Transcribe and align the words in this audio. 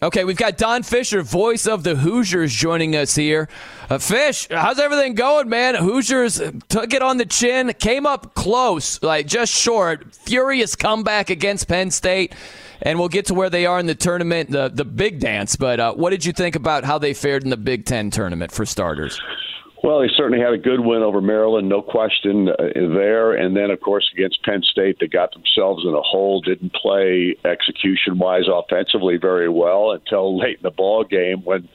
Okay, 0.00 0.22
we've 0.22 0.36
got 0.36 0.56
Don 0.56 0.84
Fischer, 0.84 1.22
voice 1.22 1.66
of 1.66 1.82
the 1.82 1.96
Hoosiers, 1.96 2.54
joining 2.54 2.94
us 2.94 3.16
here. 3.16 3.48
Uh, 3.90 3.98
Fish, 3.98 4.46
how's 4.48 4.78
everything 4.78 5.14
going, 5.14 5.48
man? 5.48 5.74
Hoosiers 5.74 6.40
took 6.68 6.94
it 6.94 7.02
on 7.02 7.16
the 7.16 7.26
chin, 7.26 7.72
came 7.80 8.06
up 8.06 8.32
close, 8.34 9.02
like 9.02 9.26
just 9.26 9.52
short. 9.52 10.14
Furious 10.14 10.76
comeback 10.76 11.30
against 11.30 11.66
Penn 11.66 11.90
State, 11.90 12.32
and 12.80 12.96
we'll 13.00 13.08
get 13.08 13.26
to 13.26 13.34
where 13.34 13.50
they 13.50 13.66
are 13.66 13.80
in 13.80 13.86
the 13.86 13.94
tournament, 13.96 14.52
the 14.52 14.68
the 14.68 14.84
big 14.84 15.18
dance. 15.18 15.56
But 15.56 15.80
uh, 15.80 15.94
what 15.94 16.10
did 16.10 16.24
you 16.24 16.32
think 16.32 16.54
about 16.54 16.84
how 16.84 16.98
they 16.98 17.12
fared 17.12 17.42
in 17.42 17.50
the 17.50 17.56
Big 17.56 17.84
Ten 17.84 18.12
tournament 18.12 18.52
for 18.52 18.64
starters? 18.64 19.20
Well, 19.82 20.00
they 20.00 20.08
certainly 20.16 20.42
had 20.42 20.52
a 20.52 20.58
good 20.58 20.80
win 20.80 21.02
over 21.02 21.20
Maryland, 21.20 21.68
no 21.68 21.82
question 21.82 22.48
uh, 22.48 22.54
there. 22.74 23.32
And 23.32 23.56
then, 23.56 23.70
of 23.70 23.80
course, 23.80 24.10
against 24.12 24.42
Penn 24.42 24.62
State, 24.62 24.96
they 25.00 25.06
got 25.06 25.32
themselves 25.32 25.84
in 25.86 25.94
a 25.94 26.02
hole. 26.02 26.40
Didn't 26.40 26.74
play 26.74 27.36
execution-wise 27.44 28.46
offensively 28.52 29.18
very 29.18 29.48
well 29.48 29.92
until 29.92 30.38
late 30.40 30.56
in 30.56 30.62
the 30.62 30.70
ball 30.70 31.04
game 31.04 31.42
when 31.44 31.68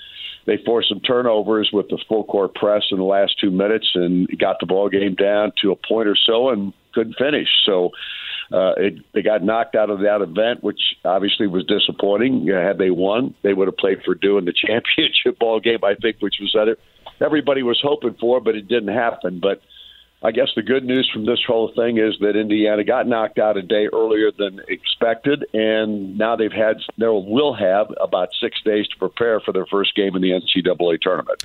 they 0.45 0.57
forced 0.65 0.89
some 0.89 0.99
turnovers 0.99 1.69
with 1.71 1.87
the 1.87 1.97
full 2.09 2.25
court 2.25 2.53
press 2.55 2.83
in 2.91 2.97
the 2.97 3.05
last 3.05 3.39
two 3.39 3.51
minutes 3.51 3.91
and 3.95 4.27
got 4.37 4.57
the 4.59 4.65
ball 4.65 4.89
game 4.89 5.15
down 5.15 5.53
to 5.61 5.71
a 5.71 5.75
point 5.75 6.09
or 6.09 6.17
so 6.17 6.49
and 6.49 6.73
couldn't 6.93 7.15
finish. 7.17 7.47
So 7.65 7.91
uh, 8.51 8.73
it, 8.75 8.95
they 9.13 9.21
got 9.21 9.43
knocked 9.43 9.75
out 9.75 9.89
of 9.89 9.99
that 9.99 10.21
event, 10.21 10.61
which 10.61 10.81
obviously 11.05 11.47
was 11.47 11.65
disappointing. 11.65 12.49
Uh, 12.51 12.61
had 12.61 12.77
they 12.77 12.91
won, 12.91 13.33
they 13.43 13.53
would 13.53 13.69
have 13.69 13.77
played 13.77 13.99
for 14.03 14.13
doing 14.13 14.43
the 14.43 14.53
championship 14.67 15.39
ball 15.39 15.61
game, 15.61 15.79
I 15.83 15.95
think, 15.95 16.17
which 16.19 16.35
was 16.41 16.53
other 16.59 16.77
everybody 17.23 17.63
was 17.63 17.79
hoping 17.81 18.15
for, 18.19 18.39
but 18.39 18.55
it 18.55 18.67
didn't 18.67 18.93
happen. 18.93 19.39
But 19.39 19.61
I 20.21 20.31
guess 20.31 20.49
the 20.55 20.61
good 20.61 20.85
news 20.85 21.09
from 21.11 21.25
this 21.25 21.43
whole 21.45 21.71
thing 21.75 21.97
is 21.97 22.15
that 22.21 22.37
Indiana 22.37 22.83
got 22.83 23.07
knocked 23.07 23.39
out 23.39 23.57
a 23.57 23.61
day 23.61 23.87
earlier 23.91 24.31
than 24.31 24.61
expected, 24.69 25.45
and 25.53 26.17
now 26.17 26.35
they've 26.35 26.51
had, 26.51 26.77
they 26.97 27.07
will 27.07 27.53
have 27.53 27.87
about 27.99 28.29
six 28.39 28.61
days 28.63 28.87
to 28.87 28.97
prepare 28.97 29.41
for 29.41 29.51
their 29.51 29.65
first 29.65 29.95
game 29.95 30.15
in 30.15 30.21
the 30.21 30.31
NCAA 30.31 31.01
tournament. 31.01 31.43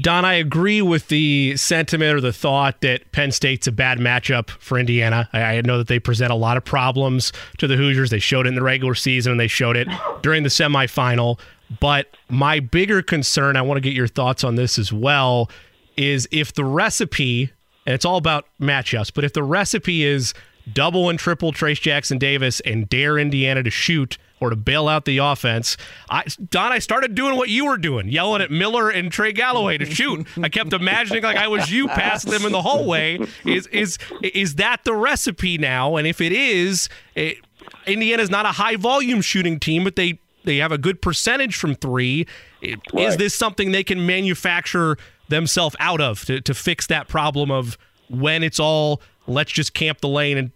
Don, 0.00 0.24
I 0.24 0.34
agree 0.34 0.80
with 0.80 1.08
the 1.08 1.54
sentiment 1.56 2.16
or 2.16 2.20
the 2.20 2.32
thought 2.32 2.80
that 2.80 3.12
Penn 3.12 3.30
State's 3.30 3.66
a 3.66 3.72
bad 3.72 3.98
matchup 3.98 4.48
for 4.48 4.78
Indiana. 4.78 5.28
I, 5.34 5.60
know 5.60 5.78
that 5.78 5.86
they 5.86 5.98
present 5.98 6.32
a 6.32 6.34
lot 6.34 6.56
of 6.56 6.64
problems 6.64 7.30
to 7.58 7.66
the 7.66 7.76
Hoosiers. 7.76 8.08
They 8.08 8.18
showed 8.18 8.46
it 8.46 8.50
in 8.50 8.54
the 8.54 8.62
regular 8.62 8.94
season 8.94 9.32
and 9.32 9.40
they 9.40 9.48
showed 9.48 9.76
it 9.76 9.88
during 10.22 10.44
the 10.44 10.48
semifinal. 10.48 11.38
But 11.80 12.08
my 12.28 12.60
bigger 12.60 13.02
concern, 13.02 13.56
I 13.56 13.62
want 13.62 13.76
to 13.76 13.80
get 13.80 13.94
your 13.94 14.08
thoughts 14.08 14.44
on 14.44 14.56
this 14.56 14.78
as 14.78 14.92
well, 14.92 15.50
is 15.96 16.28
if 16.30 16.52
the 16.52 16.64
recipe, 16.64 17.52
and 17.86 17.94
it's 17.94 18.04
all 18.04 18.16
about 18.16 18.46
matchups, 18.60 19.12
but 19.14 19.24
if 19.24 19.32
the 19.32 19.42
recipe 19.42 20.04
is 20.04 20.34
double 20.72 21.08
and 21.08 21.18
triple 21.18 21.52
Trace 21.52 21.78
Jackson 21.78 22.18
Davis 22.18 22.60
and 22.60 22.88
dare 22.88 23.18
Indiana 23.18 23.62
to 23.62 23.70
shoot 23.70 24.18
or 24.40 24.50
to 24.50 24.56
bail 24.56 24.88
out 24.88 25.04
the 25.04 25.18
offense. 25.18 25.76
I, 26.10 26.24
Don, 26.50 26.72
I 26.72 26.80
started 26.80 27.14
doing 27.14 27.36
what 27.36 27.48
you 27.48 27.66
were 27.66 27.78
doing, 27.78 28.08
yelling 28.08 28.42
at 28.42 28.50
Miller 28.50 28.90
and 28.90 29.10
Trey 29.10 29.32
Galloway 29.32 29.78
to 29.78 29.86
shoot. 29.86 30.26
I 30.42 30.48
kept 30.48 30.72
imagining 30.72 31.22
like 31.22 31.36
I 31.36 31.46
was 31.46 31.70
you 31.70 31.86
passing 31.86 32.32
them 32.32 32.44
in 32.44 32.50
the 32.52 32.62
hallway. 32.62 33.20
Is 33.44 33.68
is 33.68 33.98
is 34.20 34.56
that 34.56 34.84
the 34.84 34.94
recipe 34.94 35.58
now? 35.58 35.94
And 35.94 36.08
if 36.08 36.20
it 36.20 36.32
is, 36.32 36.88
it, 37.14 37.38
Indiana's 37.86 38.30
not 38.30 38.44
a 38.44 38.52
high 38.52 38.74
volume 38.74 39.20
shooting 39.20 39.60
team, 39.60 39.84
but 39.84 39.94
they 39.94 40.18
they 40.44 40.58
have 40.58 40.72
a 40.72 40.78
good 40.78 41.02
percentage 41.02 41.56
from 41.56 41.74
three. 41.74 42.26
Right. 42.62 42.78
Is 42.94 43.16
this 43.16 43.34
something 43.34 43.72
they 43.72 43.84
can 43.84 44.06
manufacture 44.06 44.96
themselves 45.28 45.76
out 45.80 46.00
of 46.00 46.24
to, 46.26 46.40
to 46.40 46.54
fix 46.54 46.86
that 46.88 47.08
problem 47.08 47.50
of 47.50 47.78
when 48.08 48.42
it's 48.42 48.60
all 48.60 49.00
let's 49.26 49.52
just 49.52 49.74
camp 49.74 50.00
the 50.00 50.08
lane 50.08 50.36
and 50.36 50.50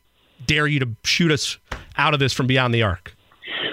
dare 0.46 0.66
you 0.66 0.80
to 0.80 0.88
shoot 1.04 1.30
us 1.30 1.58
out 1.96 2.14
of 2.14 2.20
this 2.20 2.32
from 2.32 2.46
beyond 2.46 2.74
the 2.74 2.82
arc? 2.82 3.14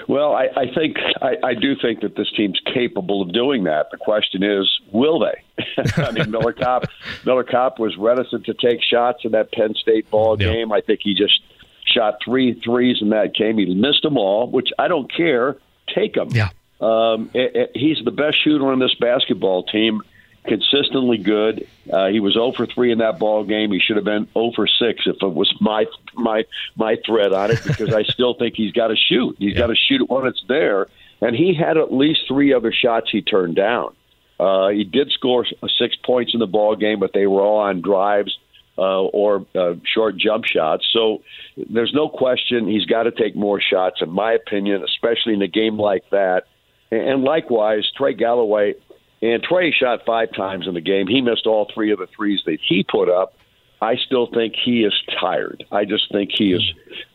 Well, 0.08 0.32
I, 0.32 0.48
I 0.56 0.74
think 0.74 0.96
I, 1.22 1.36
I 1.42 1.54
do 1.54 1.74
think 1.80 2.00
that 2.02 2.14
this 2.16 2.30
team's 2.36 2.60
capable 2.72 3.22
of 3.22 3.32
doing 3.32 3.64
that. 3.64 3.90
The 3.90 3.96
question 3.96 4.42
is, 4.42 4.68
will 4.92 5.18
they? 5.18 5.64
I 5.96 6.10
mean, 6.12 6.30
Miller 6.30 6.52
Kopp 6.60 6.84
Miller 7.24 7.44
Kopp 7.44 7.78
was 7.78 7.96
reticent 7.96 8.44
to 8.46 8.54
take 8.54 8.80
shots 8.82 9.20
in 9.24 9.32
that 9.32 9.50
Penn 9.52 9.74
State 9.74 10.10
ball 10.10 10.36
yep. 10.38 10.52
game. 10.52 10.72
I 10.72 10.80
think 10.80 11.00
he 11.02 11.14
just 11.14 11.40
shot 11.86 12.18
three 12.24 12.60
threes 12.64 12.98
in 13.00 13.10
that 13.10 13.34
game. 13.34 13.58
He 13.58 13.74
missed 13.74 14.02
them 14.02 14.16
all, 14.16 14.50
which 14.50 14.68
I 14.78 14.88
don't 14.88 15.12
care 15.14 15.56
take 15.94 16.16
him. 16.16 16.28
Yeah. 16.30 16.50
Um, 16.80 17.30
it, 17.34 17.56
it, 17.56 17.70
he's 17.74 18.04
the 18.04 18.10
best 18.10 18.42
shooter 18.42 18.66
on 18.70 18.78
this 18.78 18.94
basketball 18.94 19.64
team, 19.64 20.02
consistently 20.44 21.18
good. 21.18 21.66
Uh, 21.90 22.08
he 22.08 22.20
was 22.20 22.34
0 22.34 22.52
for 22.52 22.66
3 22.66 22.92
in 22.92 22.98
that 22.98 23.18
ball 23.18 23.44
game. 23.44 23.72
He 23.72 23.80
should 23.80 23.96
have 23.96 24.04
been 24.04 24.28
0 24.34 24.52
for 24.54 24.66
6 24.66 25.02
if 25.06 25.16
it 25.22 25.34
was 25.34 25.52
my 25.60 25.86
my 26.14 26.44
my 26.76 26.96
thread 27.06 27.32
on 27.32 27.50
it 27.50 27.62
because 27.64 27.94
I 27.94 28.02
still 28.02 28.34
think 28.38 28.54
he's 28.56 28.72
got 28.72 28.88
to 28.88 28.96
shoot. 28.96 29.36
He's 29.38 29.52
yeah. 29.52 29.60
got 29.60 29.66
to 29.68 29.76
shoot 29.76 30.02
it 30.02 30.10
when 30.10 30.26
it's 30.26 30.44
there. 30.48 30.88
And 31.20 31.34
he 31.34 31.54
had 31.54 31.78
at 31.78 31.92
least 31.92 32.22
three 32.28 32.52
other 32.52 32.72
shots 32.72 33.10
he 33.10 33.22
turned 33.22 33.56
down. 33.56 33.94
Uh, 34.38 34.68
he 34.68 34.84
did 34.84 35.10
score 35.12 35.46
six 35.78 35.96
points 35.96 36.34
in 36.34 36.40
the 36.40 36.46
ball 36.46 36.74
game, 36.74 36.98
but 36.98 37.12
they 37.12 37.26
were 37.26 37.40
all 37.40 37.60
on 37.60 37.80
drives 37.80 38.36
uh, 38.76 39.02
or 39.02 39.46
uh, 39.54 39.74
short 39.92 40.16
jump 40.16 40.44
shots. 40.44 40.86
So 40.92 41.22
there's 41.56 41.92
no 41.94 42.08
question 42.08 42.68
he's 42.68 42.86
got 42.86 43.04
to 43.04 43.12
take 43.12 43.36
more 43.36 43.60
shots, 43.60 44.00
in 44.02 44.10
my 44.10 44.32
opinion, 44.32 44.82
especially 44.82 45.34
in 45.34 45.42
a 45.42 45.48
game 45.48 45.78
like 45.78 46.08
that. 46.10 46.44
And 46.90 47.22
likewise, 47.22 47.84
Trey 47.96 48.14
Galloway, 48.14 48.74
and 49.22 49.42
Trey 49.42 49.72
shot 49.72 50.00
five 50.06 50.32
times 50.34 50.66
in 50.66 50.74
the 50.74 50.80
game. 50.80 51.06
He 51.06 51.20
missed 51.20 51.46
all 51.46 51.70
three 51.72 51.92
of 51.92 51.98
the 51.98 52.08
threes 52.16 52.40
that 52.46 52.58
he 52.66 52.84
put 52.84 53.08
up. 53.08 53.34
I 53.80 53.96
still 53.96 54.28
think 54.32 54.54
he 54.56 54.84
is 54.84 54.94
tired. 55.20 55.64
I 55.70 55.84
just 55.84 56.10
think 56.10 56.30
he 56.32 56.52
is 56.52 56.62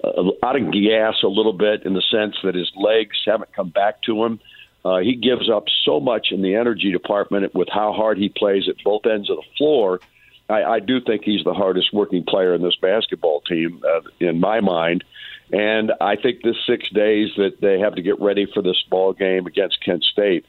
uh, 0.04 0.24
out 0.44 0.56
of 0.56 0.72
gas 0.72 1.16
a 1.24 1.28
little 1.28 1.54
bit 1.54 1.86
in 1.86 1.94
the 1.94 2.04
sense 2.12 2.36
that 2.44 2.56
his 2.56 2.72
legs 2.76 3.18
haven't 3.26 3.54
come 3.54 3.70
back 3.70 4.02
to 4.04 4.24
him. 4.24 4.40
Uh, 4.86 5.00
he 5.00 5.16
gives 5.16 5.50
up 5.50 5.66
so 5.84 6.00
much 6.00 6.28
in 6.32 6.42
the 6.42 6.56
energy 6.56 6.92
department 6.92 7.54
with 7.54 7.68
how 7.72 7.92
hard 7.92 8.18
he 8.18 8.30
plays 8.30 8.64
at 8.70 8.76
both 8.84 9.06
ends 9.06 9.30
of 9.30 9.38
the 9.38 9.44
floor 9.58 10.00
I, 10.50 10.64
I 10.64 10.80
do 10.80 11.00
think 11.00 11.24
he's 11.24 11.44
the 11.44 11.54
hardest 11.54 11.94
working 11.94 12.24
player 12.24 12.54
in 12.54 12.62
this 12.62 12.76
basketball 12.82 13.42
team, 13.42 13.82
uh, 13.88 14.02
in 14.20 14.40
my 14.40 14.60
mind. 14.62 15.04
And 15.52 15.92
I 16.00 16.16
think 16.16 16.42
this 16.44 16.56
six 16.68 16.90
days 16.90 17.30
that 17.38 17.62
they 17.62 17.80
have 17.80 17.96
to 17.96 18.02
get 18.02 18.20
ready 18.20 18.48
for 18.54 18.62
this 18.62 18.84
ball 18.90 19.14
game 19.14 19.48
against 19.48 19.84
Kent 19.84 20.04
State 20.04 20.46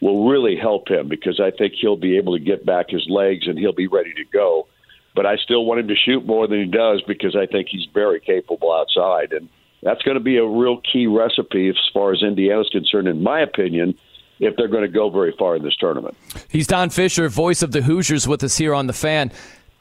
will 0.00 0.28
really 0.28 0.56
help 0.56 0.88
him 0.88 1.08
because 1.08 1.40
I 1.40 1.50
think 1.56 1.74
he'll 1.80 1.96
be 1.96 2.16
able 2.18 2.36
to 2.36 2.42
get 2.42 2.66
back 2.66 2.90
his 2.90 3.06
legs 3.08 3.46
and 3.46 3.58
he'll 3.58 3.72
be 3.72 3.86
ready 3.86 4.12
to 4.14 4.24
go. 4.32 4.66
But 5.14 5.26
I 5.26 5.36
still 5.36 5.64
want 5.64 5.80
him 5.80 5.88
to 5.88 5.94
shoot 5.94 6.26
more 6.26 6.46
than 6.48 6.58
he 6.58 6.66
does 6.66 7.02
because 7.06 7.36
I 7.36 7.46
think 7.46 7.68
he's 7.70 7.86
very 7.94 8.20
capable 8.20 8.72
outside. 8.72 9.32
And 9.32 9.48
that's 9.82 10.02
going 10.02 10.16
to 10.16 10.24
be 10.24 10.38
a 10.38 10.46
real 10.46 10.80
key 10.80 11.06
recipe 11.06 11.68
as 11.68 11.76
far 11.92 12.12
as 12.12 12.22
Indiana's 12.22 12.70
concerned, 12.70 13.08
in 13.08 13.22
my 13.22 13.40
opinion 13.40 13.96
if 14.42 14.56
they're 14.56 14.68
going 14.68 14.82
to 14.82 14.88
go 14.88 15.08
very 15.08 15.32
far 15.38 15.54
in 15.54 15.62
this 15.62 15.76
tournament. 15.76 16.16
He's 16.48 16.66
Don 16.66 16.90
Fischer, 16.90 17.28
voice 17.28 17.62
of 17.62 17.70
the 17.70 17.80
Hoosiers, 17.80 18.26
with 18.26 18.42
us 18.42 18.58
here 18.58 18.74
on 18.74 18.88
the 18.88 18.92
fan. 18.92 19.30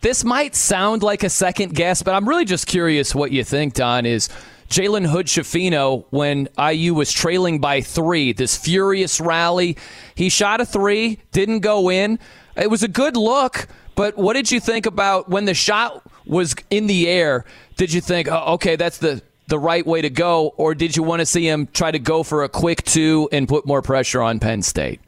This 0.02 0.24
might 0.24 0.56
sound 0.56 1.02
like 1.02 1.24
a 1.24 1.30
second 1.30 1.74
guess, 1.74 2.04
but 2.04 2.14
I'm 2.14 2.30
really 2.30 2.46
just 2.46 2.68
curious 2.68 3.14
what 3.16 3.32
you 3.32 3.44
think, 3.44 3.74
Don, 3.74 4.06
is 4.06 4.30
Jalen 4.70 5.08
Hood 5.08 5.26
Schifino 5.26 6.06
when 6.12 6.48
IU 6.60 6.94
was 6.94 7.12
trailing 7.12 7.60
by 7.60 7.82
three, 7.82 8.34
this 8.34 8.56
furious 8.56 9.20
rally. 9.20 9.78
He 10.14 10.30
shot 10.30 10.62
a 10.62 10.66
three, 10.66 11.20
didn't 11.32 11.60
go 11.60 11.90
in. 11.90 12.20
It 12.56 12.70
was 12.70 12.84
a 12.84 12.88
good 12.88 13.18
look, 13.18 13.68
but 13.96 14.16
what 14.16 14.34
did 14.34 14.52
you 14.52 14.60
think 14.60 14.86
about 14.86 15.28
when 15.28 15.46
the 15.46 15.56
shot 15.56 16.04
was 16.26 16.56
in 16.70 16.86
the 16.86 17.08
air? 17.08 17.46
Did 17.78 17.92
you 17.92 18.02
think, 18.02 18.28
oh, 18.28 18.54
okay, 18.54 18.76
that's 18.76 19.00
the 19.00 19.24
the 19.52 19.60
right 19.60 19.86
way 19.86 20.02
to 20.02 20.10
go, 20.10 20.54
or 20.56 20.74
did 20.74 20.96
you 20.96 21.04
want 21.04 21.20
to 21.20 21.26
see 21.26 21.48
him 21.48 21.68
try 21.74 21.92
to 21.92 22.00
go 22.00 22.24
for 22.24 22.44
a 22.44 22.50
quick 22.50 22.84
two 22.84 23.28
and 23.32 23.48
put 23.48 23.68
more 23.68 23.82
pressure 23.82 24.22
on 24.22 24.40
Penn 24.40 24.62
State? 24.62 25.02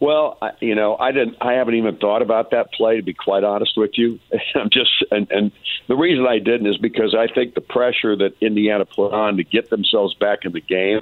Well, 0.00 0.36
I, 0.42 0.50
you 0.60 0.74
know, 0.74 0.96
I 0.96 1.12
didn't. 1.12 1.36
I 1.40 1.54
haven't 1.54 1.74
even 1.76 1.96
thought 1.96 2.20
about 2.20 2.50
that 2.50 2.72
play 2.72 2.96
to 2.96 3.02
be 3.02 3.14
quite 3.14 3.44
honest 3.44 3.76
with 3.76 3.92
you. 3.94 4.18
I'm 4.54 4.68
just, 4.70 4.90
and, 5.10 5.30
and 5.30 5.52
the 5.86 5.96
reason 5.96 6.26
I 6.26 6.38
didn't 6.38 6.66
is 6.66 6.76
because 6.76 7.14
I 7.14 7.32
think 7.32 7.54
the 7.54 7.60
pressure 7.60 8.16
that 8.16 8.34
Indiana 8.40 8.84
put 8.84 9.12
on 9.12 9.36
to 9.36 9.44
get 9.44 9.70
themselves 9.70 10.14
back 10.14 10.40
in 10.44 10.52
the 10.52 10.60
game 10.60 11.00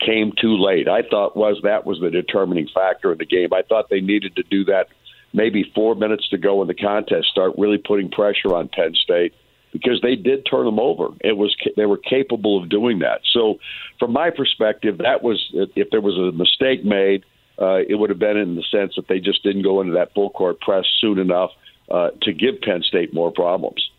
came 0.00 0.32
too 0.40 0.56
late. 0.56 0.88
I 0.88 1.02
thought 1.02 1.36
was 1.36 1.60
that 1.64 1.84
was 1.84 2.00
the 2.00 2.10
determining 2.10 2.68
factor 2.72 3.12
in 3.12 3.18
the 3.18 3.26
game. 3.26 3.52
I 3.52 3.62
thought 3.62 3.90
they 3.90 4.00
needed 4.00 4.36
to 4.36 4.42
do 4.44 4.64
that 4.66 4.88
maybe 5.32 5.70
four 5.74 5.94
minutes 5.94 6.28
to 6.28 6.38
go 6.38 6.62
in 6.62 6.68
the 6.68 6.74
contest, 6.74 7.28
start 7.28 7.54
really 7.58 7.78
putting 7.78 8.10
pressure 8.10 8.54
on 8.54 8.68
Penn 8.68 8.94
State 8.94 9.34
because 9.72 10.00
they 10.02 10.14
did 10.14 10.46
turn 10.46 10.66
them 10.66 10.78
over. 10.78 11.08
It 11.20 11.36
was 11.36 11.56
they 11.76 11.86
were 11.86 11.98
capable 11.98 12.62
of 12.62 12.68
doing 12.68 13.00
that. 13.00 13.20
So, 13.32 13.58
from 13.98 14.12
my 14.12 14.30
perspective, 14.30 14.98
that 14.98 15.22
was 15.22 15.50
if 15.52 15.90
there 15.90 16.00
was 16.00 16.16
a 16.16 16.36
mistake 16.36 16.84
made, 16.84 17.24
uh, 17.60 17.78
it 17.88 17.94
would 17.98 18.10
have 18.10 18.18
been 18.18 18.36
in 18.36 18.54
the 18.54 18.62
sense 18.70 18.94
that 18.96 19.08
they 19.08 19.18
just 19.18 19.42
didn't 19.42 19.62
go 19.62 19.80
into 19.80 19.94
that 19.94 20.14
full 20.14 20.30
court 20.30 20.60
press 20.60 20.84
soon 21.00 21.18
enough 21.18 21.50
uh, 21.90 22.10
to 22.22 22.32
give 22.32 22.60
Penn 22.60 22.82
State 22.82 23.12
more 23.12 23.30
problems. 23.30 23.90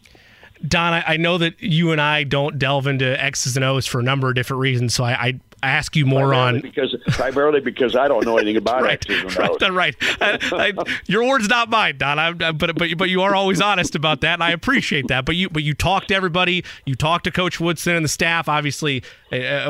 Don, 0.65 1.03
I, 1.05 1.17
know 1.17 1.37
that 1.39 1.61
you 1.61 1.91
and 1.91 1.99
I 1.99 2.23
don't 2.23 2.57
delve 2.57 2.87
into 2.87 3.21
X's 3.21 3.57
and 3.57 3.65
O's 3.65 3.85
for 3.85 3.99
a 3.99 4.03
number 4.03 4.29
of 4.29 4.35
different 4.35 4.61
reasons, 4.61 4.95
so 4.95 5.03
I, 5.03 5.11
I 5.11 5.39
ask 5.69 5.95
you 5.95 6.05
more 6.05 6.27
primarily 6.27 6.55
on 6.57 6.61
because 6.61 6.95
primarily 7.07 7.59
because 7.59 7.95
I 7.95 8.07
don't 8.07 8.25
know 8.25 8.37
anything 8.37 8.57
about 8.57 8.81
right, 8.83 9.05
X's 9.09 9.37
right, 9.37 9.69
right. 9.69 9.95
I, 10.21 10.39
I, 10.51 10.73
your 11.07 11.27
words, 11.27 11.47
not 11.47 11.69
mine, 11.69 11.97
Don. 11.97 12.19
I, 12.19 12.33
but 12.33 12.75
but 12.75 12.97
but 12.97 13.09
you 13.09 13.21
are 13.21 13.35
always 13.35 13.61
honest 13.61 13.95
about 13.95 14.21
that, 14.21 14.33
and 14.33 14.43
I 14.43 14.51
appreciate 14.51 15.07
that. 15.07 15.25
But 15.25 15.35
you 15.35 15.49
but 15.49 15.63
you 15.63 15.73
talk 15.73 16.07
to 16.07 16.15
everybody. 16.15 16.63
You 16.85 16.95
talk 16.95 17.23
to 17.23 17.31
Coach 17.31 17.59
Woodson 17.59 17.95
and 17.95 18.03
the 18.03 18.09
staff. 18.09 18.47
Obviously, 18.47 19.03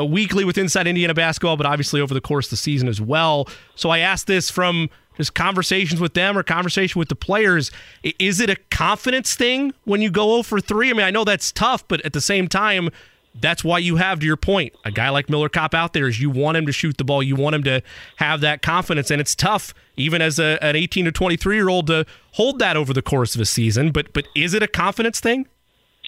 weekly 0.02 0.44
with 0.44 0.58
Inside 0.58 0.86
Indiana 0.86 1.14
basketball, 1.14 1.56
but 1.56 1.66
obviously 1.66 2.00
over 2.00 2.14
the 2.14 2.20
course 2.20 2.46
of 2.46 2.50
the 2.50 2.56
season 2.56 2.88
as 2.88 3.00
well. 3.00 3.48
So 3.74 3.90
I 3.90 3.98
asked 3.98 4.26
this 4.26 4.50
from 4.50 4.90
just 5.16 5.34
conversations 5.34 6.00
with 6.00 6.14
them 6.14 6.36
or 6.36 6.42
conversation 6.42 6.98
with 6.98 7.08
the 7.08 7.16
players. 7.16 7.70
Is 8.18 8.40
it 8.40 8.50
a 8.50 8.56
confidence 8.70 9.34
thing 9.34 9.72
when 9.84 10.00
you 10.02 10.10
go 10.10 10.32
0 10.32 10.42
for 10.42 10.60
3? 10.60 10.90
I 10.90 10.92
mean, 10.92 11.02
I 11.02 11.10
know 11.10 11.24
that's 11.24 11.52
tough, 11.52 11.86
but 11.86 12.04
at 12.04 12.12
the 12.12 12.20
same 12.20 12.48
time, 12.48 12.90
that's 13.40 13.64
why 13.64 13.78
you 13.78 13.96
have, 13.96 14.20
to 14.20 14.26
your 14.26 14.36
point, 14.36 14.74
a 14.84 14.90
guy 14.90 15.08
like 15.10 15.28
Miller 15.28 15.48
Kopp 15.48 15.74
out 15.74 15.92
there 15.92 16.06
is 16.06 16.20
you 16.20 16.30
want 16.30 16.56
him 16.56 16.66
to 16.66 16.72
shoot 16.72 16.96
the 16.98 17.04
ball. 17.04 17.22
You 17.22 17.36
want 17.36 17.54
him 17.56 17.64
to 17.64 17.82
have 18.16 18.40
that 18.42 18.62
confidence. 18.62 19.10
And 19.10 19.20
it's 19.20 19.34
tough, 19.34 19.74
even 19.96 20.22
as 20.22 20.38
a, 20.38 20.58
an 20.62 20.76
18 20.76 21.06
to 21.06 21.12
23 21.12 21.56
year 21.56 21.68
old, 21.68 21.88
to 21.88 22.06
hold 22.32 22.58
that 22.60 22.76
over 22.76 22.92
the 22.92 23.02
course 23.02 23.34
of 23.34 23.40
a 23.40 23.44
season. 23.44 23.90
But, 23.90 24.12
but 24.12 24.26
is 24.34 24.54
it 24.54 24.62
a 24.62 24.68
confidence 24.68 25.20
thing? 25.20 25.48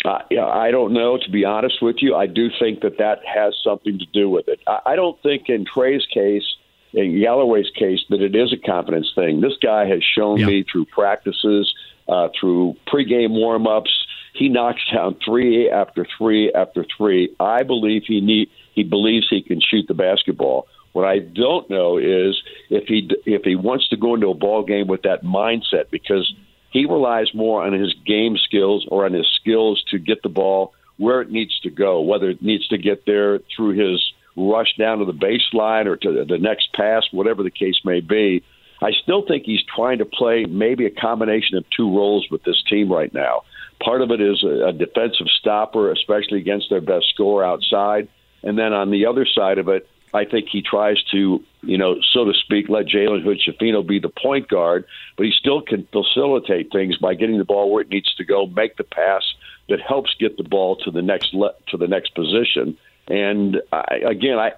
Uh, 0.04 0.18
yeah, 0.30 0.46
I 0.46 0.70
don't 0.70 0.92
know, 0.92 1.18
to 1.18 1.30
be 1.30 1.44
honest 1.44 1.82
with 1.82 1.96
you. 2.00 2.14
I 2.14 2.26
do 2.26 2.48
think 2.60 2.80
that 2.82 2.98
that 2.98 3.20
has 3.26 3.54
something 3.64 3.98
to 3.98 4.06
do 4.12 4.30
with 4.30 4.46
it. 4.46 4.60
I, 4.66 4.78
I 4.86 4.96
don't 4.96 5.20
think 5.22 5.48
in 5.48 5.64
Trey's 5.64 6.06
case, 6.12 6.44
in 6.92 7.20
Galloway's 7.20 7.70
case, 7.76 8.00
that 8.10 8.22
it 8.22 8.36
is 8.36 8.52
a 8.52 8.56
confidence 8.56 9.10
thing. 9.16 9.40
This 9.40 9.54
guy 9.60 9.86
has 9.86 10.02
shown 10.16 10.38
Yeah. 10.38 10.46
me 10.46 10.64
through 10.70 10.84
practices, 10.86 11.74
uh, 12.08 12.28
through 12.38 12.76
pregame 12.86 13.30
warm-ups, 13.30 13.90
he 14.36 14.48
knocks 14.48 14.82
down 14.92 15.16
three 15.24 15.70
after 15.70 16.06
three 16.18 16.52
after 16.52 16.84
three. 16.96 17.34
I 17.40 17.62
believe 17.62 18.02
he 18.06 18.20
need 18.20 18.50
he 18.74 18.84
believes 18.84 19.26
he 19.28 19.42
can 19.42 19.60
shoot 19.60 19.86
the 19.88 19.94
basketball. 19.94 20.68
What 20.92 21.06
I 21.06 21.18
don't 21.18 21.68
know 21.68 21.98
is 21.98 22.40
if 22.70 22.84
he 22.86 23.10
if 23.24 23.42
he 23.44 23.56
wants 23.56 23.88
to 23.88 23.96
go 23.96 24.14
into 24.14 24.28
a 24.28 24.34
ball 24.34 24.62
game 24.62 24.86
with 24.86 25.02
that 25.02 25.24
mindset 25.24 25.90
because 25.90 26.32
he 26.70 26.84
relies 26.84 27.34
more 27.34 27.64
on 27.64 27.72
his 27.72 27.94
game 28.06 28.36
skills 28.36 28.86
or 28.90 29.04
on 29.04 29.12
his 29.12 29.26
skills 29.40 29.82
to 29.90 29.98
get 29.98 30.22
the 30.22 30.28
ball 30.28 30.74
where 30.98 31.20
it 31.20 31.30
needs 31.30 31.58
to 31.60 31.70
go, 31.70 32.00
whether 32.00 32.30
it 32.30 32.42
needs 32.42 32.66
to 32.68 32.78
get 32.78 33.04
there 33.06 33.40
through 33.54 33.70
his 33.70 34.02
rush 34.36 34.74
down 34.78 34.98
to 34.98 35.04
the 35.04 35.12
baseline 35.12 35.86
or 35.86 35.96
to 35.96 36.24
the 36.24 36.38
next 36.38 36.72
pass, 36.74 37.04
whatever 37.12 37.42
the 37.42 37.50
case 37.50 37.80
may 37.84 38.00
be. 38.00 38.42
I 38.82 38.92
still 39.02 39.24
think 39.26 39.44
he's 39.44 39.62
trying 39.74 39.98
to 39.98 40.04
play 40.04 40.44
maybe 40.44 40.84
a 40.84 40.90
combination 40.90 41.56
of 41.56 41.64
two 41.74 41.94
roles 41.96 42.26
with 42.30 42.42
this 42.44 42.62
team 42.68 42.92
right 42.92 43.12
now. 43.12 43.42
Part 43.82 44.02
of 44.02 44.10
it 44.10 44.20
is 44.20 44.42
a, 44.42 44.68
a 44.68 44.72
defensive 44.72 45.26
stopper, 45.38 45.90
especially 45.92 46.38
against 46.38 46.70
their 46.70 46.80
best 46.80 47.06
scorer 47.14 47.44
outside. 47.44 48.08
And 48.42 48.58
then 48.58 48.72
on 48.72 48.90
the 48.90 49.06
other 49.06 49.26
side 49.26 49.58
of 49.58 49.68
it, 49.68 49.88
I 50.14 50.24
think 50.24 50.48
he 50.50 50.62
tries 50.62 51.02
to, 51.12 51.44
you 51.62 51.76
know, 51.76 51.96
so 52.12 52.24
to 52.24 52.32
speak, 52.32 52.68
let 52.68 52.86
Jalen 52.86 53.22
Hood 53.22 53.38
Schifino 53.40 53.86
be 53.86 53.98
the 53.98 54.08
point 54.08 54.48
guard, 54.48 54.86
but 55.16 55.26
he 55.26 55.32
still 55.32 55.60
can 55.60 55.86
facilitate 55.92 56.72
things 56.72 56.96
by 56.96 57.14
getting 57.14 57.38
the 57.38 57.44
ball 57.44 57.70
where 57.70 57.82
it 57.82 57.90
needs 57.90 58.14
to 58.14 58.24
go, 58.24 58.46
make 58.46 58.76
the 58.76 58.84
pass 58.84 59.22
that 59.68 59.80
helps 59.80 60.14
get 60.18 60.36
the 60.36 60.44
ball 60.44 60.76
to 60.76 60.90
the 60.90 61.02
next 61.02 61.34
le- 61.34 61.54
to 61.68 61.76
the 61.76 61.88
next 61.88 62.14
position. 62.14 62.78
And 63.08 63.60
I, 63.72 64.00
again, 64.08 64.38
I, 64.38 64.52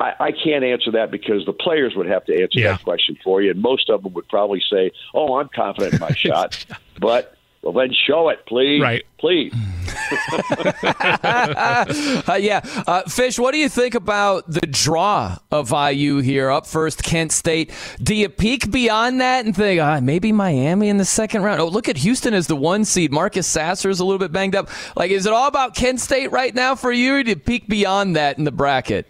I 0.00 0.14
I 0.18 0.32
can't 0.32 0.64
answer 0.64 0.90
that 0.92 1.10
because 1.10 1.44
the 1.46 1.52
players 1.52 1.94
would 1.94 2.06
have 2.08 2.24
to 2.24 2.32
answer 2.42 2.58
Yeah. 2.58 2.72
that 2.72 2.82
question 2.82 3.16
for 3.22 3.40
you, 3.40 3.50
and 3.52 3.60
most 3.62 3.88
of 3.90 4.02
them 4.02 4.14
would 4.14 4.28
probably 4.28 4.62
say, 4.68 4.90
"Oh, 5.14 5.36
I'm 5.38 5.48
confident 5.54 5.94
in 5.94 6.00
my 6.00 6.10
shot," 6.16 6.64
but 6.98 7.36
well, 7.62 7.72
then 7.72 7.92
show 8.06 8.28
it, 8.28 8.44
please, 8.46 8.80
Right. 8.82 9.04
please. 9.18 9.52
Uh, 11.28 12.38
yeah. 12.40 12.60
Uh, 12.86 13.02
Fish, 13.04 13.38
what 13.38 13.52
do 13.52 13.58
you 13.58 13.68
think 13.68 13.94
about 13.94 14.44
the 14.50 14.60
draw 14.60 15.36
of 15.50 15.72
IU 15.72 16.18
here? 16.18 16.50
Up 16.50 16.66
first, 16.66 17.02
Kent 17.02 17.32
State. 17.32 17.70
Do 18.02 18.14
you 18.14 18.28
peek 18.28 18.70
beyond 18.70 19.20
that 19.20 19.44
and 19.46 19.54
think, 19.56 19.80
ah, 19.80 20.00
maybe 20.00 20.30
Miami 20.32 20.88
in 20.88 20.98
the 20.98 21.04
second 21.04 21.42
round? 21.42 21.60
Oh, 21.60 21.68
look 21.68 21.88
at 21.88 21.96
Houston 21.98 22.34
as 22.34 22.46
the 22.46 22.56
one 22.56 22.84
seed. 22.84 23.12
Marcus 23.12 23.46
Sasser 23.46 23.90
is 23.90 24.00
a 24.00 24.04
little 24.04 24.18
bit 24.18 24.32
banged 24.32 24.54
up. 24.54 24.68
Like, 24.96 25.10
is 25.10 25.26
it 25.26 25.32
all 25.32 25.48
about 25.48 25.74
Kent 25.74 26.00
State 26.00 26.30
right 26.32 26.54
now 26.54 26.74
for 26.74 26.92
you, 26.92 27.16
or 27.16 27.22
do 27.22 27.30
you 27.30 27.36
peek 27.36 27.66
beyond 27.68 28.16
that 28.16 28.38
in 28.38 28.44
the 28.44 28.52
bracket? 28.52 29.06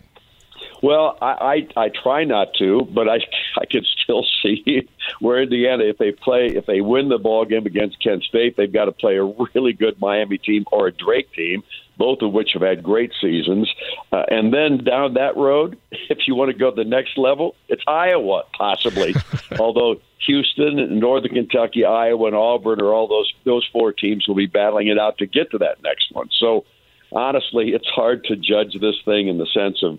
Well, 0.82 1.18
I, 1.20 1.66
I 1.76 1.84
I 1.84 1.88
try 1.88 2.24
not 2.24 2.54
to, 2.58 2.82
but 2.92 3.08
I 3.08 3.18
I 3.60 3.66
could 3.70 3.84
still 4.02 4.24
see 4.42 4.88
where 5.20 5.42
Indiana, 5.42 5.84
if 5.84 5.98
they 5.98 6.12
play, 6.12 6.46
if 6.46 6.66
they 6.66 6.80
win 6.80 7.08
the 7.08 7.18
ball 7.18 7.44
game 7.44 7.66
against 7.66 8.02
Kent 8.02 8.24
State, 8.24 8.56
they've 8.56 8.72
got 8.72 8.86
to 8.86 8.92
play 8.92 9.16
a 9.16 9.24
really 9.54 9.72
good 9.72 10.00
Miami 10.00 10.38
team 10.38 10.64
or 10.70 10.88
a 10.88 10.92
Drake 10.92 11.32
team, 11.32 11.62
both 11.96 12.22
of 12.22 12.32
which 12.32 12.50
have 12.52 12.62
had 12.62 12.82
great 12.82 13.12
seasons. 13.20 13.68
Uh, 14.12 14.24
and 14.28 14.54
then 14.54 14.84
down 14.84 15.14
that 15.14 15.36
road, 15.36 15.78
if 15.92 16.18
you 16.26 16.34
want 16.34 16.50
to 16.50 16.56
go 16.56 16.70
to 16.70 16.76
the 16.76 16.88
next 16.88 17.18
level, 17.18 17.56
it's 17.68 17.82
Iowa 17.86 18.44
possibly. 18.56 19.14
Although 19.58 20.00
Houston, 20.26 20.78
and 20.78 21.00
Northern 21.00 21.32
Kentucky, 21.32 21.84
Iowa, 21.84 22.26
and 22.26 22.36
Auburn 22.36 22.80
are 22.80 22.92
all 22.92 23.08
those 23.08 23.32
those 23.44 23.68
four 23.72 23.92
teams 23.92 24.26
will 24.28 24.34
be 24.34 24.46
battling 24.46 24.88
it 24.88 24.98
out 24.98 25.18
to 25.18 25.26
get 25.26 25.50
to 25.52 25.58
that 25.58 25.82
next 25.82 26.12
one. 26.12 26.28
So 26.38 26.64
honestly, 27.12 27.70
it's 27.70 27.88
hard 27.88 28.24
to 28.24 28.36
judge 28.36 28.74
this 28.80 28.96
thing 29.04 29.28
in 29.28 29.38
the 29.38 29.46
sense 29.46 29.82
of 29.82 29.98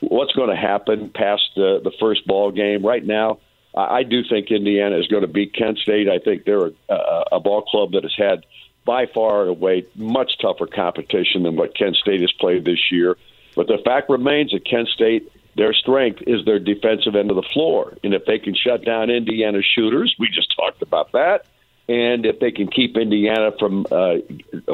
what's 0.00 0.32
going 0.32 0.50
to 0.50 0.56
happen 0.56 1.10
past 1.10 1.42
the, 1.56 1.80
the 1.82 1.92
first 1.98 2.26
ball 2.26 2.50
game. 2.50 2.84
Right 2.84 3.04
now, 3.04 3.38
I, 3.74 4.02
do 4.02 4.22
think 4.28 4.50
Indiana 4.50 4.98
is 4.98 5.06
going 5.06 5.22
to 5.22 5.28
beat 5.28 5.54
Kent 5.54 5.78
State. 5.78 6.08
I 6.08 6.18
think 6.18 6.44
they're 6.44 6.70
a, 6.88 7.24
a 7.32 7.40
ball 7.40 7.62
club 7.62 7.92
that 7.92 8.02
has 8.02 8.14
had 8.16 8.44
by 8.84 9.06
far 9.06 9.46
away 9.46 9.86
much 9.94 10.38
tougher 10.40 10.66
competition 10.66 11.42
than 11.42 11.56
what 11.56 11.76
Kent 11.76 11.96
State 11.96 12.20
has 12.22 12.32
played 12.32 12.64
this 12.64 12.90
year. 12.90 13.16
But 13.54 13.66
the 13.66 13.78
fact 13.84 14.08
remains 14.08 14.52
that 14.52 14.64
Kent 14.64 14.88
State, 14.88 15.30
their 15.56 15.74
strength 15.74 16.22
is 16.26 16.44
their 16.44 16.58
defensive 16.58 17.14
end 17.14 17.30
of 17.30 17.36
the 17.36 17.42
floor. 17.42 17.96
And 18.02 18.14
if 18.14 18.24
they 18.24 18.38
can 18.38 18.54
shut 18.54 18.84
down 18.84 19.10
Indiana 19.10 19.60
shooters, 19.62 20.14
we 20.18 20.28
just 20.28 20.54
talked 20.56 20.80
about 20.80 21.12
that. 21.12 21.46
And 21.88 22.26
if 22.26 22.38
they 22.38 22.50
can 22.50 22.68
keep 22.68 22.96
Indiana 22.96 23.50
from 23.58 23.86
uh, 23.90 24.16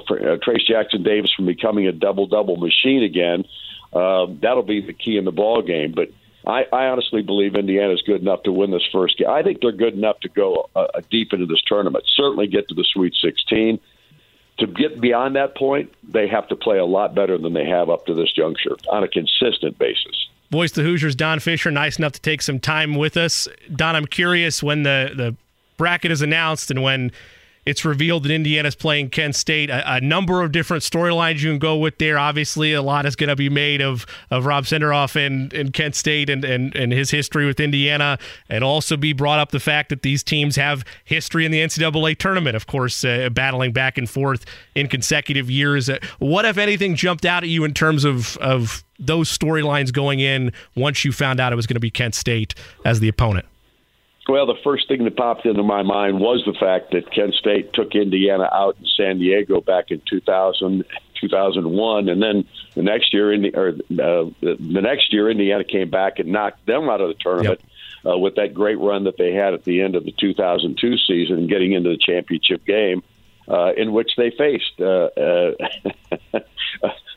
for, 0.07 0.33
uh, 0.33 0.37
Trace 0.43 0.67
Jackson 0.67 1.03
Davis 1.05 1.33
from 1.33 1.47
becoming 1.47 1.87
a 1.87 1.93
double 1.93 2.27
double 2.27 2.57
machine 2.57 3.05
again, 3.05 3.45
um, 3.95 4.39
that'll 4.43 4.63
be 4.63 4.81
the 4.81 4.93
key 4.93 5.17
in 5.17 5.25
the 5.25 5.33
ball 5.33 5.63
game. 5.63 5.93
But 5.95 6.09
I, 6.47 6.65
I 6.73 6.87
honestly 6.87 7.23
believe 7.23 7.55
Indiana's 7.55 8.03
good 8.03 8.21
enough 8.21 8.43
to 8.43 8.53
win 8.53 8.71
this 8.71 8.87
first 8.93 9.19
game. 9.19 9.29
I 9.29 9.43
think 9.43 9.61
they're 9.61 9.73
good 9.73 9.95
enough 9.95 10.21
to 10.21 10.29
go 10.29 10.69
uh, 10.77 10.87
uh, 10.95 11.01
deep 11.11 11.33
into 11.33 11.47
this 11.47 11.63
tournament. 11.67 12.05
Certainly 12.17 12.49
get 12.49 12.69
to 12.69 12.75
the 12.75 12.85
Sweet 12.93 13.15
16. 13.23 13.81
To 14.59 14.67
get 14.67 15.01
beyond 15.01 15.35
that 15.37 15.57
point, 15.57 15.93
they 16.07 16.29
have 16.29 16.47
to 16.49 16.57
play 16.57 16.79
a 16.79 16.85
lot 16.85 17.15
better 17.15 17.39
than 17.39 17.55
they 17.55 17.67
have 17.67 17.91
up 17.91 18.07
to 18.07 18.15
this 18.15 18.33
juncture 18.33 18.77
on 18.89 19.03
a 19.03 19.09
consistent 19.09 19.79
basis. 19.79 20.29
Voice 20.51 20.71
the 20.73 20.83
Hoosiers, 20.83 21.17
Don 21.17 21.41
Fischer, 21.41 21.71
nice 21.71 21.99
enough 21.99 22.13
to 22.13 22.21
take 22.21 22.41
some 22.41 22.61
time 22.61 22.95
with 22.95 23.17
us. 23.17 23.49
Don, 23.75 23.97
I'm 23.97 24.07
curious 24.07 24.63
when 24.63 24.85
the, 24.85 25.13
the 25.17 25.37
bracket 25.77 26.13
is 26.13 26.23
announced 26.23 26.71
and 26.71 26.83
when 26.83 27.11
it's 27.67 27.85
revealed 27.85 28.25
that 28.25 28.31
Indiana's 28.31 28.75
playing 28.75 29.11
Kent 29.11 29.35
State. 29.37 29.71
A, 29.71 29.95
a 29.95 30.01
number 30.01 30.43
of 30.43 30.53
different 30.53 30.83
storylines 30.83 31.41
you 31.41 31.51
can 31.51 31.59
go 31.59 31.77
with 31.77 31.99
there. 31.99 32.19
Obviously, 32.19 32.73
a 32.73 32.83
lot 32.83 33.07
is 33.07 33.17
going 33.17 33.29
to 33.29 33.37
be 33.37 33.49
made 33.49 33.81
of, 33.81 34.07
of 34.31 34.47
Rob 34.47 34.65
Senderoff 34.65 35.17
and, 35.17 35.53
and 35.53 35.73
Kent 35.73 35.95
State 35.95 36.29
and, 36.29 36.45
and, 36.45 36.75
and 36.75 36.93
his 36.93 37.11
history 37.11 37.47
with 37.47 37.61
Indiana. 37.61 38.19
And 38.49 38.63
also 38.65 38.97
be 38.97 39.13
brought 39.13 39.39
up 39.39 39.51
the 39.51 39.61
fact 39.61 39.89
that 39.89 40.03
these 40.03 40.23
teams 40.23 40.57
have 40.57 40.85
history 41.05 41.45
in 41.45 41.53
the 41.53 41.61
NCAA 41.61 42.19
tournament, 42.19 42.57
of 42.57 42.67
course, 42.67 43.05
uh, 43.05 43.29
battling 43.31 43.73
back 43.73 43.99
and 43.99 44.09
forth 44.09 44.45
in 44.75 44.89
consecutive 44.89 45.51
years. 45.51 45.89
Uh, 45.89 45.99
what, 46.19 46.45
if 46.45 46.59
anything, 46.59 46.95
jumped 46.95 47.25
out 47.25 47.43
at 47.43 47.49
you 47.49 47.65
in 47.65 47.75
terms 47.75 48.05
of, 48.05 48.37
of 48.39 48.85
those 48.99 49.37
storylines 49.37 49.93
going 49.93 50.21
in 50.21 50.53
once 50.77 51.05
you 51.05 51.13
found 51.13 51.41
out 51.41 51.53
it 51.53 51.57
was 51.57 51.67
going 51.67 51.75
to 51.75 51.81
be 51.81 51.91
Kent 51.91 52.15
State 52.15 52.55
as 52.85 53.01
the 53.01 53.09
opponent? 53.09 53.47
Well, 54.27 54.47
the 54.47 54.57
first 54.65 54.89
thing 54.89 55.05
that 55.05 55.17
popped 55.17 55.45
into 55.45 55.63
my 55.63 55.83
mind 55.83 56.19
was 56.19 56.43
the 56.47 56.59
fact 56.59 56.93
that 56.93 57.13
Kent 57.13 57.35
State 57.35 57.75
took 57.75 57.95
Indiana 57.95 58.49
out 58.51 58.77
in 58.81 58.87
San 58.97 59.19
Diego 59.19 59.61
back 59.61 59.91
in 59.91 60.01
2000, 60.09 60.83
2001, 61.21 62.09
and 62.09 62.23
then 62.23 62.45
the 62.75 62.83
next 62.83 63.13
year, 63.13 63.33
Indi- 63.33 63.55
or 63.55 63.69
uh, 63.69 63.73
the 63.91 64.35
the 64.41 64.81
next 64.81 65.13
year, 65.13 65.31
Indiana 65.31 65.63
came 65.63 65.91
back 65.91 66.19
and 66.19 66.31
knocked 66.31 66.65
them 66.65 66.89
out 66.89 67.03
of 67.03 67.09
the 67.09 67.17
tournament 67.21 67.61
uh, 68.07 68.17
with 68.17 68.37
that 68.37 68.55
great 68.55 68.79
run 68.79 69.05
that 69.05 69.19
they 69.19 69.33
had 69.33 69.53
at 69.53 69.65
the 69.65 69.83
end 69.83 69.95
of 69.95 70.05
the 70.05 70.13
2002 70.13 70.97
season, 71.07 71.47
getting 71.47 71.73
into 71.73 71.91
the 71.91 71.99
championship 71.99 72.65
game, 72.65 73.03
uh, 73.47 73.73
in 73.77 73.93
which 73.93 74.13
they 74.17 74.31
faced. 74.31 74.73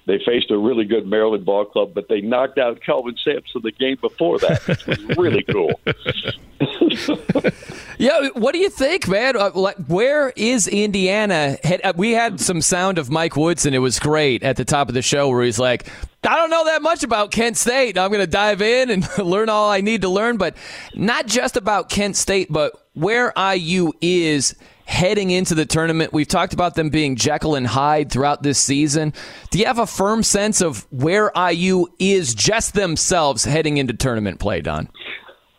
They 0.08 0.20
faced 0.26 0.50
a 0.52 0.58
really 0.58 0.86
good 0.86 1.06
Maryland 1.06 1.46
ball 1.46 1.66
club, 1.66 1.92
but 1.94 2.08
they 2.08 2.22
knocked 2.22 2.58
out 2.58 2.82
Kelvin 2.82 3.16
Sampson 3.24 3.62
the 3.62 3.72
game 3.74 3.98
before 4.00 4.40
that, 4.40 4.66
which 4.66 4.88
was 4.88 5.18
really 5.18 5.44
cool. 5.44 5.80
Yeah, 8.00 8.30
what 8.34 8.54
do 8.54 8.60
you 8.60 8.70
think, 8.70 9.08
man? 9.08 9.36
Uh, 9.36 9.50
where 9.88 10.30
is 10.36 10.68
Indiana? 10.68 11.58
Uh, 11.84 11.94
We 11.96 12.12
had 12.12 12.40
some 12.40 12.62
sound 12.62 13.00
of 13.00 13.10
Mike 13.10 13.36
Woodson. 13.36 13.74
It 13.74 13.80
was 13.80 13.98
great 14.00 14.44
at 14.44 14.56
the 14.56 14.66
top 14.66 14.88
of 14.88 14.94
the 14.94 15.02
show 15.02 15.30
where 15.30 15.44
he's 15.44 15.58
like, 15.58 15.90
I 16.24 16.36
don't 16.36 16.52
know 16.52 16.66
that 16.66 16.84
much 16.84 17.04
about 17.04 17.32
Kent 17.32 17.58
State. 17.58 17.98
I'm 17.98 18.12
going 18.12 18.22
to 18.24 18.28
dive 18.28 18.62
in 18.62 18.92
and 18.92 19.18
learn 19.18 19.50
all 19.50 19.70
I 19.72 19.82
need 19.82 20.02
to 20.02 20.10
learn, 20.10 20.38
but 20.38 20.56
not 20.94 21.26
just 21.26 21.58
about 21.58 21.90
Kent 21.90 22.16
State, 22.16 22.52
but 22.52 22.74
where 22.94 23.34
IU 23.36 23.94
is 24.00 24.56
heading 24.88 25.32
into 25.32 25.54
the 25.54 25.66
tournament. 25.66 26.14
We've 26.14 26.28
talked 26.28 26.54
about 26.54 26.76
them 26.76 26.90
being 26.90 27.16
Jekyll 27.16 27.56
and 27.56 27.68
Hyde 27.68 28.10
throughout 28.10 28.42
this 28.42 28.58
season. 28.58 29.14
Do 29.52 29.60
you 29.60 29.66
have 29.66 29.80
a 29.80 29.86
firm 29.86 30.24
sense 30.24 30.62
of 30.62 30.88
where 30.92 31.32
IU 31.36 31.88
is 32.00 32.34
just 32.34 32.74
themselves 32.74 33.44
heading 33.44 33.78
into 33.78 33.94
tournament 33.94 34.40
play, 34.40 34.62
Don? 34.62 34.90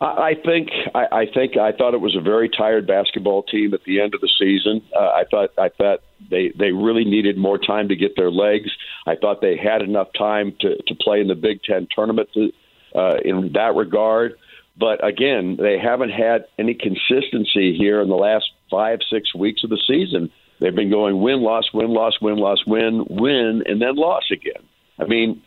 I 0.01 0.35
think 0.45 0.69
I, 0.95 1.07
I 1.11 1.25
think 1.33 1.57
I 1.57 1.73
thought 1.73 1.93
it 1.93 1.99
was 1.99 2.15
a 2.15 2.21
very 2.21 2.47
tired 2.49 2.87
basketball 2.87 3.43
team 3.43 3.73
at 3.73 3.83
the 3.83 3.99
end 3.99 4.15
of 4.15 4.21
the 4.21 4.29
season. 4.39 4.81
Uh, 4.95 4.99
I 4.99 5.25
thought 5.29 5.49
I 5.57 5.69
thought 5.69 5.99
they 6.31 6.53
they 6.57 6.71
really 6.71 7.03
needed 7.03 7.37
more 7.37 7.57
time 7.57 7.89
to 7.89 7.97
get 7.97 8.15
their 8.15 8.31
legs. 8.31 8.69
I 9.05 9.15
thought 9.15 9.41
they 9.41 9.57
had 9.57 9.81
enough 9.81 10.07
time 10.17 10.55
to 10.61 10.81
to 10.81 10.95
play 10.95 11.19
in 11.19 11.27
the 11.27 11.35
Big 11.35 11.63
Ten 11.63 11.85
tournament 11.93 12.29
to, 12.33 12.51
uh, 12.95 13.17
in 13.25 13.51
that 13.53 13.75
regard. 13.75 14.35
But 14.79 15.05
again, 15.05 15.57
they 15.59 15.77
haven't 15.77 16.11
had 16.11 16.45
any 16.57 16.73
consistency 16.73 17.75
here 17.77 18.01
in 18.01 18.07
the 18.07 18.15
last 18.15 18.45
five 18.71 18.99
six 19.11 19.35
weeks 19.35 19.63
of 19.63 19.69
the 19.69 19.81
season. 19.85 20.31
They've 20.59 20.75
been 20.75 20.89
going 20.89 21.21
win 21.21 21.41
loss 21.41 21.65
win 21.73 21.89
loss 21.89 22.19
win 22.21 22.37
loss 22.37 22.59
win 22.65 23.05
win 23.09 23.63
and 23.65 23.81
then 23.81 23.95
loss 23.95 24.23
again. 24.31 24.63
I 24.97 25.05
mean, 25.05 25.41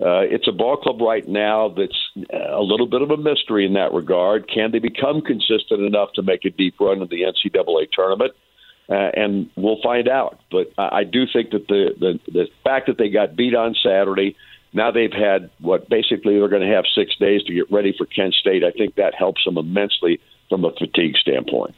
uh, 0.00 0.20
it's 0.20 0.46
a 0.46 0.52
ball 0.52 0.76
club 0.76 1.00
right 1.00 1.26
now 1.26 1.68
that's 1.68 2.26
a 2.30 2.60
little 2.60 2.86
bit 2.86 3.02
of 3.02 3.10
a 3.10 3.16
mystery 3.16 3.64
in 3.64 3.72
that 3.74 3.92
regard. 3.92 4.48
Can 4.48 4.70
they 4.70 4.78
become 4.78 5.22
consistent 5.22 5.80
enough 5.80 6.12
to 6.14 6.22
make 6.22 6.44
a 6.44 6.50
deep 6.50 6.74
run 6.78 7.00
in 7.00 7.08
the 7.08 7.22
NCAA 7.22 7.90
tournament? 7.92 8.32
Uh, 8.88 9.10
and 9.14 9.50
we'll 9.56 9.80
find 9.82 10.08
out. 10.08 10.38
But 10.50 10.72
I, 10.78 10.98
I 10.98 11.04
do 11.04 11.24
think 11.32 11.50
that 11.50 11.66
the, 11.66 11.90
the 11.98 12.20
the 12.30 12.46
fact 12.62 12.86
that 12.86 12.98
they 12.98 13.08
got 13.08 13.34
beat 13.34 13.54
on 13.54 13.74
Saturday, 13.82 14.36
now 14.72 14.90
they've 14.90 15.12
had 15.12 15.50
what 15.60 15.88
basically 15.88 16.38
they're 16.38 16.48
going 16.48 16.68
to 16.68 16.74
have 16.74 16.84
six 16.94 17.16
days 17.16 17.42
to 17.44 17.54
get 17.54 17.70
ready 17.70 17.94
for 17.96 18.06
Kent 18.06 18.34
State. 18.34 18.64
I 18.64 18.70
think 18.70 18.96
that 18.96 19.14
helps 19.14 19.44
them 19.44 19.58
immensely 19.58 20.20
from 20.48 20.64
a 20.64 20.72
fatigue 20.72 21.16
standpoint. 21.16 21.74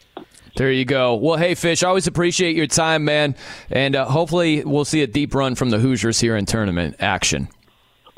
There 0.57 0.73
you 0.73 0.85
go. 0.85 1.15
Well, 1.15 1.39
hey, 1.39 1.55
Fish, 1.55 1.83
I 1.85 1.89
always 1.89 2.07
appreciate 2.07 2.57
your 2.57 2.67
time, 2.67 3.05
man. 3.05 3.37
And 3.71 3.95
uh, 3.95 4.07
hopefully 4.07 4.65
we'll 4.65 4.85
see 4.85 5.03
a 5.03 5.07
deep 5.07 5.35
run 5.35 5.55
from 5.55 5.71
the 5.71 5.79
Hoosiers 5.79 6.19
here 6.19 6.37
in 6.37 6.47
tournament 6.47 6.97
action. 6.99 7.49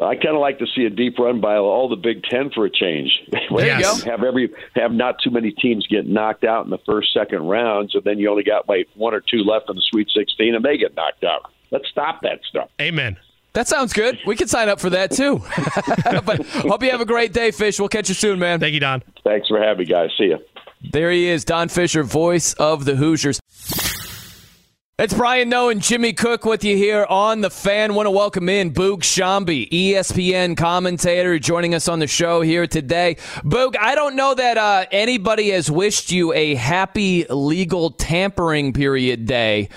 I 0.03 0.15
kind 0.15 0.35
of 0.35 0.41
like 0.41 0.59
to 0.61 0.67
see 0.75 0.85
a 0.85 0.91
deep 0.91 1.19
run 1.19 1.41
by 1.41 1.57
all 1.57 1.89
the 1.89 1.97
Big 1.97 2.23
Ten 2.25 2.51
for 2.51 2.65
a 2.65 2.71
change. 2.71 3.11
There 3.51 3.77
you 3.77 3.83
go. 3.83 3.95
Have 4.07 4.23
every 4.23 4.49
have 4.77 4.93
not 4.93 5.17
too 5.23 5.31
many 5.31 5.51
teams 5.51 5.87
get 5.89 6.07
knocked 6.07 6.45
out 6.45 6.65
in 6.65 6.71
the 6.71 6.79
first 6.87 7.13
second 7.13 7.49
rounds, 7.49 7.95
and 7.95 8.05
then 8.05 8.19
you 8.19 8.31
only 8.31 8.45
got 8.45 8.69
like 8.69 8.87
one 8.95 9.13
or 9.13 9.21
two 9.21 9.43
left 9.43 9.69
in 9.69 9.75
the 9.75 9.83
Sweet 9.91 10.09
16, 10.17 10.55
and 10.55 10.65
they 10.65 10.79
get 10.79 10.95
knocked 10.95 11.25
out. 11.25 11.51
Let's 11.73 11.89
stop 11.89 12.23
that 12.23 12.41
stuff. 12.49 12.71
Amen. 12.81 13.19
That 13.53 13.67
sounds 13.67 13.93
good. 13.93 14.19
We 14.27 14.37
can 14.37 14.47
sign 14.47 14.69
up 14.69 14.79
for 14.79 14.91
that 14.91 15.11
too. 15.11 15.39
but 16.25 16.47
hope 16.47 16.83
you 16.83 16.91
have 16.91 17.01
a 17.01 17.07
great 17.07 17.33
day, 17.33 17.51
Fish. 17.51 17.81
We'll 17.81 17.89
catch 17.89 18.09
you 18.09 18.15
soon, 18.15 18.39
man. 18.39 18.61
Thank 18.61 18.75
you, 18.75 18.81
Don. 18.81 19.03
Thanks 19.25 19.49
for 19.49 19.61
having 19.61 19.79
me, 19.79 19.85
guys. 19.87 20.11
See 20.17 20.27
you. 20.27 20.39
There 20.93 21.11
he 21.11 21.27
is, 21.27 21.45
Don 21.45 21.69
Fischer, 21.69 22.03
voice 22.03 22.55
of 22.55 22.85
the 22.85 22.97
Hoosiers. 22.97 23.41
It's 24.99 25.15
Brian 25.15 25.49
Noe 25.49 25.71
and 25.71 25.81
Jimmy 25.81 26.13
Cook 26.13 26.45
with 26.45 26.63
you 26.63 26.77
here 26.77 27.07
on 27.09 27.41
the 27.41 27.51
fan. 27.51 27.95
Want 27.95 28.07
to 28.07 28.11
welcome 28.11 28.49
in 28.51 28.73
Boog 28.73 28.99
Sciambi, 28.99 29.69
ESPN 29.71 30.57
commentator, 30.57 31.39
joining 31.39 31.75
us 31.75 31.89
on 31.89 32.01
the 32.01 32.07
show 32.07 32.43
here 32.43 32.67
today. 32.67 33.17
Boog, 33.43 33.77
I 33.81 33.95
don't 33.95 34.15
know 34.15 34.35
that 34.35 34.59
uh, 34.59 34.85
anybody 34.93 35.51
has 35.51 35.71
wished 35.71 36.13
you 36.13 36.35
a 36.35 36.55
happy 36.55 37.25
legal 37.31 37.91
tampering 37.91 38.75
period 38.75 39.25
day, 39.25 39.71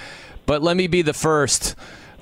but 0.45 0.61
let 0.61 0.75
me 0.75 0.87
be 0.87 1.01
the 1.01 1.13
first 1.13 1.75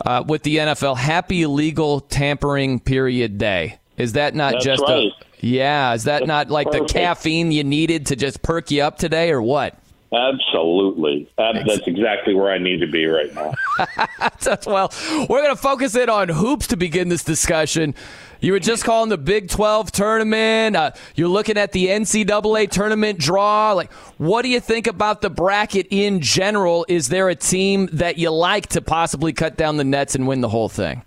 uh, 0.05 0.23
with 0.27 0.43
the 0.43 0.57
NFL. 0.57 0.97
Happy 0.97 1.45
legal 1.45 1.99
tampering 2.01 2.79
period 2.79 3.37
day. 3.37 3.79
Is 3.97 4.13
that 4.13 4.35
not 4.35 4.53
That's 4.53 4.65
just 4.65 4.83
right. 4.83 5.07
a 5.07 5.45
yeah? 5.45 5.93
Is 5.93 6.05
that 6.05 6.19
That's 6.19 6.27
not 6.27 6.49
like 6.49 6.67
perfect. 6.67 6.87
the 6.89 6.93
caffeine 6.93 7.51
you 7.51 7.63
needed 7.63 8.07
to 8.07 8.15
just 8.15 8.41
perk 8.41 8.71
you 8.71 8.83
up 8.83 8.97
today, 8.97 9.31
or 9.31 9.41
what? 9.41 9.77
Absolutely. 10.13 11.29
That, 11.37 11.63
that's 11.65 11.87
exactly 11.87 12.33
where 12.33 12.51
I 12.51 12.57
need 12.57 12.81
to 12.81 12.87
be 12.87 13.05
right 13.05 13.33
now. 13.33 13.53
well, 14.67 14.91
we're 15.29 15.41
going 15.41 15.55
to 15.55 15.61
focus 15.61 15.95
in 15.95 16.09
on 16.09 16.27
hoops 16.27 16.67
to 16.67 16.77
begin 16.77 17.07
this 17.07 17.23
discussion. 17.23 17.95
You 18.41 18.53
were 18.53 18.59
just 18.59 18.83
calling 18.83 19.09
the 19.09 19.19
Big 19.19 19.49
12 19.49 19.91
tournament. 19.91 20.75
Uh, 20.75 20.91
you're 21.13 21.27
looking 21.27 21.57
at 21.57 21.73
the 21.73 21.87
NCAA 21.87 22.71
tournament 22.71 23.19
draw. 23.19 23.73
Like, 23.73 23.93
what 24.17 24.41
do 24.41 24.49
you 24.49 24.59
think 24.59 24.87
about 24.87 25.21
the 25.21 25.29
bracket 25.29 25.85
in 25.91 26.21
general? 26.21 26.83
Is 26.89 27.09
there 27.09 27.29
a 27.29 27.35
team 27.35 27.87
that 27.93 28.17
you 28.17 28.31
like 28.31 28.67
to 28.69 28.81
possibly 28.81 29.31
cut 29.31 29.57
down 29.57 29.77
the 29.77 29.83
nets 29.83 30.15
and 30.15 30.27
win 30.27 30.41
the 30.41 30.49
whole 30.49 30.69
thing? 30.69 31.03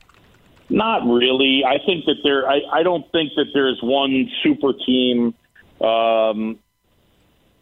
Not 0.70 1.04
really. 1.04 1.62
I 1.66 1.84
think 1.84 2.04
that 2.06 2.16
there. 2.22 2.48
I, 2.48 2.60
I 2.72 2.82
don't 2.84 3.10
think 3.10 3.32
that 3.34 3.46
there's 3.52 3.80
one 3.82 4.30
super 4.44 4.72
team. 4.86 5.34
Um, 5.80 6.60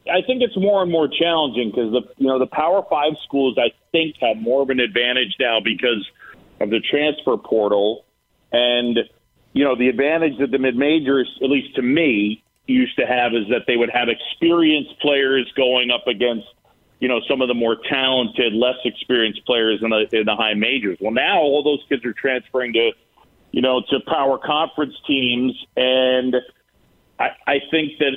I 0.06 0.20
think 0.26 0.42
it's 0.42 0.56
more 0.56 0.82
and 0.82 0.92
more 0.92 1.08
challenging 1.08 1.70
because 1.70 1.92
the 1.92 2.02
you 2.18 2.28
know 2.28 2.38
the 2.38 2.46
Power 2.46 2.84
Five 2.88 3.14
schools 3.24 3.56
I 3.58 3.72
think 3.90 4.16
have 4.20 4.36
more 4.36 4.62
of 4.62 4.70
an 4.70 4.80
advantage 4.80 5.34
now 5.40 5.60
because 5.60 6.08
of 6.60 6.70
the 6.70 6.80
transfer 6.80 7.36
portal, 7.36 8.04
and 8.52 8.98
you 9.52 9.64
know 9.64 9.76
the 9.76 9.88
advantage 9.88 10.38
that 10.38 10.50
the 10.50 10.58
mid 10.58 10.76
majors, 10.76 11.28
at 11.42 11.50
least 11.50 11.74
to 11.76 11.82
me, 11.82 12.42
used 12.66 12.96
to 12.96 13.06
have 13.06 13.34
is 13.34 13.48
that 13.48 13.62
they 13.66 13.76
would 13.76 13.90
have 13.90 14.08
experienced 14.08 14.98
players 15.00 15.50
going 15.56 15.90
up 15.90 16.06
against 16.06 16.46
you 17.00 17.08
know 17.08 17.20
some 17.28 17.42
of 17.42 17.48
the 17.48 17.54
more 17.54 17.76
talented, 17.88 18.52
less 18.52 18.76
experienced 18.84 19.44
players 19.44 19.80
in 19.82 19.90
the 19.90 20.06
in 20.12 20.24
the 20.24 20.36
high 20.36 20.54
majors. 20.54 20.98
Well, 21.00 21.12
now 21.12 21.40
all 21.40 21.62
those 21.62 21.84
kids 21.88 22.04
are 22.04 22.12
transferring 22.12 22.72
to 22.74 22.92
you 23.50 23.60
know 23.60 23.82
to 23.90 24.00
power 24.06 24.38
conference 24.38 24.94
teams, 25.06 25.52
and 25.76 26.36
I, 27.18 27.30
I 27.46 27.60
think 27.70 27.98
that 27.98 28.16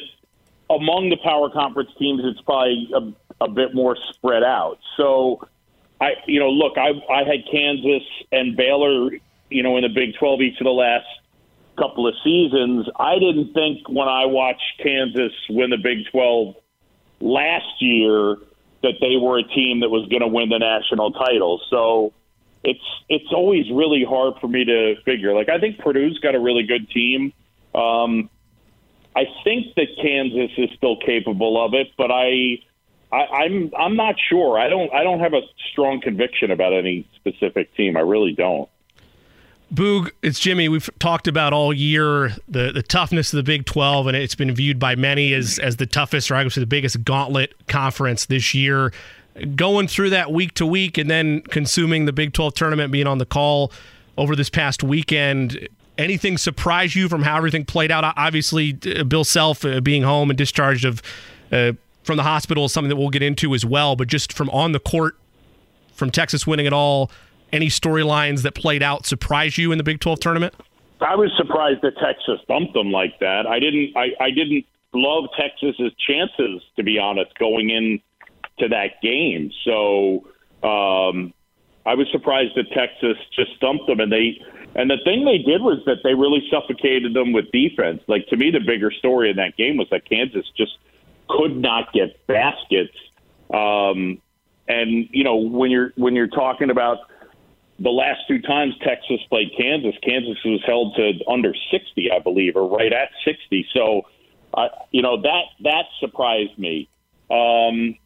among 0.69 1.09
the 1.09 1.17
power 1.17 1.49
conference 1.49 1.89
teams, 1.99 2.21
it's 2.23 2.41
probably 2.41 2.89
a, 2.93 3.45
a 3.45 3.47
bit 3.49 3.73
more 3.73 3.97
spread 4.13 4.43
out. 4.43 4.79
So, 4.97 5.47
I 5.99 6.13
you 6.27 6.39
know 6.39 6.49
look, 6.49 6.77
I 6.77 6.91
I 7.11 7.23
had 7.23 7.43
Kansas 7.51 8.03
and 8.31 8.55
Baylor, 8.55 9.09
you 9.49 9.63
know, 9.63 9.77
in 9.77 9.83
the 9.83 9.89
Big 9.89 10.15
Twelve 10.19 10.41
each 10.41 10.59
of 10.59 10.65
the 10.65 10.69
last 10.69 11.07
couple 11.77 12.07
of 12.07 12.15
seasons. 12.23 12.87
I 12.97 13.19
didn't 13.19 13.53
think 13.53 13.87
when 13.89 14.07
I 14.07 14.25
watched 14.25 14.81
Kansas 14.81 15.33
win 15.49 15.69
the 15.69 15.77
Big 15.77 16.05
Twelve 16.11 16.55
last 17.19 17.81
year 17.81 18.37
that 18.83 18.95
they 19.01 19.17
were 19.17 19.39
a 19.39 19.43
team 19.43 19.79
that 19.81 19.89
was 19.89 20.07
going 20.09 20.21
to 20.21 20.27
win 20.27 20.49
the 20.49 20.59
national 20.59 21.11
title. 21.11 21.61
So 21.69 22.13
it's 22.63 22.83
it's 23.09 23.31
always 23.31 23.65
really 23.71 24.03
hard 24.07 24.35
for 24.41 24.47
me 24.47 24.65
to 24.65 24.95
figure. 25.03 25.33
Like 25.33 25.49
I 25.49 25.59
think 25.59 25.79
Purdue's 25.79 26.19
got 26.19 26.35
a 26.35 26.39
really 26.39 26.63
good 26.63 26.89
team. 26.89 27.33
Um, 27.73 28.29
I 29.15 29.25
think 29.43 29.75
that 29.75 29.87
Kansas 30.01 30.51
is 30.57 30.69
still 30.75 30.97
capable 30.97 31.63
of 31.63 31.73
it, 31.73 31.87
but 31.97 32.11
I, 32.11 32.59
I 33.11 33.43
I'm 33.43 33.71
I'm 33.77 33.95
not 33.95 34.15
sure. 34.29 34.59
I 34.59 34.67
don't 34.67 34.93
I 34.93 35.03
don't 35.03 35.19
have 35.19 35.33
a 35.33 35.41
strong 35.71 36.01
conviction 36.01 36.51
about 36.51 36.73
any 36.73 37.07
specific 37.15 37.73
team. 37.75 37.95
I 37.97 38.01
really 38.01 38.33
don't. 38.33 38.69
Boog, 39.75 40.11
it's 40.21 40.39
Jimmy. 40.39 40.69
We've 40.69 40.89
talked 40.99 41.27
about 41.27 41.51
all 41.51 41.73
year 41.73 42.31
the, 42.47 42.71
the 42.71 42.81
toughness 42.81 43.33
of 43.33 43.37
the 43.37 43.43
Big 43.43 43.65
12, 43.65 44.07
and 44.07 44.15
it's 44.15 44.33
been 44.33 44.55
viewed 44.55 44.79
by 44.79 44.95
many 44.95 45.33
as, 45.33 45.59
as 45.59 45.75
the 45.75 45.85
toughest 45.85 46.31
or 46.31 46.35
i 46.35 46.39
obviously 46.39 46.61
the 46.61 46.67
biggest 46.67 47.03
gauntlet 47.03 47.53
conference 47.67 48.25
this 48.25 48.53
year. 48.53 48.93
Going 49.55 49.89
through 49.89 50.11
that 50.11 50.31
week 50.31 50.53
to 50.53 50.65
week 50.65 50.97
and 50.97 51.09
then 51.09 51.41
consuming 51.41 52.05
the 52.05 52.13
Big 52.13 52.31
12 52.31 52.53
tournament, 52.53 52.89
being 52.93 53.05
on 53.05 53.17
the 53.17 53.25
call 53.25 53.73
over 54.17 54.33
this 54.33 54.49
past 54.49 54.81
weekend, 54.81 55.67
anything 55.97 56.37
surprise 56.37 56.95
you 56.95 57.09
from 57.09 57.23
how 57.23 57.35
everything 57.35 57.65
played 57.65 57.91
out? 57.91 58.13
Obviously, 58.15 58.77
uh, 58.95 59.03
Bill 59.03 59.25
Self 59.25 59.65
uh, 59.65 59.81
being 59.81 60.03
home 60.03 60.29
and 60.29 60.37
discharged 60.37 60.85
of 60.85 61.01
uh, 61.51 61.73
from 62.03 62.15
the 62.15 62.23
hospital 62.23 62.63
is 62.63 62.71
something 62.71 62.89
that 62.89 62.95
we'll 62.95 63.09
get 63.09 63.23
into 63.23 63.53
as 63.53 63.65
well, 63.65 63.97
but 63.97 64.07
just 64.07 64.31
from 64.31 64.49
on 64.51 64.71
the 64.71 64.79
court, 64.79 65.17
from 65.95 66.11
Texas 66.11 66.47
winning 66.47 66.65
it 66.65 66.73
all, 66.73 67.11
any 67.55 67.67
storylines 67.67 68.43
that 68.43 68.53
played 68.53 68.83
out 68.83 69.05
surprise 69.05 69.57
you 69.57 69.71
in 69.71 69.77
the 69.77 69.83
Big 69.83 69.99
12 69.99 70.19
tournament? 70.19 70.53
I 71.01 71.15
was 71.15 71.31
surprised 71.37 71.81
that 71.81 71.97
Texas 71.97 72.39
bumped 72.47 72.73
them 72.73 72.91
like 72.91 73.19
that. 73.19 73.47
I 73.47 73.59
didn't. 73.59 73.95
I, 73.95 74.11
I 74.19 74.29
didn't 74.31 74.65
love 74.93 75.25
Texas's 75.37 75.91
chances, 76.07 76.61
to 76.77 76.83
be 76.83 76.99
honest, 76.99 77.37
going 77.37 77.69
in 77.69 77.99
to 78.59 78.69
that 78.69 79.01
game. 79.01 79.51
So 79.65 80.27
um, 80.63 81.33
I 81.85 81.95
was 81.95 82.07
surprised 82.11 82.53
that 82.55 82.71
Texas 82.71 83.17
just 83.35 83.55
stumped 83.57 83.87
them, 83.87 83.99
and 83.99 84.11
they. 84.11 84.41
And 84.77 84.89
the 84.89 84.97
thing 85.05 85.23
they 85.23 85.37
did 85.37 85.61
was 85.61 85.79
that 85.85 85.99
they 86.03 86.13
really 86.13 86.45
suffocated 86.51 87.13
them 87.13 87.31
with 87.31 87.49
defense. 87.51 88.01
Like 88.07 88.27
to 88.27 88.35
me, 88.35 88.51
the 88.51 88.59
bigger 88.59 88.91
story 88.91 89.29
in 89.29 89.37
that 89.37 89.55
game 89.55 89.77
was 89.77 89.87
that 89.89 90.07
Kansas 90.09 90.45
just 90.57 90.77
could 91.29 91.55
not 91.55 91.93
get 91.93 92.25
baskets. 92.27 92.95
Um, 93.53 94.21
and 94.67 95.07
you 95.11 95.23
know 95.23 95.35
when 95.35 95.71
you're 95.71 95.93
when 95.95 96.15
you're 96.15 96.27
talking 96.27 96.69
about 96.69 96.97
the 97.79 97.89
last 97.89 98.21
two 98.27 98.41
times 98.41 98.73
Texas 98.81 99.19
played 99.29 99.51
Kansas, 99.57 99.95
Kansas 100.01 100.37
was 100.45 100.61
held 100.65 100.95
to 100.95 101.11
under 101.29 101.53
60, 101.71 102.11
I 102.11 102.19
believe, 102.19 102.55
or 102.55 102.67
right 102.67 102.93
at 102.93 103.09
60. 103.25 103.67
So, 103.73 104.03
uh, 104.53 104.69
you 104.91 105.01
know 105.01 105.21
that 105.21 105.43
that 105.63 105.85
surprised 105.99 106.57
me. 106.57 106.87
Um, 107.29 107.97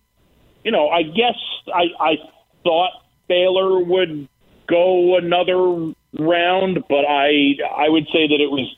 you 0.64 0.72
know, 0.72 0.90
I 0.90 1.04
guess 1.04 1.38
I, 1.74 1.84
I 2.00 2.16
thought 2.64 2.92
Baylor 3.28 3.80
would 3.80 4.28
go 4.68 5.18
another 5.18 5.94
round, 6.20 6.84
but 6.90 7.06
I 7.08 7.56
I 7.76 7.90
would 7.90 8.06
say 8.12 8.28
that 8.28 8.40
it 8.40 8.50
was 8.50 8.76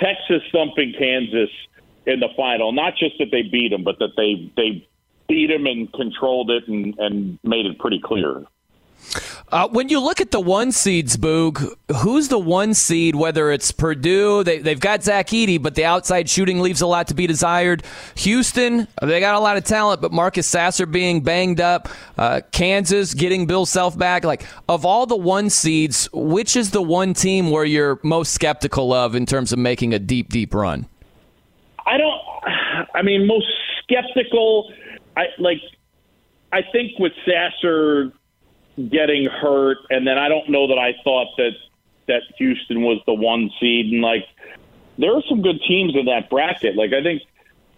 Texas 0.00 0.42
thumping 0.52 0.94
Kansas 0.98 1.50
in 2.06 2.20
the 2.20 2.28
final. 2.36 2.72
Not 2.72 2.96
just 2.96 3.16
that 3.18 3.30
they 3.30 3.42
beat 3.42 3.70
them, 3.70 3.84
but 3.84 3.98
that 3.98 4.10
they 4.16 4.52
they 4.56 4.86
beat 5.28 5.46
them 5.46 5.66
and 5.66 5.90
controlled 5.92 6.50
it 6.50 6.68
and, 6.68 6.94
and 6.98 7.38
made 7.42 7.66
it 7.66 7.78
pretty 7.78 8.00
clear. 8.02 8.44
Uh, 9.52 9.66
when 9.68 9.88
you 9.88 9.98
look 9.98 10.20
at 10.20 10.30
the 10.30 10.40
one 10.40 10.70
seeds, 10.70 11.16
Boog, 11.16 11.74
who's 11.96 12.28
the 12.28 12.38
one 12.38 12.72
seed? 12.72 13.16
Whether 13.16 13.50
it's 13.50 13.72
Purdue, 13.72 14.44
they, 14.44 14.58
they've 14.58 14.78
got 14.78 15.02
Zach 15.02 15.26
Edey, 15.28 15.60
but 15.60 15.74
the 15.74 15.84
outside 15.84 16.28
shooting 16.28 16.60
leaves 16.60 16.80
a 16.82 16.86
lot 16.86 17.08
to 17.08 17.14
be 17.14 17.26
desired. 17.26 17.82
Houston, 18.14 18.86
they 19.02 19.18
got 19.18 19.34
a 19.34 19.40
lot 19.40 19.56
of 19.56 19.64
talent, 19.64 20.00
but 20.00 20.12
Marcus 20.12 20.46
Sasser 20.46 20.86
being 20.86 21.22
banged 21.22 21.60
up. 21.60 21.88
Uh, 22.16 22.42
Kansas 22.52 23.12
getting 23.12 23.46
Bill 23.46 23.66
Self 23.66 23.98
back. 23.98 24.24
Like 24.24 24.44
of 24.68 24.84
all 24.84 25.06
the 25.06 25.16
one 25.16 25.50
seeds, 25.50 26.08
which 26.12 26.54
is 26.54 26.70
the 26.70 26.82
one 26.82 27.12
team 27.12 27.50
where 27.50 27.64
you're 27.64 27.98
most 28.04 28.32
skeptical 28.32 28.92
of 28.92 29.16
in 29.16 29.26
terms 29.26 29.52
of 29.52 29.58
making 29.58 29.94
a 29.94 29.98
deep, 29.98 30.28
deep 30.28 30.54
run? 30.54 30.86
I 31.86 31.96
don't. 31.98 32.20
I 32.94 33.02
mean, 33.02 33.26
most 33.26 33.48
skeptical. 33.82 34.72
I 35.16 35.24
like. 35.38 35.58
I 36.52 36.62
think 36.72 36.98
with 36.98 37.12
Sasser 37.24 38.12
getting 38.88 39.26
hurt, 39.26 39.78
and 39.90 40.06
then 40.06 40.18
I 40.18 40.28
don't 40.28 40.48
know 40.48 40.68
that 40.68 40.78
I 40.78 40.94
thought 41.04 41.28
that 41.36 41.52
that 42.06 42.22
Houston 42.38 42.82
was 42.82 43.00
the 43.06 43.14
one 43.14 43.50
seed, 43.60 43.92
and 43.92 44.02
like 44.02 44.26
there 44.98 45.14
are 45.14 45.22
some 45.28 45.42
good 45.42 45.60
teams 45.66 45.94
in 45.94 46.06
that 46.06 46.30
bracket. 46.30 46.76
Like 46.76 46.92
I 46.92 47.02
think, 47.02 47.22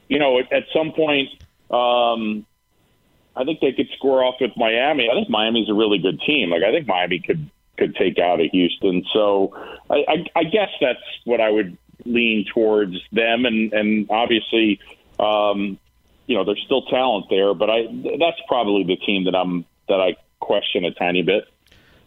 you 0.08 0.18
know, 0.18 0.38
at, 0.38 0.52
at 0.52 0.64
some 0.72 0.92
point, 0.92 1.28
um, 1.70 2.46
I 3.36 3.44
think 3.44 3.60
they 3.60 3.72
could 3.72 3.88
score 3.96 4.24
off 4.24 4.36
with 4.40 4.52
Miami. 4.56 5.08
I 5.10 5.14
think 5.14 5.30
Miami's 5.30 5.68
a 5.68 5.74
really 5.74 5.98
good 5.98 6.20
team. 6.20 6.50
Like 6.50 6.62
I 6.62 6.70
think 6.70 6.86
Miami 6.86 7.20
could 7.20 7.50
could 7.76 7.96
take 7.96 8.18
out 8.18 8.40
a 8.40 8.48
Houston. 8.48 9.04
So 9.12 9.52
I, 9.88 10.04
I, 10.08 10.40
I 10.40 10.44
guess 10.44 10.68
that's 10.80 11.00
what 11.24 11.40
I 11.40 11.50
would 11.50 11.76
lean 12.04 12.46
towards 12.52 12.96
them, 13.12 13.46
and 13.46 13.72
and 13.72 14.10
obviously. 14.10 14.80
Um, 15.20 15.78
you 16.26 16.36
know, 16.36 16.44
there's 16.44 16.62
still 16.64 16.82
talent 16.82 17.26
there, 17.28 17.52
but 17.52 17.68
I 17.68 17.82
that's 18.18 18.40
probably 18.48 18.84
the 18.84 18.96
team 18.96 19.24
that 19.24 19.34
I'm 19.34 19.66
that 19.88 20.00
I 20.00 20.16
question 20.42 20.84
a 20.84 20.92
tiny 20.92 21.22
bit. 21.22 21.48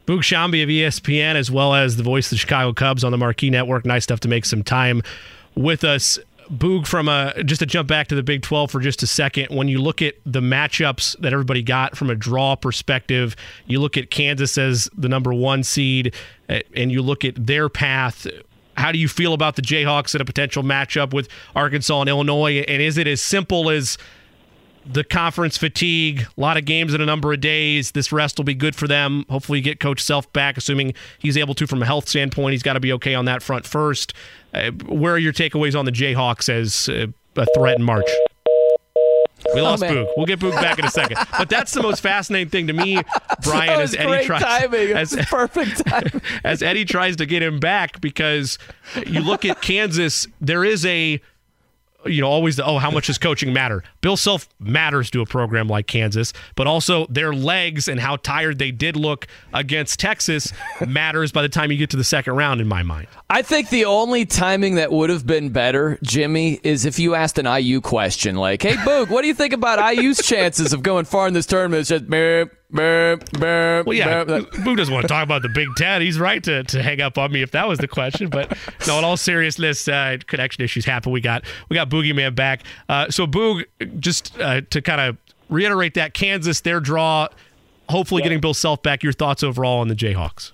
Boog 0.05 0.19
Sciambi 0.19 0.61
of 0.61 0.69
ESPN, 0.69 1.33
as 1.33 1.49
well 1.49 1.73
as 1.73 1.97
the 1.97 2.03
voice 2.03 2.27
of 2.27 2.31
the 2.31 2.37
Chicago 2.37 2.73
Cubs 2.73 3.03
on 3.03 3.11
the 3.11 3.17
Marquee 3.17 3.49
Network. 3.49 3.85
Nice 3.85 4.03
stuff 4.03 4.19
to 4.19 4.27
make 4.27 4.45
some 4.45 4.61
time 4.61 5.01
with 5.55 5.83
us. 5.83 6.19
Boog, 6.51 6.85
from 6.85 7.07
a 7.07 7.33
just 7.43 7.57
to 7.61 7.65
jump 7.65 7.87
back 7.87 8.07
to 8.09 8.13
the 8.13 8.21
Big 8.21 8.43
12 8.43 8.69
for 8.69 8.79
just 8.79 9.01
a 9.01 9.07
second, 9.07 9.47
when 9.49 9.67
you 9.67 9.81
look 9.81 10.03
at 10.03 10.13
the 10.27 10.41
matchups 10.41 11.19
that 11.21 11.33
everybody 11.33 11.63
got 11.63 11.97
from 11.97 12.11
a 12.11 12.15
draw 12.15 12.55
perspective, 12.55 13.35
you 13.65 13.79
look 13.79 13.97
at 13.97 14.11
Kansas 14.11 14.59
as 14.59 14.87
the 14.95 15.09
number 15.09 15.33
one 15.33 15.63
seed, 15.63 16.13
and 16.47 16.91
you 16.91 17.01
look 17.01 17.25
at 17.25 17.47
their 17.47 17.67
path. 17.67 18.27
How 18.77 18.91
do 18.91 18.99
you 18.99 19.07
feel 19.07 19.33
about 19.33 19.55
the 19.55 19.63
Jayhawks 19.63 20.13
in 20.13 20.21
a 20.21 20.25
potential 20.25 20.61
matchup 20.61 21.13
with 21.13 21.29
Arkansas 21.55 22.01
and 22.01 22.09
Illinois? 22.09 22.59
And 22.67 22.79
is 22.79 22.99
it 22.99 23.07
as 23.07 23.21
simple 23.21 23.71
as 23.71 23.97
the 24.85 25.03
conference 25.03 25.57
fatigue, 25.57 26.27
a 26.37 26.41
lot 26.41 26.57
of 26.57 26.65
games 26.65 26.93
in 26.93 27.01
a 27.01 27.05
number 27.05 27.33
of 27.33 27.41
days. 27.41 27.91
This 27.91 28.11
rest 28.11 28.37
will 28.37 28.45
be 28.45 28.53
good 28.53 28.75
for 28.75 28.87
them. 28.87 29.25
Hopefully, 29.29 29.61
get 29.61 29.79
Coach 29.79 30.01
Self 30.01 30.31
back, 30.33 30.57
assuming 30.57 30.93
he's 31.19 31.37
able 31.37 31.53
to 31.55 31.67
from 31.67 31.81
a 31.81 31.85
health 31.85 32.07
standpoint. 32.07 32.53
He's 32.53 32.63
got 32.63 32.73
to 32.73 32.79
be 32.79 32.93
okay 32.93 33.15
on 33.15 33.25
that 33.25 33.41
front 33.41 33.65
first. 33.65 34.13
Uh, 34.53 34.71
where 34.87 35.13
are 35.13 35.19
your 35.19 35.33
takeaways 35.33 35.77
on 35.77 35.85
the 35.85 35.91
Jayhawks 35.91 36.49
as 36.49 36.89
uh, 36.89 37.07
a 37.35 37.45
threat 37.55 37.77
in 37.77 37.83
March? 37.83 38.09
We 39.53 39.61
lost 39.61 39.83
oh, 39.83 39.87
Boog. 39.87 40.07
We'll 40.17 40.25
get 40.25 40.39
Boog 40.39 40.53
back 40.53 40.79
in 40.79 40.85
a 40.85 40.91
second. 40.91 41.17
But 41.37 41.49
that's 41.49 41.73
the 41.73 41.81
most 41.81 42.01
fascinating 42.01 42.49
thing 42.49 42.67
to 42.67 42.73
me, 42.73 43.01
Brian, 43.43 43.81
as 43.81 43.93
Eddie 43.93 44.25
tries 44.25 44.41
timing. 44.41 44.91
as 44.91 45.15
perfect 45.27 45.85
timing. 45.87 46.21
as 46.43 46.63
Eddie 46.63 46.85
tries 46.85 47.17
to 47.17 47.25
get 47.25 47.43
him 47.43 47.59
back 47.59 47.99
because 48.01 48.57
you 49.05 49.19
look 49.19 49.45
at 49.45 49.61
Kansas, 49.61 50.27
there 50.39 50.63
is 50.63 50.85
a 50.85 51.21
you 52.05 52.21
know, 52.21 52.27
always 52.27 52.55
the, 52.55 52.65
oh, 52.65 52.77
how 52.77 52.91
much 52.91 53.07
does 53.07 53.17
coaching 53.17 53.53
matter? 53.53 53.83
Bill 54.01 54.17
Self 54.17 54.47
matters 54.59 55.09
to 55.11 55.21
a 55.21 55.25
program 55.25 55.67
like 55.67 55.87
Kansas, 55.87 56.33
but 56.55 56.67
also 56.67 57.05
their 57.07 57.33
legs 57.33 57.87
and 57.87 57.99
how 57.99 58.17
tired 58.17 58.59
they 58.59 58.71
did 58.71 58.95
look 58.95 59.27
against 59.53 59.99
Texas 59.99 60.53
matters 60.85 61.31
by 61.31 61.41
the 61.41 61.49
time 61.49 61.71
you 61.71 61.77
get 61.77 61.89
to 61.91 61.97
the 61.97 62.03
second 62.03 62.35
round, 62.35 62.61
in 62.61 62.67
my 62.67 62.83
mind. 62.83 63.07
I 63.29 63.41
think 63.41 63.69
the 63.69 63.85
only 63.85 64.25
timing 64.25 64.75
that 64.75 64.91
would 64.91 65.09
have 65.09 65.25
been 65.25 65.49
better, 65.49 65.99
Jimmy, 66.03 66.59
is 66.63 66.85
if 66.85 66.99
you 66.99 67.15
asked 67.15 67.37
an 67.37 67.45
IU 67.45 67.81
question 67.81 68.35
like, 68.35 68.61
hey, 68.61 68.75
Boog, 68.75 69.09
what 69.09 69.21
do 69.21 69.27
you 69.27 69.33
think 69.33 69.53
about 69.53 69.79
IU's 69.95 70.17
chances 70.23 70.73
of 70.73 70.83
going 70.83 71.05
far 71.05 71.27
in 71.27 71.33
this 71.33 71.45
tournament? 71.45 71.81
It's 71.81 71.89
just, 71.89 72.05
well, 72.71 73.93
yeah, 73.93 74.23
Boo 74.63 74.75
doesn't 74.75 74.93
want 74.93 75.03
to 75.03 75.07
talk 75.07 75.23
about 75.23 75.41
the 75.41 75.49
Big 75.49 75.67
Ten. 75.77 76.01
He's 76.01 76.19
right 76.19 76.43
to, 76.43 76.63
to 76.63 76.81
hang 76.81 77.01
up 77.01 77.17
on 77.17 77.31
me 77.31 77.41
if 77.41 77.51
that 77.51 77.67
was 77.67 77.79
the 77.79 77.87
question. 77.87 78.29
But 78.29 78.57
no, 78.87 78.97
in 78.99 79.05
all 79.05 79.17
seriousness, 79.17 79.87
uh, 79.87 80.17
connection 80.27 80.63
issues 80.63 80.85
happen. 80.85 81.11
We 81.11 81.21
got 81.21 81.45
we 81.69 81.75
got 81.75 81.89
Boogeyman 81.89 82.35
back. 82.35 82.63
Uh, 82.89 83.09
so 83.09 83.27
Boog, 83.27 83.65
just 83.99 84.37
uh, 84.39 84.61
to 84.69 84.81
kind 84.81 85.01
of 85.01 85.17
reiterate 85.49 85.93
that 85.93 86.13
Kansas, 86.13 86.61
their 86.61 86.79
draw, 86.79 87.27
hopefully 87.89 88.21
yeah. 88.21 88.25
getting 88.25 88.41
Bill 88.41 88.53
Self 88.53 88.81
back. 88.81 89.03
Your 89.03 89.13
thoughts 89.13 89.43
overall 89.43 89.79
on 89.79 89.87
the 89.87 89.95
Jayhawks? 89.95 90.51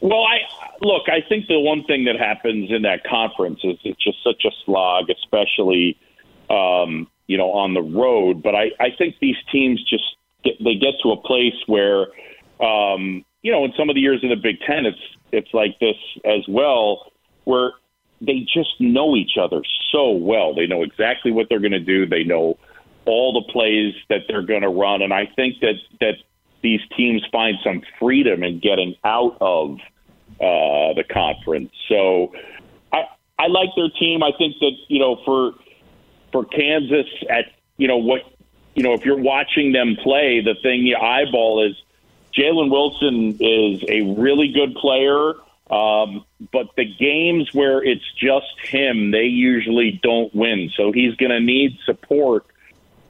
Well, 0.00 0.24
I 0.24 0.38
look. 0.82 1.08
I 1.08 1.26
think 1.28 1.46
the 1.46 1.60
one 1.60 1.84
thing 1.84 2.04
that 2.04 2.18
happens 2.18 2.70
in 2.70 2.82
that 2.82 3.04
conference 3.04 3.60
is 3.64 3.78
it's 3.84 4.02
just 4.02 4.22
such 4.22 4.44
a 4.44 4.50
slog, 4.64 5.08
especially 5.08 5.98
um, 6.50 7.08
you 7.26 7.38
know 7.38 7.52
on 7.52 7.74
the 7.74 7.82
road. 7.82 8.42
But 8.42 8.54
I, 8.54 8.70
I 8.80 8.90
think 8.96 9.16
these 9.20 9.36
teams 9.50 9.82
just 9.88 10.04
get, 10.44 10.54
they 10.62 10.74
get 10.74 10.94
to 11.02 11.12
a 11.12 11.16
place 11.16 11.54
where, 11.66 12.06
um, 12.60 13.24
you 13.42 13.52
know, 13.52 13.64
in 13.64 13.72
some 13.76 13.88
of 13.88 13.94
the 13.94 14.00
years 14.00 14.20
in 14.22 14.30
the 14.30 14.36
Big 14.36 14.60
Ten, 14.66 14.86
it's 14.86 14.98
it's 15.32 15.52
like 15.52 15.78
this 15.80 15.96
as 16.24 16.46
well, 16.48 17.10
where 17.44 17.72
they 18.20 18.40
just 18.40 18.80
know 18.80 19.16
each 19.16 19.36
other 19.40 19.62
so 19.90 20.12
well. 20.12 20.54
They 20.54 20.66
know 20.66 20.82
exactly 20.82 21.32
what 21.32 21.48
they're 21.48 21.60
going 21.60 21.72
to 21.72 21.80
do. 21.80 22.06
They 22.06 22.24
know 22.24 22.58
all 23.06 23.32
the 23.32 23.52
plays 23.52 23.94
that 24.08 24.22
they're 24.28 24.46
going 24.46 24.62
to 24.62 24.68
run, 24.68 25.02
and 25.02 25.12
I 25.12 25.26
think 25.36 25.60
that 25.60 25.74
that 26.00 26.14
these 26.62 26.80
teams 26.96 27.22
find 27.30 27.56
some 27.62 27.82
freedom 28.00 28.42
in 28.42 28.58
getting 28.60 28.94
out 29.04 29.36
of 29.40 29.78
uh, 30.40 30.94
the 30.94 31.04
conference. 31.12 31.70
So 31.88 32.32
I 32.92 33.04
I 33.38 33.46
like 33.48 33.70
their 33.76 33.90
team. 33.90 34.22
I 34.22 34.30
think 34.38 34.56
that 34.60 34.72
you 34.88 34.98
know 34.98 35.20
for 35.24 35.52
for 36.32 36.44
Kansas 36.44 37.06
at 37.28 37.46
you 37.76 37.88
know 37.88 37.98
what 37.98 38.22
you 38.74 38.82
know, 38.82 38.94
if 38.94 39.04
you're 39.04 39.18
watching 39.18 39.72
them 39.72 39.96
play, 39.96 40.40
the 40.40 40.54
thing 40.54 40.86
you 40.86 40.96
eyeball 40.96 41.64
is 41.64 41.76
Jalen 42.36 42.70
Wilson 42.70 43.36
is 43.40 43.84
a 43.88 44.02
really 44.18 44.48
good 44.48 44.74
player. 44.74 45.34
Um, 45.70 46.24
but 46.52 46.68
the 46.76 46.84
games 46.84 47.54
where 47.54 47.82
it's 47.82 48.04
just 48.12 48.60
him, 48.60 49.12
they 49.12 49.24
usually 49.24 49.98
don't 50.02 50.34
win. 50.34 50.70
So 50.76 50.92
he's 50.92 51.14
going 51.14 51.30
to 51.30 51.40
need 51.40 51.78
support 51.86 52.44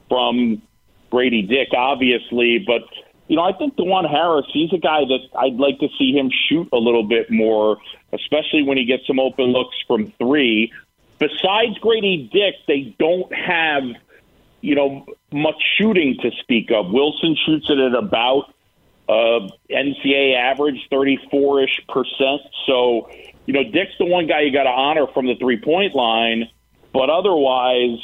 from 0.07 0.61
Grady 1.09 1.41
Dick, 1.41 1.69
obviously. 1.75 2.59
But, 2.59 2.83
you 3.27 3.35
know, 3.35 3.43
I 3.43 3.51
think 3.53 3.75
Dajuan 3.75 4.09
Harris, 4.09 4.45
he's 4.53 4.71
a 4.71 4.77
guy 4.77 5.01
that 5.01 5.27
I'd 5.37 5.55
like 5.55 5.79
to 5.79 5.89
see 5.97 6.13
him 6.13 6.31
shoot 6.47 6.69
a 6.71 6.77
little 6.77 7.03
bit 7.03 7.29
more, 7.29 7.77
especially 8.13 8.63
when 8.63 8.77
he 8.77 8.85
gets 8.85 9.05
some 9.05 9.19
open 9.19 9.45
looks 9.47 9.75
from 9.87 10.11
three. 10.11 10.71
Besides 11.19 11.77
Grady 11.79 12.29
Dick, 12.31 12.55
they 12.67 12.95
don't 12.99 13.33
have 13.33 13.83
you 14.65 14.73
know, 14.73 15.05
much 15.31 15.61
shooting 15.77 16.17
to 16.21 16.31
speak 16.41 16.71
of. 16.71 16.91
Wilson 16.91 17.37
shoots 17.45 17.67
it 17.69 17.77
at 17.77 17.93
about 17.93 18.51
uh, 19.07 19.47
NCAA 19.69 20.35
average, 20.35 20.87
34 20.89 21.63
ish 21.63 21.81
percent. 21.87 22.41
So, 22.65 23.09
you 23.45 23.53
know, 23.53 23.63
Dick's 23.63 23.93
the 23.99 24.05
one 24.05 24.25
guy 24.25 24.41
you 24.41 24.51
got 24.51 24.63
to 24.63 24.69
honor 24.69 25.05
from 25.13 25.27
the 25.27 25.35
three 25.35 25.61
point 25.61 25.93
line, 25.93 26.49
but 26.91 27.11
otherwise, 27.11 27.99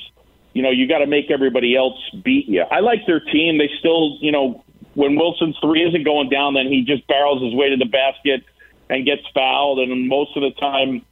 you 0.54 0.62
know, 0.62 0.70
you 0.70 0.88
got 0.88 1.00
to 1.00 1.08
make 1.08 1.32
everybody 1.32 1.76
else 1.76 1.98
beat 2.24 2.48
you. 2.48 2.62
I 2.62 2.82
like 2.82 3.08
their 3.08 3.22
team. 3.22 3.58
They 3.58 3.70
still, 3.80 4.18
you 4.22 4.32
know, 4.32 4.64
when 4.94 5.16
Wilson's 5.16 5.58
three 5.62 5.84
isn't 5.88 6.04
going 6.04 6.30
down, 6.30 6.54
then 6.54 6.68
he 6.68 6.84
just 6.84 7.08
barrels 7.08 7.42
his 7.42 7.56
way 7.56 7.70
to 7.70 7.78
the 7.78 7.86
basket 7.86 8.44
and 8.88 9.04
gets 9.04 9.24
fouled. 9.34 9.80
And 9.80 10.08
most 10.08 10.38
of 10.38 10.44
the 10.44 10.52
time, 10.60 11.04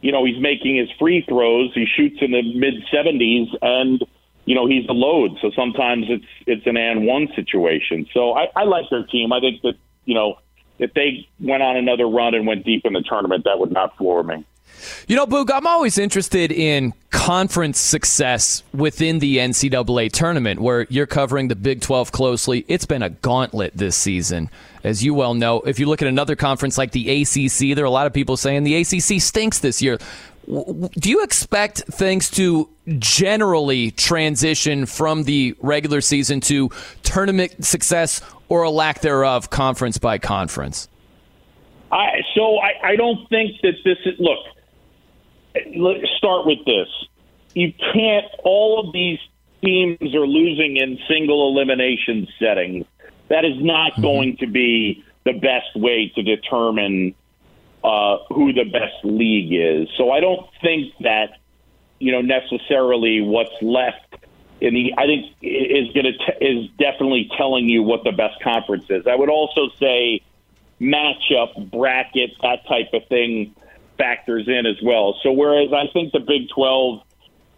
you 0.00 0.12
know, 0.12 0.24
he's 0.24 0.40
making 0.40 0.76
his 0.76 0.88
free 0.98 1.22
throws. 1.28 1.74
He 1.74 1.84
shoots 1.84 2.16
in 2.22 2.30
the 2.30 2.42
mid 2.54 2.74
70s 2.92 3.48
and 3.60 4.02
you 4.44 4.54
know 4.54 4.66
he's 4.66 4.86
a 4.88 4.92
load. 4.92 5.38
So 5.40 5.50
sometimes 5.54 6.06
it's 6.08 6.24
it's 6.46 6.66
an 6.66 6.76
and 6.76 7.06
one 7.06 7.28
situation. 7.34 8.06
So 8.12 8.32
I, 8.32 8.48
I 8.56 8.64
like 8.64 8.84
their 8.90 9.04
team. 9.04 9.32
I 9.32 9.40
think 9.40 9.62
that 9.62 9.74
you 10.04 10.14
know 10.14 10.38
if 10.78 10.92
they 10.94 11.28
went 11.40 11.62
on 11.62 11.76
another 11.76 12.06
run 12.06 12.34
and 12.34 12.46
went 12.46 12.64
deep 12.64 12.84
in 12.84 12.92
the 12.92 13.02
tournament, 13.02 13.44
that 13.44 13.58
would 13.58 13.72
not 13.72 13.96
floor 13.96 14.22
me. 14.22 14.44
You 15.06 15.16
know, 15.16 15.26
Boog, 15.26 15.50
I'm 15.52 15.66
always 15.66 15.98
interested 15.98 16.50
in 16.50 16.92
conference 17.10 17.78
success 17.78 18.62
within 18.72 19.18
the 19.18 19.38
NCAA 19.38 20.10
tournament 20.12 20.60
where 20.60 20.86
you're 20.90 21.06
covering 21.06 21.48
the 21.48 21.56
Big 21.56 21.80
12 21.80 22.12
closely. 22.12 22.64
It's 22.68 22.84
been 22.84 23.02
a 23.02 23.10
gauntlet 23.10 23.76
this 23.76 23.96
season. 23.96 24.50
As 24.82 25.02
you 25.02 25.14
well 25.14 25.32
know, 25.32 25.60
if 25.60 25.78
you 25.78 25.86
look 25.86 26.02
at 26.02 26.08
another 26.08 26.36
conference 26.36 26.76
like 26.76 26.90
the 26.90 27.22
ACC, 27.22 27.74
there 27.74 27.84
are 27.84 27.86
a 27.86 27.90
lot 27.90 28.06
of 28.06 28.12
people 28.12 28.36
saying 28.36 28.64
the 28.64 28.76
ACC 28.76 29.20
stinks 29.22 29.60
this 29.60 29.80
year. 29.80 29.98
Do 30.46 31.10
you 31.10 31.22
expect 31.22 31.78
things 31.84 32.30
to 32.32 32.68
generally 32.98 33.90
transition 33.92 34.86
from 34.86 35.24
the 35.24 35.56
regular 35.60 36.00
season 36.00 36.40
to 36.42 36.70
tournament 37.02 37.64
success 37.64 38.20
or 38.48 38.62
a 38.62 38.70
lack 38.70 39.00
thereof, 39.00 39.50
conference 39.50 39.98
by 39.98 40.18
conference? 40.18 40.88
I 41.90 42.22
so 42.34 42.58
I, 42.58 42.90
I 42.90 42.96
don't 42.96 43.28
think 43.28 43.60
that 43.62 43.74
this 43.84 43.98
is 44.04 44.18
look. 44.18 44.40
Let's 45.76 46.10
start 46.18 46.46
with 46.46 46.64
this. 46.66 46.88
You 47.54 47.72
can't. 47.92 48.26
All 48.42 48.84
of 48.84 48.92
these 48.92 49.20
teams 49.64 50.14
are 50.14 50.26
losing 50.26 50.76
in 50.76 50.98
single 51.08 51.48
elimination 51.48 52.26
settings. 52.38 52.86
That 53.28 53.44
is 53.44 53.56
not 53.62 53.92
mm-hmm. 53.92 54.02
going 54.02 54.36
to 54.38 54.46
be 54.46 55.04
the 55.24 55.32
best 55.32 55.74
way 55.76 56.12
to 56.16 56.22
determine 56.22 57.14
uh, 57.84 58.18
who 58.30 58.52
the 58.52 58.64
best 58.64 59.04
league 59.04 59.52
is. 59.52 59.88
So 59.96 60.10
I 60.10 60.20
don't 60.20 60.48
think 60.62 60.92
that 61.00 61.38
you 62.00 62.12
know 62.12 62.22
necessarily 62.22 63.20
what's 63.20 63.54
left 63.62 64.16
in 64.60 64.74
the 64.74 64.94
I 64.96 65.04
think 65.04 65.36
is 65.42 65.92
going 65.92 66.06
to 66.06 66.44
is 66.44 66.70
definitely 66.78 67.30
telling 67.36 67.68
you 67.68 67.82
what 67.82 68.02
the 68.02 68.12
best 68.12 68.42
conference 68.42 68.86
is. 68.88 69.06
I 69.06 69.14
would 69.14 69.28
also 69.28 69.68
say 69.78 70.22
matchup 70.80 71.70
bracket 71.70 72.30
that 72.42 72.66
type 72.66 72.88
of 72.94 73.06
thing 73.08 73.54
factors 73.98 74.48
in 74.48 74.66
as 74.66 74.76
well. 74.82 75.18
So 75.22 75.32
whereas 75.32 75.72
I 75.72 75.86
think 75.92 76.12
the 76.12 76.20
Big 76.20 76.48
12 76.48 77.02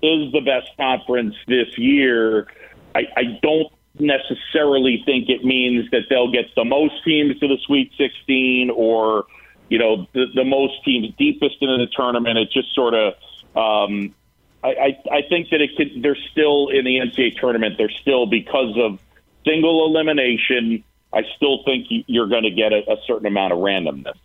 is 0.02 0.32
the 0.32 0.42
best 0.44 0.70
conference 0.76 1.34
this 1.46 1.78
year, 1.78 2.46
I, 2.94 3.02
I 3.16 3.22
don't 3.42 3.72
necessarily 3.98 5.02
think 5.06 5.28
it 5.30 5.44
means 5.44 5.90
that 5.90 6.02
they'll 6.10 6.30
get 6.30 6.54
the 6.54 6.64
most 6.64 7.02
teams 7.04 7.38
to 7.40 7.48
the 7.48 7.56
Sweet 7.66 7.92
16 7.96 8.70
or 8.70 9.24
you 9.68 9.78
know 9.78 10.06
the, 10.12 10.26
the 10.34 10.44
most 10.44 10.84
teams 10.84 11.14
deepest 11.16 11.56
into 11.60 11.76
the 11.78 11.86
tournament. 11.86 12.38
It 12.38 12.50
just 12.50 12.74
sort 12.74 12.94
of 12.94 13.14
um, 13.56 14.14
I, 14.62 14.68
I, 14.68 15.16
I 15.18 15.22
think 15.28 15.50
that 15.50 15.60
it 15.60 15.76
could. 15.76 16.02
They're 16.02 16.18
still 16.32 16.68
in 16.68 16.84
the 16.84 16.98
NCAA 16.98 17.38
tournament. 17.38 17.76
They're 17.78 17.90
still 17.90 18.26
because 18.26 18.76
of 18.76 18.98
single 19.44 19.86
elimination. 19.86 20.82
I 21.12 21.22
still 21.36 21.62
think 21.64 21.86
you're 21.88 22.26
going 22.26 22.42
to 22.42 22.50
get 22.50 22.72
a, 22.72 22.90
a 22.90 22.96
certain 23.06 23.26
amount 23.26 23.52
of 23.52 23.60
randomness. 23.60 24.18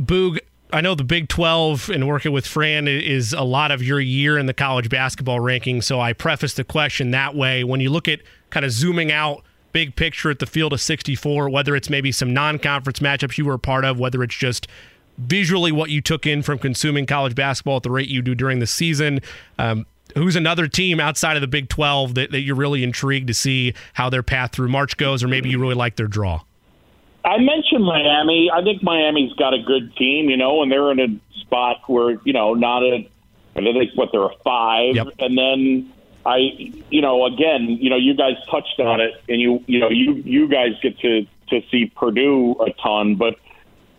Boog, 0.00 0.38
I 0.72 0.80
know 0.80 0.94
the 0.94 1.04
Big 1.04 1.28
12 1.28 1.90
and 1.90 2.08
working 2.08 2.32
with 2.32 2.46
Fran 2.46 2.88
is 2.88 3.32
a 3.32 3.42
lot 3.42 3.70
of 3.70 3.82
your 3.82 4.00
year 4.00 4.38
in 4.38 4.46
the 4.46 4.54
college 4.54 4.88
basketball 4.88 5.40
ranking. 5.40 5.82
So 5.82 6.00
I 6.00 6.12
preface 6.12 6.54
the 6.54 6.64
question 6.64 7.10
that 7.10 7.34
way. 7.34 7.64
When 7.64 7.80
you 7.80 7.90
look 7.90 8.08
at 8.08 8.20
kind 8.50 8.64
of 8.64 8.72
zooming 8.72 9.12
out, 9.12 9.44
big 9.72 9.96
picture 9.96 10.30
at 10.30 10.38
the 10.38 10.46
field 10.46 10.72
of 10.72 10.80
64, 10.80 11.48
whether 11.50 11.76
it's 11.76 11.90
maybe 11.90 12.12
some 12.12 12.32
non 12.32 12.58
conference 12.58 13.00
matchups 13.00 13.38
you 13.38 13.44
were 13.44 13.54
a 13.54 13.58
part 13.58 13.84
of, 13.84 13.98
whether 13.98 14.22
it's 14.22 14.36
just 14.36 14.66
visually 15.18 15.72
what 15.72 15.90
you 15.90 16.00
took 16.00 16.26
in 16.26 16.42
from 16.42 16.58
consuming 16.58 17.06
college 17.06 17.34
basketball 17.34 17.76
at 17.76 17.82
the 17.82 17.90
rate 17.90 18.08
you 18.08 18.22
do 18.22 18.34
during 18.34 18.60
the 18.60 18.66
season. 18.66 19.20
Um, 19.58 19.86
who's 20.14 20.36
another 20.36 20.66
team 20.66 21.00
outside 21.00 21.36
of 21.36 21.40
the 21.40 21.48
Big 21.48 21.68
12 21.68 22.14
that, 22.14 22.30
that 22.30 22.40
you're 22.40 22.56
really 22.56 22.82
intrigued 22.82 23.26
to 23.28 23.34
see 23.34 23.74
how 23.94 24.08
their 24.08 24.22
path 24.22 24.52
through 24.52 24.68
March 24.68 24.96
goes, 24.96 25.22
or 25.22 25.28
maybe 25.28 25.48
you 25.48 25.58
really 25.58 25.74
like 25.74 25.96
their 25.96 26.06
draw? 26.06 26.42
I 27.24 27.38
mentioned 27.38 27.84
Miami. 27.84 28.50
I 28.52 28.62
think 28.62 28.82
Miami's 28.82 29.32
got 29.34 29.52
a 29.52 29.62
good 29.62 29.94
team, 29.96 30.30
you 30.30 30.36
know, 30.36 30.62
and 30.62 30.70
they're 30.70 30.90
in 30.92 31.00
a 31.00 31.40
spot 31.40 31.78
where, 31.86 32.18
you 32.24 32.32
know, 32.32 32.54
not 32.54 32.82
a, 32.82 33.08
I 33.56 33.60
think 33.60 33.90
what 33.96 34.10
they're 34.12 34.24
a 34.24 34.36
five. 34.44 34.94
Yep. 34.94 35.08
And 35.18 35.36
then 35.36 35.92
I, 36.28 36.72
you 36.90 37.00
know, 37.00 37.24
again, 37.24 37.68
you 37.68 37.88
know, 37.88 37.96
you 37.96 38.14
guys 38.14 38.34
touched 38.50 38.78
on 38.80 39.00
it 39.00 39.14
and 39.28 39.40
you, 39.40 39.64
you 39.66 39.78
know, 39.78 39.88
you, 39.88 40.12
you 40.14 40.46
guys 40.46 40.72
get 40.82 40.98
to, 41.00 41.26
to 41.48 41.62
see 41.70 41.86
Purdue 41.86 42.56
a 42.60 42.72
ton, 42.72 43.14
but 43.14 43.36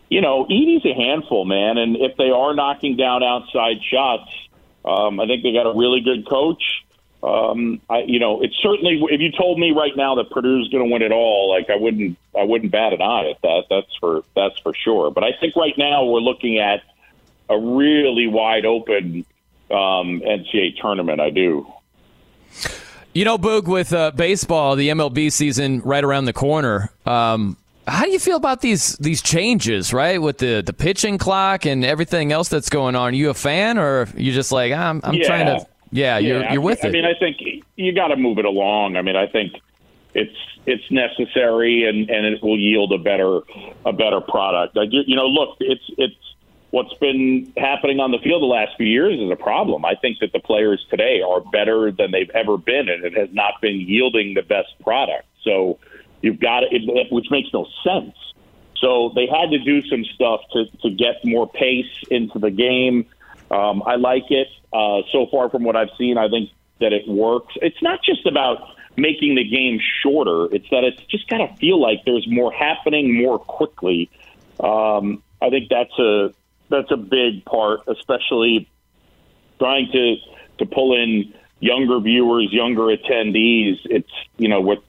you 0.09 0.21
know, 0.21 0.45
Edey's 0.45 0.85
a 0.85 0.93
handful, 0.93 1.45
man. 1.45 1.77
And 1.77 1.95
if 1.97 2.17
they 2.17 2.29
are 2.29 2.53
knocking 2.53 2.97
down 2.97 3.23
outside 3.23 3.77
shots, 3.83 4.29
um, 4.83 5.19
I 5.19 5.27
think 5.27 5.43
they 5.43 5.53
got 5.53 5.67
a 5.67 5.77
really 5.77 6.01
good 6.01 6.27
coach. 6.27 6.63
Um, 7.21 7.81
I, 7.89 8.03
you 8.07 8.19
know, 8.19 8.41
it's 8.41 8.55
certainly 8.61 9.01
if 9.11 9.21
you 9.21 9.31
told 9.31 9.59
me 9.59 9.71
right 9.71 9.95
now 9.95 10.15
that 10.15 10.31
Purdue's 10.31 10.69
going 10.69 10.87
to 10.87 10.91
win 10.91 11.01
it 11.01 11.11
all, 11.11 11.49
like 11.49 11.69
I 11.69 11.75
wouldn't, 11.75 12.17
I 12.37 12.43
wouldn't 12.43 12.71
bat 12.71 12.93
an 12.93 13.01
eye 13.01 13.29
at 13.29 13.41
that. 13.41 13.63
That's 13.69 13.93
for 13.99 14.23
that's 14.35 14.57
for 14.59 14.73
sure. 14.73 15.11
But 15.11 15.23
I 15.23 15.33
think 15.39 15.55
right 15.55 15.77
now 15.77 16.05
we're 16.05 16.21
looking 16.21 16.59
at 16.59 16.81
a 17.49 17.59
really 17.59 18.27
wide 18.27 18.65
open 18.65 19.25
um, 19.69 20.21
NCAA 20.21 20.79
tournament. 20.81 21.19
I 21.19 21.29
do. 21.29 21.71
You 23.13 23.25
know, 23.25 23.37
Boog, 23.37 23.65
with 23.65 23.91
uh, 23.91 24.11
baseball, 24.11 24.75
the 24.75 24.89
MLB 24.89 25.31
season 25.31 25.81
right 25.81 26.03
around 26.03 26.25
the 26.25 26.33
corner. 26.33 26.91
Um, 27.05 27.57
how 27.87 28.05
do 28.05 28.11
you 28.11 28.19
feel 28.19 28.37
about 28.37 28.61
these 28.61 28.93
these 28.97 29.21
changes, 29.21 29.93
right? 29.93 30.21
With 30.21 30.37
the 30.37 30.61
the 30.61 30.73
pitching 30.73 31.17
clock 31.17 31.65
and 31.65 31.83
everything 31.83 32.31
else 32.31 32.49
that's 32.49 32.69
going 32.69 32.95
on. 32.95 33.13
Are 33.13 33.15
you 33.15 33.29
a 33.29 33.33
fan, 33.33 33.77
or 33.77 34.07
you 34.15 34.31
just 34.31 34.51
like 34.51 34.71
I'm? 34.71 35.01
I'm 35.03 35.15
yeah. 35.15 35.27
trying 35.27 35.45
to. 35.47 35.65
Yeah, 35.91 36.19
you're 36.19 36.41
yeah, 36.41 36.53
you're 36.53 36.61
with 36.61 36.85
I 36.85 36.87
it. 36.87 36.91
I 36.91 36.93
mean, 36.93 37.05
I 37.05 37.17
think 37.17 37.37
you 37.75 37.91
got 37.93 38.09
to 38.09 38.15
move 38.15 38.37
it 38.37 38.45
along. 38.45 38.95
I 38.95 39.01
mean, 39.01 39.15
I 39.15 39.25
think 39.25 39.53
it's 40.13 40.35
it's 40.65 40.89
necessary 40.91 41.85
and 41.85 42.09
and 42.09 42.25
it 42.25 42.43
will 42.43 42.59
yield 42.59 42.93
a 42.93 42.97
better 42.97 43.41
a 43.85 43.93
better 43.93 44.21
product. 44.21 44.77
I, 44.77 44.83
you 44.83 45.15
know, 45.15 45.25
look, 45.25 45.57
it's 45.59 45.83
it's 45.97 46.28
what's 46.71 46.93
been 46.95 47.51
happening 47.57 47.99
on 47.99 48.11
the 48.11 48.19
field 48.19 48.41
the 48.41 48.47
last 48.47 48.77
few 48.77 48.85
years 48.85 49.19
is 49.19 49.31
a 49.31 49.35
problem. 49.35 49.85
I 49.85 49.95
think 49.95 50.19
that 50.19 50.31
the 50.33 50.39
players 50.39 50.85
today 50.89 51.21
are 51.21 51.41
better 51.41 51.91
than 51.91 52.11
they've 52.11 52.29
ever 52.31 52.57
been, 52.57 52.89
and 52.89 53.03
it 53.03 53.17
has 53.17 53.29
not 53.31 53.59
been 53.61 53.79
yielding 53.79 54.35
the 54.35 54.43
best 54.43 54.69
product. 54.83 55.25
So 55.43 55.79
You've 56.21 56.39
got 56.39 56.63
it, 56.63 57.11
which 57.11 57.27
makes 57.31 57.49
no 57.53 57.65
sense. 57.83 58.15
So 58.77 59.11
they 59.15 59.27
had 59.27 59.51
to 59.51 59.59
do 59.59 59.81
some 59.87 60.03
stuff 60.15 60.41
to, 60.53 60.65
to 60.83 60.89
get 60.89 61.23
more 61.23 61.49
pace 61.49 62.03
into 62.09 62.39
the 62.39 62.51
game. 62.51 63.05
Um, 63.51 63.83
I 63.85 63.95
like 63.95 64.29
it. 64.29 64.47
Uh, 64.71 65.01
so 65.11 65.27
far 65.31 65.49
from 65.49 65.63
what 65.63 65.75
I've 65.75 65.89
seen, 65.97 66.17
I 66.17 66.29
think 66.29 66.49
that 66.79 66.93
it 66.93 67.07
works. 67.07 67.55
It's 67.61 67.81
not 67.81 68.03
just 68.03 68.25
about 68.25 68.75
making 68.95 69.35
the 69.35 69.43
game 69.43 69.79
shorter. 70.01 70.53
It's 70.53 70.69
that 70.71 70.83
it's 70.83 71.01
just 71.09 71.27
got 71.27 71.37
to 71.37 71.53
feel 71.55 71.81
like 71.81 72.05
there's 72.05 72.27
more 72.29 72.51
happening 72.51 73.21
more 73.21 73.39
quickly. 73.39 74.09
Um, 74.59 75.23
I 75.41 75.49
think 75.49 75.69
that's 75.69 75.97
a 75.99 76.33
that's 76.69 76.91
a 76.91 76.97
big 76.97 77.45
part, 77.45 77.81
especially 77.87 78.69
trying 79.59 79.91
to 79.91 80.15
to 80.59 80.65
pull 80.65 80.95
in 80.95 81.33
younger 81.59 81.99
viewers, 81.99 82.49
younger 82.51 82.83
attendees. 82.83 83.77
It's 83.85 84.11
you 84.37 84.47
know 84.47 84.61
with 84.61 84.79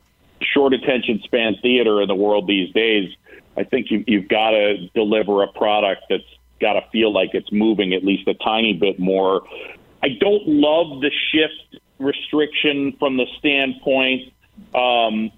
short 0.40 0.72
attention 0.72 1.20
span 1.24 1.56
theater 1.62 2.00
in 2.00 2.08
the 2.08 2.14
world 2.14 2.46
these 2.46 2.72
days, 2.72 3.14
I 3.56 3.64
think 3.64 3.90
you, 3.90 4.04
you've 4.06 4.28
got 4.28 4.50
to 4.50 4.88
deliver 4.94 5.42
a 5.42 5.48
product 5.48 6.04
that's 6.08 6.24
got 6.60 6.74
to 6.74 6.82
feel 6.90 7.12
like 7.12 7.30
it's 7.34 7.50
moving 7.52 7.94
at 7.94 8.04
least 8.04 8.28
a 8.28 8.34
tiny 8.34 8.74
bit 8.74 8.98
more. 8.98 9.42
I 10.02 10.08
don't 10.20 10.46
love 10.46 11.00
the 11.00 11.10
shift 11.32 11.82
restriction 11.98 12.96
from 12.98 13.16
the 13.16 13.26
standpoint. 13.38 14.32
Um, 14.74 15.30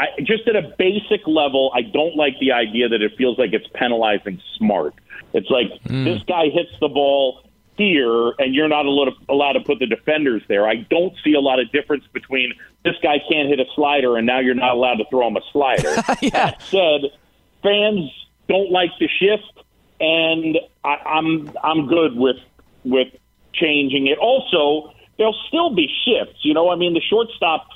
I, 0.00 0.20
just 0.22 0.48
at 0.48 0.56
a 0.56 0.74
basic 0.78 1.26
level, 1.26 1.70
I 1.74 1.82
don't 1.82 2.16
like 2.16 2.38
the 2.40 2.52
idea 2.52 2.88
that 2.88 3.02
it 3.02 3.12
feels 3.18 3.38
like 3.38 3.52
it's 3.52 3.66
penalizing 3.74 4.40
smart. 4.56 4.94
It's 5.34 5.50
like 5.50 5.66
mm. 5.84 6.04
this 6.04 6.22
guy 6.22 6.48
hits 6.48 6.70
the 6.80 6.88
ball 6.88 7.42
here 7.76 8.30
and 8.38 8.54
you're 8.54 8.68
not 8.68 8.86
allowed 8.86 9.52
to 9.52 9.60
put 9.60 9.78
the 9.78 9.86
defenders 9.86 10.42
there. 10.48 10.66
I 10.66 10.76
don't 10.76 11.14
see 11.22 11.34
a 11.34 11.40
lot 11.40 11.60
of 11.60 11.70
difference 11.70 12.04
between 12.12 12.54
this 12.82 12.94
guy 13.02 13.18
can't 13.30 13.48
hit 13.48 13.60
a 13.60 13.66
slider 13.74 14.16
and 14.16 14.26
now 14.26 14.40
you're 14.40 14.54
not 14.54 14.72
allowed 14.72 14.96
to 14.96 15.04
throw 15.10 15.28
him 15.28 15.36
a 15.36 15.42
slider. 15.52 15.94
yeah. 16.22 16.30
That 16.30 16.62
said, 16.62 17.00
fans 17.62 18.10
don't 18.48 18.70
like 18.70 18.90
the 18.98 19.08
shift, 19.08 19.64
and 20.00 20.58
I, 20.82 20.94
I'm 20.94 21.52
I'm 21.62 21.86
good 21.86 22.16
with 22.16 22.38
with 22.84 23.08
changing 23.52 24.06
it. 24.06 24.18
Also, 24.18 24.92
there'll 25.18 25.38
still 25.46 25.74
be 25.74 25.88
shifts. 26.04 26.40
You 26.42 26.54
know, 26.54 26.70
I 26.70 26.76
mean, 26.76 26.94
the 26.94 27.02
shortstop 27.02 27.66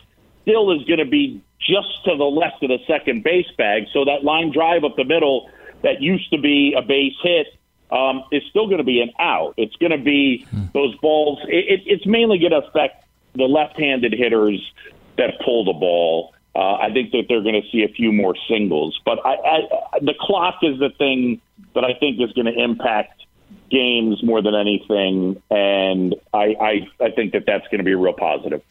still 0.42 0.72
is 0.72 0.84
going 0.84 0.98
to 0.98 1.06
be 1.06 1.42
just 1.66 2.04
to 2.04 2.16
the 2.16 2.24
left 2.24 2.62
of 2.62 2.68
the 2.68 2.78
second 2.86 3.24
base 3.24 3.50
bag, 3.56 3.86
so 3.92 4.04
that 4.04 4.24
line 4.24 4.52
drive 4.52 4.84
up 4.84 4.96
the 4.96 5.04
middle 5.04 5.50
that 5.82 6.00
used 6.00 6.30
to 6.30 6.38
be 6.38 6.74
a 6.76 6.82
base 6.82 7.14
hit 7.22 7.46
um, 7.90 8.24
is 8.32 8.42
still 8.50 8.66
going 8.66 8.78
to 8.78 8.84
be 8.84 9.00
an 9.00 9.10
out. 9.18 9.54
It's 9.56 9.76
going 9.76 9.92
to 9.92 9.98
be 9.98 10.46
hmm. 10.50 10.64
those 10.72 10.96
balls. 10.96 11.38
It, 11.48 11.80
it, 11.80 11.82
it's 11.86 12.06
mainly 12.06 12.38
going 12.38 12.52
to 12.52 12.66
affect 12.66 13.04
the 13.34 13.44
left-handed 13.44 14.12
hitters 14.12 14.60
that 15.16 15.40
pull 15.44 15.64
the 15.64 15.72
ball. 15.72 16.34
Uh, 16.54 16.74
I 16.74 16.92
think 16.92 17.10
that 17.12 17.24
they're 17.28 17.42
going 17.42 17.60
to 17.60 17.68
see 17.70 17.82
a 17.82 17.88
few 17.88 18.12
more 18.12 18.36
singles, 18.48 19.00
but 19.04 19.18
I, 19.24 19.34
I, 19.34 19.98
the 20.00 20.14
clock 20.18 20.60
is 20.62 20.78
the 20.78 20.90
thing 20.90 21.40
that 21.74 21.84
I 21.84 21.94
think 21.94 22.20
is 22.20 22.32
going 22.32 22.46
to 22.46 22.54
impact 22.54 23.24
games 23.70 24.22
more 24.22 24.40
than 24.40 24.54
anything, 24.54 25.42
and 25.50 26.14
I, 26.32 26.54
I, 26.60 27.04
I 27.04 27.10
think 27.10 27.32
that 27.32 27.44
that's 27.44 27.66
going 27.68 27.78
to 27.78 27.84
be 27.84 27.92
a 27.92 27.96
real 27.96 28.12
positive. 28.12 28.62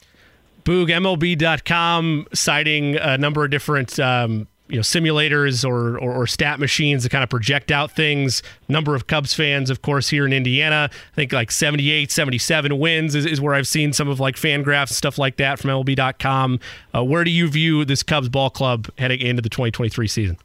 Boog, 0.64 0.90
MLB.com 0.90 2.28
citing 2.34 2.96
a 2.96 3.18
number 3.18 3.44
of 3.44 3.52
different 3.52 4.00
um, 4.00 4.48
you 4.70 4.76
know 4.76 4.82
simulators 4.82 5.68
or, 5.68 5.98
or, 6.00 6.14
or 6.14 6.28
stat 6.28 6.60
machines 6.60 7.04
to 7.04 7.10
kind 7.10 7.24
of 7.24 7.30
project 7.30 7.72
out 7.72 7.92
things. 7.92 8.42
Number 8.68 8.96
of 8.96 9.08
cubs 9.08 9.34
fans 9.34 9.70
of 9.70 9.82
course 9.82 10.10
here 10.10 10.26
in 10.26 10.34
indiana. 10.34 10.90
I 10.92 11.16
think 11.16 11.34
like 11.34 11.52
78 11.52 12.12
77 12.12 12.80
wins 12.80 13.14
is, 13.14 13.26
is 13.26 13.42
where 13.42 13.54
i've 13.54 13.68
seen 13.68 13.94
some 13.94 14.08
of 14.08 14.20
like 14.20 14.36
FanGraphs 14.36 14.90
and 14.90 14.90
stuff 14.90 15.18
like 15.18 15.38
that 15.38 15.60
from 15.60 15.70
mlb.com 15.70 16.60
uh, 16.96 17.04
where 17.04 17.24
do 17.24 17.32
you 17.32 17.50
view 17.50 17.86
this 17.86 18.04
cubs 18.04 18.30
ball 18.30 18.50
club 18.50 18.90
heading 18.98 19.20
into 19.20 19.42
the 19.42 19.50
2023 19.50 20.08
season? 20.08 20.38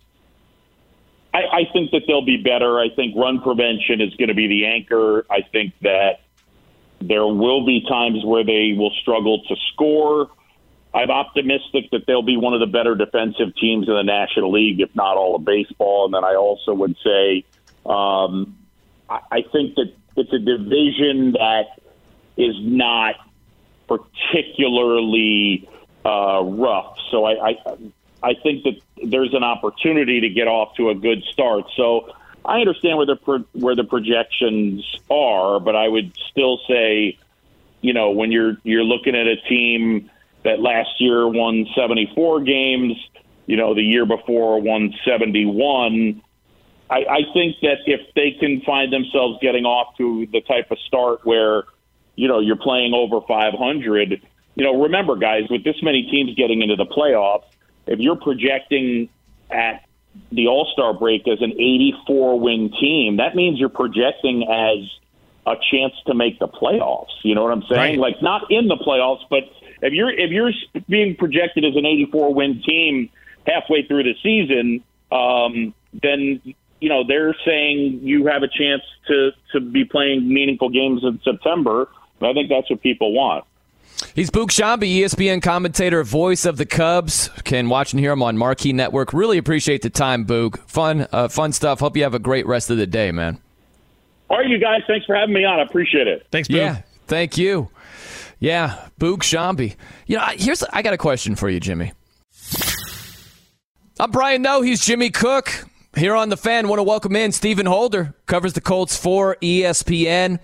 I, 1.33 1.39
I 1.39 1.73
think 1.73 1.91
that 1.93 2.03
they'll 2.07 2.25
be 2.25 2.39
better. 2.39 2.81
I 2.81 2.89
think 2.95 3.15
run 3.17 3.41
prevention 3.41 4.01
is 4.01 4.15
going 4.17 4.29
to 4.29 4.35
be 4.35 4.49
the 4.49 4.67
anchor. 4.67 5.27
I 5.31 5.43
think 5.53 5.75
that 5.83 6.21
there 7.01 7.27
will 7.27 7.65
be 7.65 7.85
times 7.89 8.25
where 8.25 8.45
they 8.45 8.75
will 8.77 8.93
struggle 9.01 9.43
to 9.49 9.57
score 9.73 10.31
I'm 10.95 11.11
optimistic 11.11 11.91
that 11.93 12.07
they'll 12.07 12.23
be 12.23 12.37
one 12.37 12.55
of 12.55 12.61
the 12.61 12.67
better 12.67 12.95
defensive 12.95 13.55
teams 13.57 13.89
in 13.89 13.95
the 13.95 14.03
National 14.03 14.51
League, 14.51 14.81
if 14.81 14.95
not 14.95 15.17
all 15.17 15.37
of 15.37 15.45
baseball. 15.45 16.07
And 16.07 16.15
then 16.15 16.25
I 16.25 16.35
also 16.35 16.73
would 16.75 16.97
say 17.05 17.45
um, 17.85 18.57
I, 19.09 19.21
I 19.31 19.43
think 19.53 19.75
that 19.77 19.93
it's 20.17 20.33
a 20.33 20.39
division 20.39 21.33
that 21.33 21.81
is 22.37 22.55
not 22.61 23.17
particularly 23.87 25.69
uh, 26.05 26.43
rough. 26.43 26.97
So 27.11 27.25
I, 27.25 27.51
I 27.51 27.57
I 28.21 28.35
think 28.43 28.65
that 28.65 28.81
there's 29.05 29.35
an 29.35 29.45
opportunity 29.45 30.21
to 30.21 30.29
get 30.29 30.49
off 30.49 30.75
to 30.77 30.91
a 30.91 30.95
good 30.95 31.23
start. 31.33 31.67
So 31.77 32.13
I 32.49 32.61
understand 32.61 32.97
where 32.97 33.07
the 33.07 33.17
pro- 33.17 33.45
where 33.53 33.77
the 33.77 33.85
projections 33.85 34.83
are, 35.11 35.61
but 35.61 35.77
I 35.77 35.87
would 35.87 36.17
still 36.31 36.59
say, 36.67 37.19
you 37.83 37.93
know, 37.93 38.11
when 38.11 38.33
you're 38.33 38.57
you're 38.65 38.85
looking 38.85 39.15
at 39.15 39.27
a 39.27 39.37
team 39.37 40.11
that 40.45 40.59
last 40.59 40.99
year 40.99 41.29
won 41.29 41.67
74 41.77 42.41
games, 42.41 42.95
you 43.47 43.57
know, 43.57 43.75
the 43.75 43.83
year 43.83 44.07
before 44.07 44.63
won 44.63 44.95
71. 45.05 46.23
I, 46.89 46.95
I 46.95 47.21
think 47.35 47.57
that 47.61 47.81
if 47.85 48.01
they 48.15 48.31
can 48.31 48.63
find 48.63 48.91
themselves 48.91 49.39
getting 49.43 49.67
off 49.67 49.95
to 49.99 50.27
the 50.33 50.41
type 50.41 50.71
of 50.71 50.79
start 50.87 51.27
where, 51.27 51.65
you 52.17 52.29
know, 52.29 52.41
you're 52.41 52.57
playing 52.57 52.95
over 52.95 53.21
500, 53.21 54.23
you 54.55 54.65
know, 54.65 54.81
remember, 54.81 55.17
guys, 55.17 55.43
with 55.51 55.65
this 55.65 55.77
many 55.83 56.05
teams 56.05 56.35
getting 56.35 56.63
into 56.63 56.77
the 56.77 56.87
playoffs, 56.87 57.45
if 57.87 57.99
you're 57.99 58.17
projecting 58.17 59.11
at 59.51 59.88
the 60.33 60.47
All 60.47 60.69
Star 60.73 60.95
break 60.95 61.27
as 61.29 61.41
an 61.41 61.53
84 61.53 62.41
win 62.41 62.71
team, 62.79 63.17
that 63.17 63.35
means 63.35 63.59
you're 63.59 63.69
projecting 63.69 64.43
as 64.43 64.89
a 65.47 65.57
chance 65.71 65.95
to 66.07 66.15
make 66.15 66.39
the 66.39 66.49
playoffs. 66.49 67.15
You 67.23 67.35
know 67.35 67.43
what 67.43 67.53
I'm 67.53 67.63
saying? 67.63 67.99
Right. 68.01 68.13
Like 68.13 68.23
not 68.23 68.51
in 68.51 68.69
the 68.69 68.77
playoffs, 68.77 69.23
but 69.31 69.45
if 69.83 69.93
you're 69.93 70.11
if 70.11 70.31
you're 70.31 70.53
being 70.89 71.17
projected 71.17 71.65
as 71.65 71.77
an 71.77 71.87
84 71.87 72.35
win 72.35 72.63
team 72.63 73.11
halfway 73.47 73.87
through 73.87 74.05
the 74.05 74.15
season, 74.23 74.83
um, 75.11 75.75
then 76.03 76.43
you 76.81 76.89
know 76.89 77.05
they're 77.07 77.35
saying 77.47 78.01
you 78.03 78.27
have 78.27 78.43
a 78.43 78.49
chance 78.49 78.83
to 79.09 79.31
to 79.53 79.61
be 79.61 79.85
playing 79.85 80.29
meaningful 80.29 80.69
games 80.69 81.03
in 81.05 81.21
September. 81.25 81.89
I 82.21 82.33
think 82.33 82.49
that's 82.49 82.69
what 82.69 82.83
people 82.83 83.13
want. 83.13 83.45
He's 84.19 84.31
Boog 84.31 84.49
Sciambi, 84.49 84.99
ESPN 84.99 85.41
commentator, 85.41 86.03
voice 86.03 86.45
of 86.45 86.57
the 86.57 86.67
Cubs. 86.67 87.31
Can 87.45 87.69
watch 87.69 87.93
and 87.93 88.01
hear 88.01 88.11
him 88.11 88.21
on 88.21 88.37
Marquee 88.37 88.73
Network. 88.73 89.13
Really 89.13 89.39
appreciate 89.39 89.83
the 89.83 89.91
time, 89.91 90.27
Boog. 90.27 90.59
Fun, 90.69 91.07
uh, 91.13 91.29
fun 91.29 91.53
stuff. 91.53 91.79
Hope 91.79 91.97
you 91.97 92.03
have 92.03 92.15
a 92.15 92.19
great 92.19 92.45
rest 92.45 92.69
of 92.69 92.79
the 92.79 92.87
day, 92.89 93.13
man. 93.13 93.39
All 94.29 94.39
right, 94.39 94.49
you 94.49 94.59
guys. 94.59 94.81
Thanks 94.89 95.07
for 95.07 95.15
having 95.15 95.37
me 95.37 95.45
on. 95.45 95.61
I 95.61 95.63
appreciate 95.63 96.09
it. 96.09 96.27
Thanks, 96.33 96.49
Boog. 96.49 96.57
Yeah, 96.57 96.83
thank 97.07 97.39
you. 97.39 97.71
Yeah, 98.41 98.89
Boog 98.99 99.19
Sciambi. 99.19 99.77
You 100.09 100.17
know, 100.17 100.25
here's 100.33 100.65
I 100.65 100.83
got 100.83 100.95
a 100.95 100.99
question 100.99 101.37
for 101.37 101.49
you, 101.49 101.61
Jimmy. 101.61 101.93
I'm 104.01 104.11
Brian 104.11 104.43
Noe. 104.43 104.63
He's 104.63 104.85
Jimmy 104.85 105.11
Cook. 105.11 105.65
Here 105.97 106.17
on 106.17 106.29
the 106.29 106.37
fan, 106.37 106.67
want 106.67 106.81
to 106.81 106.83
welcome 106.83 107.15
in 107.15 107.31
Stephen 107.31 107.67
Holder, 107.67 108.17
covers 108.27 108.55
the 108.55 108.61
Colts 108.61 108.97
for 108.97 109.37
ESPN. 109.41 110.41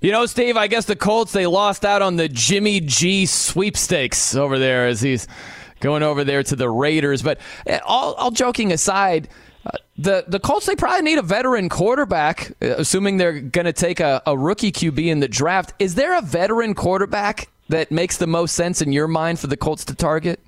You 0.00 0.12
know, 0.12 0.26
Steve, 0.26 0.56
I 0.56 0.66
guess 0.66 0.84
the 0.84 0.96
Colts 0.96 1.32
they 1.32 1.46
lost 1.46 1.84
out 1.84 2.02
on 2.02 2.16
the 2.16 2.28
Jimmy 2.28 2.80
G 2.80 3.26
sweepstakes 3.26 4.34
over 4.34 4.58
there 4.58 4.86
as 4.86 5.00
he's 5.00 5.26
going 5.80 6.02
over 6.02 6.24
there 6.24 6.42
to 6.42 6.56
the 6.56 6.68
Raiders. 6.68 7.22
But 7.22 7.38
eh, 7.66 7.78
all, 7.84 8.14
all 8.14 8.30
joking 8.30 8.72
aside, 8.72 9.28
uh, 9.66 9.72
the 9.96 10.24
the 10.28 10.40
Colts 10.40 10.66
they 10.66 10.76
probably 10.76 11.02
need 11.02 11.18
a 11.18 11.22
veteran 11.22 11.68
quarterback, 11.68 12.52
uh, 12.62 12.74
assuming 12.78 13.16
they're 13.16 13.40
going 13.40 13.66
to 13.66 13.72
take 13.72 14.00
a, 14.00 14.22
a 14.26 14.36
rookie 14.36 14.72
QB 14.72 15.06
in 15.06 15.20
the 15.20 15.28
draft. 15.28 15.74
Is 15.78 15.94
there 15.94 16.16
a 16.16 16.22
veteran 16.22 16.74
quarterback 16.74 17.48
that 17.68 17.90
makes 17.90 18.16
the 18.16 18.26
most 18.26 18.54
sense 18.54 18.80
in 18.80 18.92
your 18.92 19.08
mind 19.08 19.38
for 19.38 19.46
the 19.46 19.56
Colts 19.56 19.84
to 19.86 19.94
target? 19.94 20.40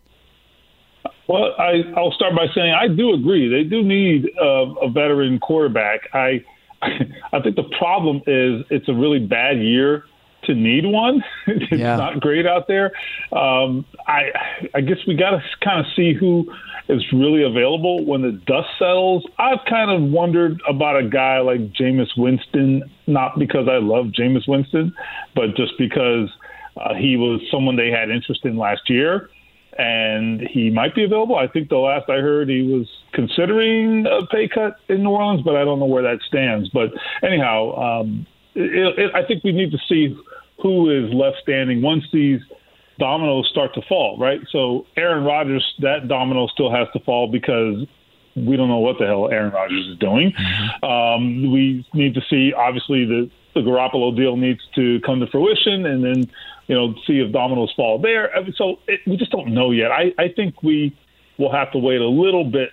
Well, 1.28 1.54
I, 1.58 1.84
I'll 1.96 2.10
start 2.12 2.34
by 2.34 2.46
saying 2.54 2.72
I 2.72 2.88
do 2.88 3.12
agree. 3.12 3.48
They 3.48 3.62
do 3.62 3.84
need 3.84 4.28
uh, 4.40 4.74
a 4.82 4.90
veteran 4.90 5.38
quarterback. 5.38 6.08
I 6.12 6.44
I 7.32 7.40
think 7.42 7.56
the 7.56 7.68
problem 7.78 8.18
is 8.26 8.64
it's 8.70 8.88
a 8.88 8.94
really 8.94 9.18
bad 9.18 9.58
year 9.58 10.04
to 10.44 10.54
need 10.54 10.86
one. 10.86 11.22
it's 11.46 11.70
yeah. 11.72 11.96
not 11.96 12.20
great 12.20 12.46
out 12.46 12.66
there. 12.68 12.92
Um, 13.32 13.84
I 14.06 14.30
I 14.74 14.80
guess 14.80 14.98
we 15.06 15.14
got 15.14 15.30
to 15.30 15.42
kind 15.62 15.80
of 15.80 15.86
see 15.94 16.14
who 16.14 16.50
is 16.88 17.04
really 17.12 17.42
available 17.42 18.04
when 18.04 18.22
the 18.22 18.32
dust 18.32 18.68
settles. 18.78 19.26
I've 19.38 19.64
kind 19.68 19.90
of 19.90 20.10
wondered 20.10 20.60
about 20.68 20.96
a 20.96 21.08
guy 21.08 21.40
like 21.40 21.60
Jameis 21.72 22.16
Winston, 22.16 22.82
not 23.06 23.38
because 23.38 23.68
I 23.68 23.76
love 23.78 24.06
Jameis 24.06 24.48
Winston, 24.48 24.94
but 25.34 25.54
just 25.56 25.72
because 25.78 26.28
uh, 26.76 26.94
he 26.94 27.16
was 27.16 27.40
someone 27.50 27.76
they 27.76 27.90
had 27.90 28.10
interest 28.10 28.44
in 28.44 28.56
last 28.56 28.88
year 28.88 29.28
and 29.80 30.42
he 30.42 30.68
might 30.68 30.94
be 30.94 31.04
available. 31.04 31.36
I 31.36 31.46
think 31.46 31.70
the 31.70 31.78
last 31.78 32.10
I 32.10 32.16
heard 32.16 32.50
he 32.50 32.62
was 32.62 32.86
considering 33.12 34.06
a 34.06 34.26
pay 34.26 34.46
cut 34.46 34.76
in 34.90 35.02
New 35.02 35.10
Orleans, 35.10 35.40
but 35.42 35.56
I 35.56 35.64
don't 35.64 35.78
know 35.78 35.86
where 35.86 36.02
that 36.02 36.20
stands. 36.28 36.68
But 36.68 36.90
anyhow, 37.22 38.00
um, 38.00 38.26
it, 38.54 38.98
it, 38.98 39.14
I 39.14 39.24
think 39.24 39.42
we 39.42 39.52
need 39.52 39.70
to 39.72 39.78
see 39.88 40.14
who 40.60 40.90
is 40.90 41.14
left 41.14 41.38
standing 41.42 41.80
once 41.80 42.04
these 42.12 42.40
dominoes 42.98 43.48
start 43.50 43.72
to 43.74 43.82
fall, 43.88 44.18
right? 44.18 44.40
So 44.52 44.84
Aaron 44.98 45.24
Rodgers, 45.24 45.64
that 45.78 46.08
domino 46.08 46.46
still 46.48 46.70
has 46.70 46.86
to 46.92 47.00
fall 47.00 47.28
because 47.28 47.86
we 48.36 48.56
don't 48.58 48.68
know 48.68 48.80
what 48.80 48.98
the 48.98 49.06
hell 49.06 49.30
Aaron 49.30 49.50
Rodgers 49.50 49.86
is 49.86 49.98
doing. 49.98 50.32
Mm-hmm. 50.32 50.84
Um, 50.84 51.52
we 51.52 51.86
need 51.94 52.12
to 52.14 52.20
see, 52.28 52.52
obviously, 52.52 53.06
the 53.06 53.30
the 53.52 53.60
Garoppolo 53.60 54.14
deal 54.14 54.36
needs 54.36 54.60
to 54.76 55.00
come 55.00 55.18
to 55.18 55.26
fruition, 55.26 55.84
and 55.84 56.04
then 56.04 56.30
you 56.70 56.76
know 56.76 56.94
see 57.04 57.18
if 57.18 57.32
dominoes 57.32 57.72
fall 57.76 57.98
there. 57.98 58.34
I 58.34 58.42
mean, 58.42 58.54
so 58.56 58.76
it, 58.86 59.00
we 59.04 59.16
just 59.16 59.32
don't 59.32 59.52
know 59.52 59.72
yet. 59.72 59.90
I, 59.90 60.12
I 60.18 60.28
think 60.34 60.62
we 60.62 60.96
will 61.36 61.50
have 61.50 61.72
to 61.72 61.78
wait 61.78 62.00
a 62.00 62.08
little 62.08 62.44
bit 62.44 62.70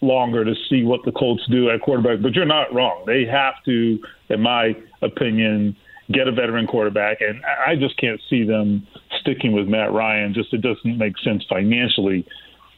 longer 0.00 0.44
to 0.44 0.54
see 0.68 0.84
what 0.84 1.00
the 1.04 1.10
Colts 1.10 1.42
do 1.50 1.68
at 1.68 1.80
quarterback. 1.80 2.22
But 2.22 2.34
you're 2.34 2.46
not 2.46 2.72
wrong; 2.72 3.02
they 3.06 3.24
have 3.26 3.54
to, 3.64 3.98
in 4.28 4.40
my 4.40 4.76
opinion, 5.02 5.76
get 6.12 6.28
a 6.28 6.32
veteran 6.32 6.68
quarterback, 6.68 7.20
and 7.20 7.42
I 7.66 7.74
just 7.74 7.96
can't 7.96 8.20
see 8.30 8.44
them 8.44 8.86
sticking 9.20 9.50
with 9.50 9.66
Matt 9.66 9.92
Ryan. 9.92 10.32
Just 10.32 10.54
it 10.54 10.62
doesn't 10.62 10.96
make 10.96 11.18
sense 11.18 11.44
financially 11.48 12.24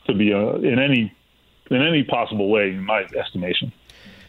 to 0.06 0.14
be 0.14 0.32
a, 0.32 0.38
uh, 0.38 0.54
in 0.56 0.78
any 0.78 1.12
in 1.70 1.82
any 1.82 2.02
possible 2.02 2.48
way, 2.48 2.70
in 2.70 2.84
my 2.84 3.04
estimation. 3.18 3.70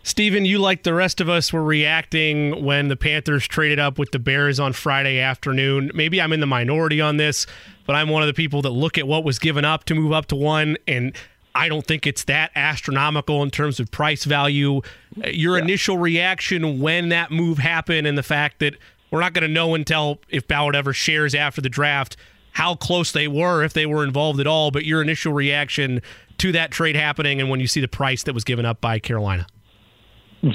Stephen, 0.05 0.43
you 0.43 0.59
like 0.59 0.83
the 0.83 0.93
rest 0.93 1.21
of 1.21 1.29
us 1.29 1.53
were 1.53 1.63
reacting 1.63 2.63
when 2.63 2.89
the 2.89 2.97
Panthers 2.97 3.47
traded 3.47 3.79
up 3.79 3.97
with 3.97 4.11
the 4.11 4.19
Bears 4.19 4.59
on 4.59 4.73
Friday 4.73 5.19
afternoon. 5.19 5.91
Maybe 5.93 6.21
I'm 6.21 6.33
in 6.33 6.41
the 6.41 6.45
minority 6.45 6.99
on 6.99 7.15
this, 7.15 7.47
but 7.85 7.95
I'm 7.95 8.09
one 8.09 8.21
of 8.21 8.27
the 8.27 8.33
people 8.33 8.61
that 8.63 8.71
look 8.71 8.97
at 8.97 9.07
what 9.07 9.23
was 9.23 9.39
given 9.39 9.63
up 9.63 9.85
to 9.85 9.95
move 9.95 10.11
up 10.11 10.25
to 10.27 10.35
one 10.35 10.77
and 10.87 11.15
I 11.55 11.69
don't 11.69 11.85
think 11.85 12.07
it's 12.07 12.23
that 12.25 12.51
astronomical 12.55 13.43
in 13.43 13.51
terms 13.51 13.79
of 13.79 13.91
price 13.91 14.25
value. 14.25 14.81
Uh, 15.23 15.27
your 15.27 15.57
yeah. 15.57 15.63
initial 15.63 15.97
reaction 15.97 16.79
when 16.79 17.09
that 17.09 17.31
move 17.31 17.59
happened 17.59 18.07
and 18.07 18.17
the 18.17 18.23
fact 18.23 18.59
that 18.59 18.75
we're 19.11 19.19
not 19.19 19.33
going 19.33 19.43
to 19.43 19.53
know 19.53 19.75
until 19.75 20.19
if 20.29 20.47
Ballard 20.47 20.75
ever 20.75 20.93
shares 20.93 21.35
after 21.35 21.61
the 21.61 21.69
draft 21.69 22.17
how 22.53 22.75
close 22.75 23.11
they 23.11 23.27
were, 23.27 23.63
if 23.63 23.73
they 23.73 23.85
were 23.85 24.03
involved 24.03 24.39
at 24.39 24.47
all, 24.47 24.71
but 24.71 24.83
your 24.83 25.01
initial 25.01 25.31
reaction 25.31 26.01
to 26.39 26.51
that 26.51 26.71
trade 26.71 26.95
happening 26.95 27.39
and 27.39 27.49
when 27.49 27.59
you 27.59 27.67
see 27.67 27.81
the 27.81 27.87
price 27.87 28.23
that 28.23 28.33
was 28.33 28.43
given 28.43 28.65
up 28.65 28.81
by 28.81 28.99
Carolina. 28.99 29.45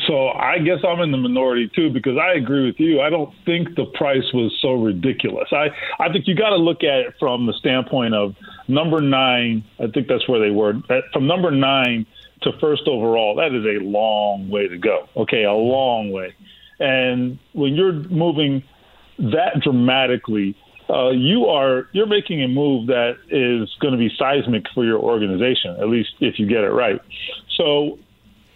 So 0.06 0.28
I 0.28 0.58
guess 0.58 0.78
I'm 0.86 1.00
in 1.00 1.12
the 1.12 1.16
minority 1.16 1.70
too 1.74 1.90
because 1.90 2.18
I 2.18 2.34
agree 2.34 2.66
with 2.66 2.78
you. 2.78 3.00
I 3.00 3.08
don't 3.08 3.32
think 3.46 3.74
the 3.74 3.86
price 3.94 4.32
was 4.34 4.54
so 4.60 4.74
ridiculous. 4.74 5.48
I, 5.50 5.68
I 5.98 6.12
think 6.12 6.26
you 6.28 6.34
got 6.34 6.50
to 6.50 6.56
look 6.56 6.84
at 6.84 7.00
it 7.00 7.14
from 7.18 7.46
the 7.46 7.54
standpoint 7.54 8.14
of 8.14 8.34
number 8.68 9.00
nine. 9.00 9.64
I 9.78 9.86
think 9.86 10.08
that's 10.08 10.28
where 10.28 10.40
they 10.40 10.50
were. 10.50 10.74
From 11.12 11.26
number 11.26 11.50
nine 11.50 12.06
to 12.42 12.52
first 12.60 12.82
overall, 12.86 13.34
that 13.36 13.54
is 13.54 13.64
a 13.64 13.82
long 13.82 14.50
way 14.50 14.68
to 14.68 14.76
go. 14.76 15.08
Okay, 15.16 15.44
a 15.44 15.52
long 15.52 16.12
way. 16.12 16.34
And 16.78 17.38
when 17.54 17.74
you're 17.74 17.92
moving 17.92 18.62
that 19.18 19.60
dramatically, 19.62 20.54
uh, 20.90 21.10
you 21.10 21.46
are 21.46 21.88
you're 21.92 22.06
making 22.06 22.42
a 22.42 22.48
move 22.48 22.88
that 22.88 23.16
is 23.30 23.74
going 23.80 23.92
to 23.92 23.98
be 23.98 24.10
seismic 24.18 24.64
for 24.74 24.84
your 24.84 24.98
organization, 24.98 25.76
at 25.80 25.88
least 25.88 26.10
if 26.20 26.38
you 26.38 26.46
get 26.46 26.62
it 26.62 26.70
right. 26.70 27.00
So 27.56 27.98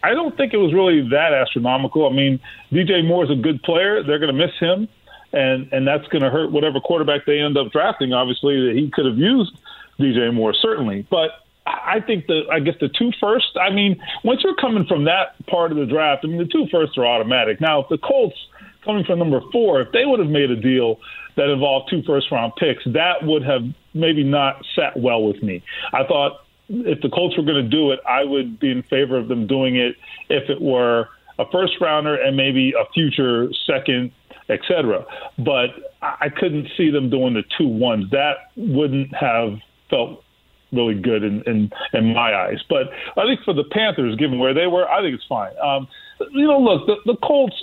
I 0.03 0.15
don't 0.15 0.37
think 0.37 0.53
it 0.53 0.59
was 0.59 0.73
really 0.75 1.09
that 1.11 1.33
astronomical. 1.33 2.09
I 2.09 2.13
mean, 2.13 2.41
DJ 2.73 3.07
Moore 3.07 3.25
is 3.25 3.31
a 3.31 3.41
good 3.41 3.63
player. 3.63 4.03
They're 4.03 4.19
going 4.19 4.35
to 4.35 4.47
miss 4.47 4.57
him, 4.59 4.89
and 5.33 5.73
and 5.73 5.87
that's 5.87 6.07
going 6.09 6.23
to 6.23 6.31
hurt 6.31 6.51
whatever 6.51 6.81
quarterback 6.81 7.25
they 7.27 7.39
end 7.39 7.57
up 7.57 7.73
drafting. 7.73 8.13
Obviously, 8.13 8.67
that 8.67 8.75
he 8.75 8.91
could 8.91 9.07
have 9.07 9.19
used 9.19 9.57
DJ 9.99 10.33
Moore 10.33 10.55
certainly, 10.55 11.07
but 11.11 11.31
I 11.67 12.01
think 12.05 12.27
the 12.27 12.43
I 12.51 12.61
guess 12.61 12.75
the 12.81 12.89
two 12.89 13.13
first. 13.21 13.57
I 13.61 13.71
mean, 13.73 14.03
once 14.25 14.43
you're 14.43 14.57
coming 14.57 14.87
from 14.87 15.05
that 15.05 15.35
part 15.47 15.71
of 15.71 15.79
the 15.79 15.87
draft, 15.87 16.25
I 16.25 16.29
mean, 16.29 16.39
the 16.39 16.47
two 16.47 16.67
first 16.71 16.99
are 16.99 17.07
automatic. 17.07 17.61
Now, 17.61 17.81
if 17.83 17.89
the 17.89 17.99
Colts 17.99 18.37
coming 18.85 19.05
from 19.05 19.19
number 19.19 19.41
four, 19.53 19.81
if 19.81 19.93
they 19.93 20.05
would 20.05 20.19
have 20.19 20.29
made 20.29 20.51
a 20.51 20.57
deal 20.57 20.99
that 21.37 21.49
involved 21.49 21.89
two 21.89 22.03
first 22.03 22.31
round 22.31 22.53
picks, 22.57 22.83
that 22.87 23.23
would 23.23 23.45
have 23.45 23.63
maybe 23.95 24.25
not 24.25 24.65
sat 24.75 24.97
well 24.97 25.23
with 25.23 25.43
me. 25.43 25.63
I 25.93 26.05
thought 26.05 26.42
if 26.73 27.01
the 27.03 27.11
Colts 27.11 27.37
were 27.37 27.45
going 27.45 27.63
to 27.63 27.69
do 27.69 27.91
it, 27.93 28.01
I 28.09 28.25
would 28.25 28.59
be 28.59 28.71
in 28.71 28.83
favor 28.85 29.19
of 29.19 29.29
them 29.29 29.47
doing 29.47 29.77
it 29.77 29.95
if 30.31 30.49
it 30.49 30.61
were 30.61 31.09
a 31.39 31.45
first 31.53 31.75
rounder 31.81 32.15
and 32.15 32.37
maybe 32.37 32.73
a 32.73 32.91
future 32.93 33.49
second, 33.67 34.13
etc. 34.49 35.05
But 35.39 35.71
I 36.01 36.29
couldn't 36.35 36.69
see 36.77 36.91
them 36.91 37.11
doing 37.11 37.35
the 37.35 37.43
two 37.59 37.69
ones. 37.69 38.11
That 38.11 38.51
wouldn't 38.57 39.15
have 39.15 39.59
felt 39.91 40.25
really 40.73 40.95
good 40.95 41.23
in, 41.23 41.43
in 41.47 41.71
in 41.93 42.15
my 42.15 42.35
eyes. 42.35 42.59
But 42.69 42.89
I 43.17 43.27
think 43.27 43.41
for 43.45 43.53
the 43.53 43.65
Panthers, 43.65 44.17
given 44.17 44.39
where 44.39 44.55
they 44.55 44.67
were, 44.67 44.89
I 44.89 45.03
think 45.03 45.15
it's 45.15 45.27
fine. 45.29 45.53
Um, 45.63 45.87
you 46.31 46.47
know, 46.47 46.59
look, 46.59 46.87
the, 46.87 47.13
the 47.13 47.19
Colts. 47.23 47.57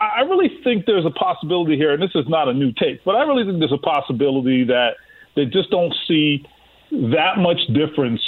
I 0.00 0.22
really 0.22 0.50
think 0.64 0.86
there's 0.86 1.06
a 1.06 1.10
possibility 1.10 1.76
here, 1.76 1.92
and 1.92 2.02
this 2.02 2.10
is 2.16 2.24
not 2.26 2.48
a 2.48 2.52
new 2.52 2.72
take, 2.72 3.04
but 3.04 3.14
I 3.14 3.22
really 3.22 3.44
think 3.44 3.60
there's 3.60 3.70
a 3.70 3.78
possibility 3.78 4.64
that 4.64 4.96
they 5.36 5.44
just 5.44 5.70
don't 5.70 5.94
see 6.08 6.44
that 6.90 7.38
much 7.38 7.60
difference 7.72 8.20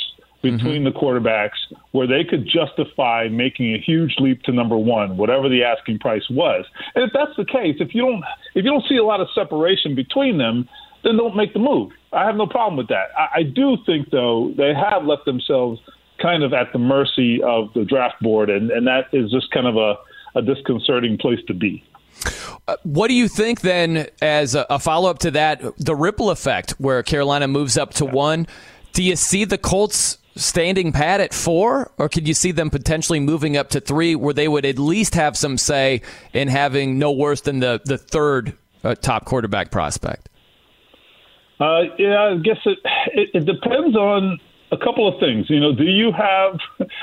between 0.45 0.85
mm-hmm. 0.85 0.85
the 0.85 0.91
quarterbacks 0.93 1.59
where 1.91 2.07
they 2.07 2.23
could 2.23 2.47
justify 2.47 3.27
making 3.29 3.75
a 3.75 3.79
huge 3.79 4.15
leap 4.19 4.43
to 4.45 4.53
number 4.53 4.77
one, 4.77 5.17
whatever 5.17 5.49
the 5.49 5.65
asking 5.65 5.99
price 5.99 6.29
was. 6.31 6.65
And 6.95 7.03
if 7.03 7.11
that's 7.13 7.35
the 7.37 7.45
case, 7.45 7.77
if 7.81 7.95
you 7.95 8.03
don't 8.03 8.23
if 8.55 8.65
you 8.65 8.71
don't 8.71 8.85
see 8.89 8.97
a 8.97 9.05
lot 9.05 9.21
of 9.21 9.29
separation 9.35 9.95
between 9.95 10.39
them, 10.39 10.69
then 11.03 11.17
don't 11.17 11.35
make 11.35 11.53
the 11.53 11.59
move. 11.59 11.91
I 12.13 12.25
have 12.25 12.37
no 12.37 12.47
problem 12.47 12.77
with 12.77 12.89
that. 12.89 13.09
I, 13.19 13.41
I 13.41 13.43
do 13.43 13.77
think 13.85 14.11
though 14.11 14.53
they 14.57 14.73
have 14.75 15.05
left 15.05 15.25
themselves 15.25 15.81
kind 16.23 16.45
of 16.45 16.53
at 16.53 16.73
the 16.73 16.79
mercy 16.79 17.43
of 17.43 17.73
the 17.75 17.85
draft 17.85 18.21
board, 18.21 18.51
and, 18.51 18.71
and 18.71 18.87
that 18.87 19.07
is 19.13 19.31
just 19.31 19.51
kind 19.51 19.67
of 19.67 19.77
a, 19.77 19.97
a 20.39 20.43
disconcerting 20.43 21.19
place 21.19 21.41
to 21.49 21.55
be. 21.55 21.83
Uh, 22.67 22.77
what 22.85 23.09
do 23.09 23.15
you 23.15 23.29
think 23.29 23.61
then, 23.61 24.07
as 24.23 24.55
a, 24.55 24.65
a 24.71 24.79
follow 24.79 25.11
up 25.11 25.19
to 25.19 25.31
that, 25.33 25.61
the 25.79 25.95
ripple 25.95 26.31
effect 26.31 26.71
where 26.79 27.03
Carolina 27.03 27.49
moves 27.49 27.77
up 27.77 27.93
to 27.95 28.05
one? 28.05 28.47
Do 28.93 29.03
you 29.03 29.17
see 29.17 29.45
the 29.45 29.59
Colts 29.59 30.19
standing 30.37 30.93
pat 30.93 31.21
at 31.21 31.33
four, 31.33 31.91
or 31.99 32.09
could 32.09 32.27
you 32.27 32.35
see 32.35 32.53
them 32.53 32.71
potentially 32.71 33.21
moving 33.21 33.57
up 33.57 33.71
to 33.71 33.81
three, 33.81 34.15
where 34.15 34.35
they 34.35 34.49
would 34.49 34.65
at 34.65 34.79
least 34.79 35.15
have 35.15 35.37
some 35.37 35.59
say 35.59 36.03
in 36.33 36.49
having 36.49 36.99
no 36.99 37.13
worse 37.13 37.41
than 37.41 37.61
the 37.61 37.81
the 37.85 37.99
third 37.99 38.57
uh, 38.83 38.95
top 38.95 39.25
quarterback 39.25 39.71
prospect? 39.71 40.29
Uh, 41.61 41.83
yeah, 41.99 42.33
I 42.33 42.37
guess 42.37 42.59
it, 42.65 42.79
it 43.13 43.31
it 43.35 43.45
depends 43.45 43.97
on 43.97 44.39
a 44.73 44.77
couple 44.77 45.07
of 45.07 45.21
things. 45.21 45.49
You 45.49 45.61
know, 45.61 45.73
do 45.73 45.85
you 45.85 46.13
have 46.13 46.59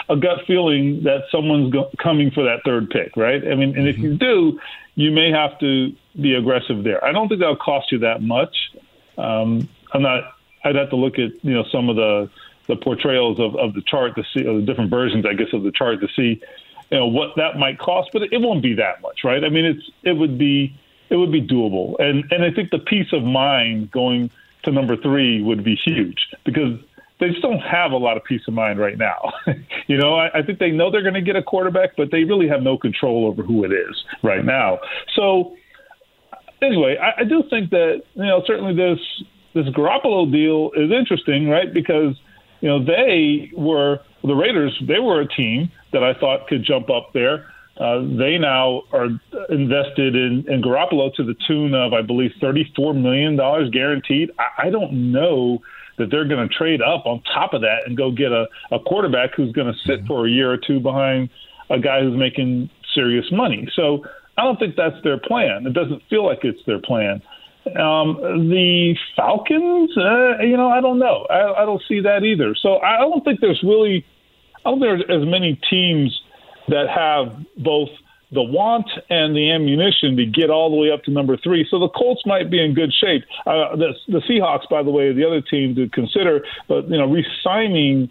a 0.09 0.15
gut 0.15 0.39
feeling 0.45 1.03
that 1.03 1.23
someone's 1.31 1.71
go- 1.71 1.89
coming 2.01 2.31
for 2.31 2.43
that 2.43 2.59
third 2.65 2.89
pick, 2.89 3.15
right? 3.15 3.41
I 3.47 3.55
mean, 3.55 3.77
and 3.77 3.87
if 3.87 3.97
you 3.97 4.17
do, 4.17 4.59
you 4.95 5.11
may 5.11 5.31
have 5.31 5.57
to 5.59 5.93
be 6.19 6.35
aggressive 6.35 6.83
there. 6.83 7.03
I 7.03 7.11
don't 7.11 7.29
think 7.29 7.39
that'll 7.39 7.55
cost 7.55 7.91
you 7.91 7.99
that 7.99 8.21
much. 8.21 8.55
Um, 9.17 9.69
I'm 9.93 10.01
not. 10.01 10.35
I'd 10.63 10.75
have 10.75 10.89
to 10.89 10.95
look 10.95 11.13
at 11.13 11.31
you 11.43 11.53
know 11.53 11.63
some 11.71 11.89
of 11.89 11.95
the 11.95 12.29
the 12.67 12.75
portrayals 12.75 13.39
of, 13.39 13.55
of 13.55 13.73
the 13.73 13.81
chart 13.81 14.15
to 14.15 14.23
see, 14.33 14.43
the 14.43 14.61
different 14.65 14.89
versions, 14.89 15.25
I 15.25 15.33
guess, 15.33 15.53
of 15.53 15.63
the 15.63 15.71
chart 15.71 16.01
to 16.01 16.07
see, 16.15 16.41
you 16.91 16.97
know, 16.97 17.07
what 17.07 17.35
that 17.37 17.57
might 17.57 17.79
cost. 17.79 18.09
But 18.13 18.23
it 18.23 18.41
won't 18.41 18.61
be 18.61 18.75
that 18.75 19.01
much, 19.01 19.23
right? 19.23 19.43
I 19.43 19.49
mean, 19.49 19.65
it's 19.65 19.89
it 20.03 20.13
would 20.13 20.37
be 20.37 20.75
it 21.09 21.15
would 21.17 21.31
be 21.31 21.41
doable, 21.41 21.99
and 21.99 22.31
and 22.31 22.43
I 22.43 22.51
think 22.51 22.71
the 22.71 22.79
peace 22.79 23.11
of 23.13 23.23
mind 23.23 23.91
going 23.91 24.31
to 24.63 24.71
number 24.71 24.95
three 24.95 25.41
would 25.41 25.63
be 25.63 25.75
huge 25.75 26.27
because 26.45 26.79
they 27.19 27.29
just 27.29 27.41
don't 27.41 27.59
have 27.59 27.91
a 27.91 27.97
lot 27.97 28.17
of 28.17 28.23
peace 28.23 28.41
of 28.47 28.53
mind 28.53 28.79
right 28.79 28.97
now. 28.97 29.31
you 29.87 29.97
know, 29.97 30.15
I, 30.15 30.39
I 30.39 30.41
think 30.41 30.59
they 30.59 30.71
know 30.71 30.89
they're 30.89 31.03
going 31.03 31.13
to 31.13 31.21
get 31.21 31.35
a 31.35 31.43
quarterback, 31.43 31.95
but 31.95 32.09
they 32.11 32.23
really 32.23 32.47
have 32.47 32.63
no 32.63 32.77
control 32.77 33.27
over 33.27 33.43
who 33.43 33.63
it 33.63 33.71
is 33.71 34.03
right 34.23 34.43
now. 34.43 34.79
So 35.15 35.55
anyway, 36.61 36.97
I, 36.97 37.21
I 37.21 37.23
do 37.23 37.43
think 37.49 37.69
that 37.71 38.03
you 38.15 38.25
know 38.25 38.43
certainly 38.45 38.73
this 38.75 38.99
this 39.53 39.67
Garoppolo 39.73 40.31
deal 40.31 40.71
is 40.75 40.91
interesting, 40.91 41.49
right? 41.49 41.71
Because 41.71 42.15
you 42.61 42.69
know, 42.69 42.83
they 42.83 43.51
were 43.55 43.99
the 44.23 44.33
Raiders. 44.33 44.77
They 44.87 44.99
were 44.99 45.21
a 45.21 45.27
team 45.27 45.71
that 45.91 46.03
I 46.03 46.13
thought 46.13 46.47
could 46.47 46.63
jump 46.63 46.89
up 46.89 47.11
there. 47.13 47.51
Uh, 47.77 48.01
they 48.01 48.37
now 48.37 48.83
are 48.93 49.07
invested 49.49 50.15
in, 50.15 50.45
in 50.47 50.61
Garoppolo 50.61 51.13
to 51.15 51.23
the 51.23 51.35
tune 51.47 51.73
of, 51.73 51.93
I 51.93 52.01
believe, 52.01 52.31
$34 52.41 53.01
million 53.01 53.35
guaranteed. 53.71 54.29
I, 54.37 54.67
I 54.67 54.69
don't 54.69 55.11
know 55.11 55.59
that 55.97 56.11
they're 56.11 56.27
going 56.27 56.47
to 56.47 56.53
trade 56.53 56.81
up 56.81 57.05
on 57.05 57.21
top 57.33 57.53
of 57.53 57.61
that 57.61 57.83
and 57.85 57.97
go 57.97 58.11
get 58.11 58.31
a, 58.31 58.45
a 58.71 58.79
quarterback 58.79 59.31
who's 59.35 59.51
going 59.51 59.67
to 59.67 59.79
sit 59.85 59.99
mm-hmm. 59.99 60.07
for 60.07 60.27
a 60.27 60.29
year 60.29 60.51
or 60.51 60.57
two 60.57 60.79
behind 60.79 61.29
a 61.69 61.79
guy 61.79 62.01
who's 62.01 62.17
making 62.17 62.69
serious 62.93 63.25
money. 63.31 63.67
So 63.75 64.03
I 64.37 64.43
don't 64.43 64.59
think 64.59 64.75
that's 64.75 65.01
their 65.03 65.17
plan. 65.17 65.65
It 65.65 65.73
doesn't 65.73 66.03
feel 66.09 66.25
like 66.25 66.39
it's 66.43 66.61
their 66.65 66.79
plan. 66.79 67.21
Um, 67.67 68.17
the 68.49 68.95
Falcons, 69.15 69.91
uh, 69.95 70.41
you 70.43 70.57
know, 70.57 70.69
I 70.69 70.81
don't 70.81 70.97
know. 70.97 71.27
I, 71.29 71.61
I 71.61 71.65
don't 71.65 71.81
see 71.87 72.01
that 72.01 72.23
either. 72.23 72.55
So 72.59 72.79
I 72.79 72.97
don't 72.97 73.23
think 73.23 73.39
there's 73.39 73.61
really, 73.63 74.05
I 74.65 74.71
don't 74.71 74.79
think 74.79 75.07
there's 75.07 75.21
as 75.21 75.27
many 75.27 75.59
teams 75.69 76.19
that 76.69 76.89
have 76.89 77.37
both 77.63 77.89
the 78.31 78.41
want 78.41 78.89
and 79.09 79.35
the 79.35 79.51
ammunition 79.51 80.15
to 80.15 80.25
get 80.25 80.49
all 80.49 80.71
the 80.71 80.77
way 80.77 80.89
up 80.89 81.03
to 81.03 81.11
number 81.11 81.37
three. 81.37 81.67
So 81.69 81.79
the 81.79 81.89
Colts 81.89 82.21
might 82.25 82.49
be 82.49 82.63
in 82.63 82.73
good 82.73 82.91
shape. 82.93 83.23
Uh, 83.45 83.75
the, 83.75 83.93
the 84.07 84.21
Seahawks, 84.29 84.69
by 84.69 84.81
the 84.83 84.89
way, 84.89 85.13
the 85.13 85.25
other 85.27 85.41
team 85.41 85.75
to 85.75 85.89
consider, 85.89 86.45
but 86.67 86.89
you 86.89 86.97
know, 86.97 87.11
re-signing 87.11 88.09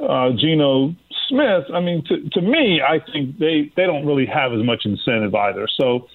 uh, 0.00 0.30
Geno 0.36 0.94
Smith. 1.28 1.64
I 1.72 1.80
mean, 1.80 2.04
to, 2.08 2.28
to 2.30 2.40
me, 2.42 2.80
I 2.82 2.98
think 3.12 3.38
they 3.38 3.72
they 3.76 3.86
don't 3.86 4.04
really 4.04 4.26
have 4.26 4.52
as 4.52 4.64
much 4.64 4.82
incentive 4.84 5.34
either. 5.34 5.68
So 5.80 6.08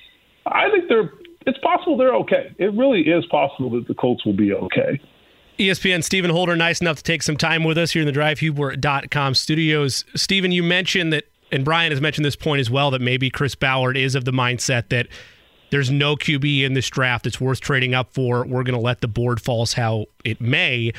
I 0.45 0.69
think 0.69 0.89
they're 0.89 1.11
it's 1.47 1.57
possible 1.59 1.97
they're 1.97 2.13
okay. 2.15 2.53
It 2.59 2.73
really 2.73 3.01
is 3.01 3.25
possible 3.27 3.69
that 3.71 3.87
the 3.87 3.93
Colts 3.93 4.25
will 4.25 4.33
be 4.33 4.53
okay. 4.53 4.99
ESPN 5.57 6.03
Stephen 6.03 6.29
Holder, 6.29 6.55
nice 6.55 6.81
enough 6.81 6.97
to 6.97 7.03
take 7.03 7.23
some 7.23 7.37
time 7.37 7.63
with 7.63 7.77
us 7.77 7.91
here 7.91 8.03
in 8.03 8.05
the 8.05 8.11
DriveHubler.com 8.19 9.33
studios. 9.33 10.05
Stephen, 10.13 10.51
you 10.51 10.61
mentioned 10.61 11.11
that, 11.13 11.23
and 11.51 11.65
Brian 11.65 11.91
has 11.91 12.01
mentioned 12.01 12.25
this 12.25 12.35
point 12.35 12.59
as 12.59 12.69
well, 12.69 12.91
that 12.91 13.01
maybe 13.01 13.29
Chris 13.29 13.55
Ballard 13.55 13.97
is 13.97 14.13
of 14.13 14.25
the 14.25 14.31
mindset 14.31 14.89
that 14.89 15.07
there's 15.71 15.89
no 15.89 16.15
QB 16.15 16.63
in 16.63 16.73
this 16.73 16.89
draft 16.89 17.23
that's 17.23 17.41
worth 17.41 17.61
trading 17.61 17.95
up 17.95 18.13
for. 18.13 18.45
We're 18.45 18.63
going 18.63 18.77
to 18.77 18.81
let 18.81 19.01
the 19.01 19.07
board 19.07 19.41
falls 19.41 19.73
how 19.73 20.05
it 20.23 20.39
may 20.39 20.91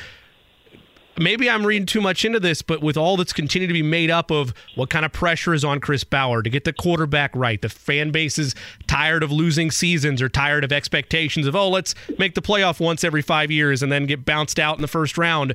maybe 1.19 1.49
I'm 1.49 1.65
reading 1.65 1.85
too 1.85 2.01
much 2.01 2.25
into 2.25 2.39
this, 2.39 2.61
but 2.61 2.81
with 2.81 2.97
all 2.97 3.17
that's 3.17 3.33
continued 3.33 3.67
to 3.67 3.73
be 3.73 3.83
made 3.83 4.09
up 4.09 4.31
of 4.31 4.53
what 4.75 4.89
kind 4.89 5.05
of 5.05 5.11
pressure 5.11 5.53
is 5.53 5.63
on 5.63 5.79
Chris 5.79 6.03
Ballard 6.03 6.45
to 6.45 6.49
get 6.49 6.63
the 6.63 6.73
quarterback 6.73 7.31
right, 7.35 7.61
the 7.61 7.69
fan 7.69 8.11
base 8.11 8.39
is 8.39 8.55
tired 8.87 9.21
of 9.21 9.31
losing 9.31 9.69
seasons 9.69 10.21
or 10.21 10.29
tired 10.29 10.63
of 10.63 10.71
expectations 10.71 11.45
of, 11.45 11.55
oh, 11.55 11.69
let's 11.69 11.93
make 12.17 12.35
the 12.35 12.41
playoff 12.41 12.79
once 12.79 13.03
every 13.03 13.21
five 13.21 13.51
years 13.51 13.83
and 13.83 13.91
then 13.91 14.05
get 14.05 14.25
bounced 14.25 14.59
out 14.59 14.77
in 14.77 14.81
the 14.81 14.87
first 14.87 15.17
round. 15.17 15.53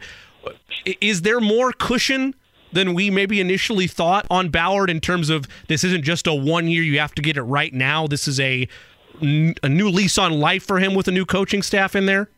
Is 1.00 1.22
there 1.22 1.40
more 1.40 1.72
cushion 1.72 2.34
than 2.72 2.92
we 2.92 3.10
maybe 3.10 3.40
initially 3.40 3.86
thought 3.86 4.26
on 4.30 4.50
Ballard 4.50 4.90
in 4.90 5.00
terms 5.00 5.30
of 5.30 5.46
this 5.68 5.84
isn't 5.84 6.02
just 6.02 6.26
a 6.26 6.34
one 6.34 6.68
year, 6.68 6.82
you 6.82 6.98
have 6.98 7.14
to 7.14 7.22
get 7.22 7.36
it 7.36 7.42
right 7.42 7.72
now? 7.72 8.06
This 8.06 8.28
is 8.28 8.38
a, 8.40 8.68
a 9.22 9.68
new 9.68 9.88
lease 9.88 10.18
on 10.18 10.32
life 10.40 10.64
for 10.64 10.78
him 10.80 10.94
with 10.94 11.08
a 11.08 11.12
new 11.12 11.24
coaching 11.24 11.62
staff 11.62 11.96
in 11.96 12.06
there? 12.06 12.28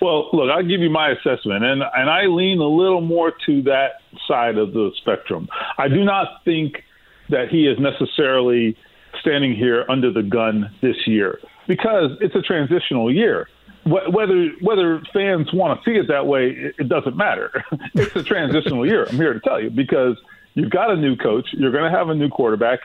Well, 0.00 0.30
look, 0.32 0.50
I'll 0.50 0.62
give 0.62 0.80
you 0.80 0.90
my 0.90 1.10
assessment, 1.10 1.64
and 1.64 1.82
and 1.82 2.08
I 2.10 2.26
lean 2.26 2.58
a 2.60 2.68
little 2.68 3.02
more 3.02 3.32
to 3.46 3.62
that 3.62 4.00
side 4.26 4.56
of 4.56 4.72
the 4.72 4.92
spectrum. 4.96 5.48
I 5.76 5.88
do 5.88 6.04
not 6.04 6.42
think 6.44 6.84
that 7.28 7.48
he 7.50 7.66
is 7.66 7.78
necessarily 7.78 8.76
standing 9.20 9.54
here 9.54 9.84
under 9.88 10.10
the 10.10 10.22
gun 10.22 10.70
this 10.80 11.06
year 11.06 11.40
because 11.66 12.12
it's 12.20 12.34
a 12.34 12.42
transitional 12.42 13.12
year. 13.12 13.48
Whether 13.84 14.50
whether 14.60 15.02
fans 15.12 15.52
want 15.52 15.82
to 15.82 15.90
see 15.90 15.96
it 15.96 16.08
that 16.08 16.26
way, 16.26 16.72
it 16.78 16.88
doesn't 16.88 17.16
matter. 17.16 17.64
It's 17.94 18.14
a 18.14 18.22
transitional 18.22 18.86
year. 18.86 19.06
I'm 19.06 19.16
here 19.16 19.34
to 19.34 19.40
tell 19.40 19.60
you 19.60 19.70
because 19.70 20.16
you've 20.54 20.70
got 20.70 20.90
a 20.90 20.96
new 20.96 21.16
coach, 21.16 21.48
you're 21.52 21.72
going 21.72 21.90
to 21.90 21.96
have 21.96 22.08
a 22.08 22.14
new 22.14 22.28
quarterback. 22.28 22.80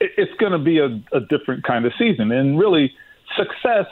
It's 0.00 0.32
going 0.38 0.52
to 0.52 0.58
be 0.58 0.78
a, 0.78 0.86
a 1.12 1.20
different 1.20 1.64
kind 1.64 1.84
of 1.86 1.92
season, 1.98 2.30
and 2.30 2.58
really, 2.58 2.92
success 3.36 3.86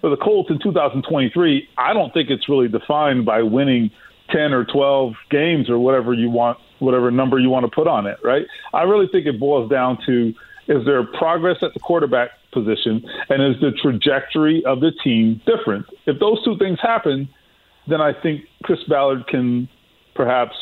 for 0.00 0.10
the 0.10 0.16
Colts 0.16 0.50
in 0.50 0.58
2023, 0.58 1.68
I 1.76 1.92
don't 1.92 2.12
think 2.12 2.30
it's 2.30 2.48
really 2.48 2.68
defined 2.68 3.24
by 3.24 3.42
winning 3.42 3.90
10 4.30 4.52
or 4.52 4.64
12 4.64 5.14
games 5.30 5.68
or 5.68 5.78
whatever 5.78 6.14
you 6.14 6.30
want, 6.30 6.58
whatever 6.78 7.10
number 7.10 7.38
you 7.38 7.50
want 7.50 7.66
to 7.66 7.70
put 7.70 7.86
on 7.86 8.06
it, 8.06 8.18
right? 8.22 8.46
I 8.72 8.82
really 8.82 9.08
think 9.10 9.26
it 9.26 9.38
boils 9.38 9.70
down 9.70 9.98
to 10.06 10.32
is 10.68 10.84
there 10.86 11.04
progress 11.04 11.56
at 11.62 11.74
the 11.74 11.80
quarterback 11.80 12.30
position 12.52 13.04
and 13.28 13.42
is 13.42 13.60
the 13.60 13.72
trajectory 13.82 14.64
of 14.64 14.80
the 14.80 14.92
team 15.02 15.40
different? 15.46 15.86
If 16.06 16.20
those 16.20 16.42
two 16.44 16.56
things 16.58 16.78
happen, 16.80 17.28
then 17.88 18.00
I 18.00 18.12
think 18.12 18.42
Chris 18.62 18.78
Ballard 18.88 19.26
can 19.26 19.68
perhaps 20.14 20.54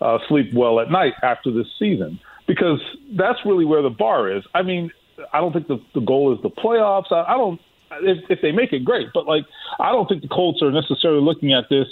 uh, 0.00 0.18
sleep 0.28 0.52
well 0.54 0.78
at 0.78 0.90
night 0.90 1.14
after 1.22 1.50
this 1.50 1.66
season 1.78 2.20
because 2.46 2.80
that's 3.12 3.38
really 3.44 3.64
where 3.64 3.82
the 3.82 3.90
bar 3.90 4.30
is. 4.30 4.44
I 4.54 4.62
mean, 4.62 4.90
I 5.32 5.40
don't 5.40 5.52
think 5.52 5.66
the, 5.66 5.78
the 5.94 6.00
goal 6.00 6.32
is 6.34 6.40
the 6.42 6.50
playoffs. 6.50 7.10
I, 7.10 7.34
I 7.34 7.36
don't 7.36 7.60
if, 8.02 8.30
if 8.30 8.40
they 8.42 8.52
make 8.52 8.72
it, 8.72 8.84
great. 8.84 9.08
But 9.14 9.26
like, 9.26 9.44
I 9.78 9.92
don't 9.92 10.08
think 10.08 10.22
the 10.22 10.28
Colts 10.28 10.62
are 10.62 10.70
necessarily 10.70 11.20
looking 11.20 11.52
at 11.52 11.64
this 11.68 11.86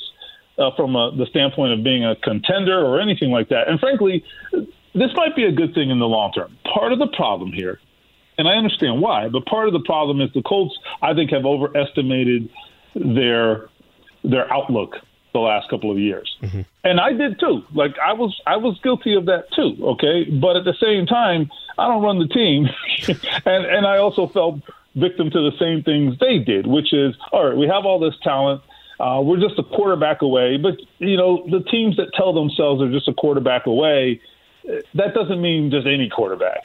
uh, 0.58 0.70
from 0.76 0.96
a, 0.96 1.14
the 1.16 1.26
standpoint 1.26 1.72
of 1.72 1.84
being 1.84 2.04
a 2.04 2.16
contender 2.16 2.84
or 2.84 3.00
anything 3.00 3.30
like 3.30 3.48
that. 3.48 3.68
And 3.68 3.80
frankly, 3.80 4.24
this 4.52 5.10
might 5.14 5.34
be 5.34 5.44
a 5.44 5.52
good 5.52 5.74
thing 5.74 5.90
in 5.90 5.98
the 5.98 6.06
long 6.06 6.32
term. 6.32 6.56
Part 6.72 6.92
of 6.92 6.98
the 6.98 7.08
problem 7.08 7.52
here, 7.52 7.80
and 8.38 8.48
I 8.48 8.52
understand 8.52 9.00
why, 9.00 9.28
but 9.28 9.46
part 9.46 9.66
of 9.66 9.72
the 9.72 9.80
problem 9.84 10.20
is 10.20 10.30
the 10.34 10.42
Colts, 10.42 10.76
I 11.02 11.14
think, 11.14 11.30
have 11.30 11.44
overestimated 11.44 12.48
their 12.94 13.68
their 14.22 14.50
outlook 14.52 14.96
the 15.34 15.40
last 15.40 15.68
couple 15.68 15.90
of 15.90 15.98
years. 15.98 16.34
Mm-hmm. 16.40 16.62
And 16.84 17.00
I 17.00 17.12
did 17.12 17.38
too. 17.38 17.62
Like 17.74 17.96
I 17.98 18.12
was 18.12 18.40
I 18.46 18.56
was 18.56 18.78
guilty 18.82 19.14
of 19.14 19.26
that 19.26 19.52
too, 19.52 19.76
okay? 19.82 20.24
But 20.24 20.56
at 20.56 20.64
the 20.64 20.74
same 20.80 21.06
time, 21.06 21.50
I 21.76 21.88
don't 21.88 22.02
run 22.02 22.18
the 22.18 22.28
team. 22.28 22.68
and 23.44 23.66
and 23.66 23.86
I 23.86 23.98
also 23.98 24.28
felt 24.28 24.60
victim 24.94 25.30
to 25.30 25.50
the 25.50 25.56
same 25.58 25.82
things 25.82 26.18
they 26.18 26.38
did, 26.38 26.66
which 26.66 26.92
is 26.92 27.14
all 27.32 27.48
right, 27.48 27.56
we 27.56 27.66
have 27.66 27.84
all 27.84 27.98
this 27.98 28.14
talent. 28.22 28.62
Uh, 29.00 29.20
we're 29.24 29.40
just 29.40 29.58
a 29.58 29.62
quarterback 29.62 30.22
away. 30.22 30.56
But, 30.56 30.76
you 30.98 31.16
know, 31.16 31.44
the 31.50 31.60
teams 31.68 31.96
that 31.96 32.12
tell 32.14 32.32
themselves 32.32 32.80
they're 32.80 32.92
just 32.92 33.08
a 33.08 33.14
quarterback 33.14 33.66
away, 33.66 34.20
that 34.94 35.14
doesn't 35.14 35.40
mean 35.40 35.70
just 35.70 35.86
any 35.86 36.08
quarterback. 36.08 36.62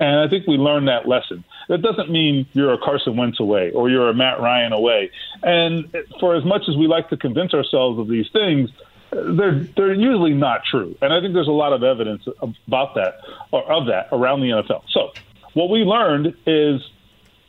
And 0.00 0.18
I 0.18 0.28
think 0.28 0.48
we 0.48 0.56
learned 0.56 0.88
that 0.88 1.06
lesson. 1.06 1.44
That 1.68 1.80
doesn't 1.80 2.10
mean 2.10 2.46
you're 2.54 2.72
a 2.72 2.78
Carson 2.78 3.16
Wentz 3.16 3.38
away 3.38 3.70
or 3.70 3.88
you're 3.88 4.08
a 4.08 4.14
Matt 4.14 4.40
Ryan 4.40 4.72
away. 4.72 5.12
And 5.44 5.94
for 6.18 6.34
as 6.34 6.44
much 6.44 6.62
as 6.68 6.76
we 6.76 6.88
like 6.88 7.08
to 7.10 7.16
convince 7.16 7.54
ourselves 7.54 8.00
of 8.00 8.08
these 8.08 8.28
things, 8.32 8.70
they're 9.12 9.60
they're 9.76 9.92
usually 9.92 10.32
not 10.32 10.64
true. 10.64 10.96
And 11.02 11.12
I 11.12 11.20
think 11.20 11.34
there's 11.34 11.48
a 11.48 11.52
lot 11.52 11.72
of 11.72 11.82
evidence 11.82 12.26
about 12.66 12.94
that 12.94 13.20
or 13.52 13.62
of 13.70 13.86
that 13.86 14.08
around 14.10 14.40
the 14.40 14.48
NFL. 14.48 14.82
So 14.90 15.12
what 15.54 15.70
we 15.70 15.80
learned 15.80 16.34
is 16.46 16.80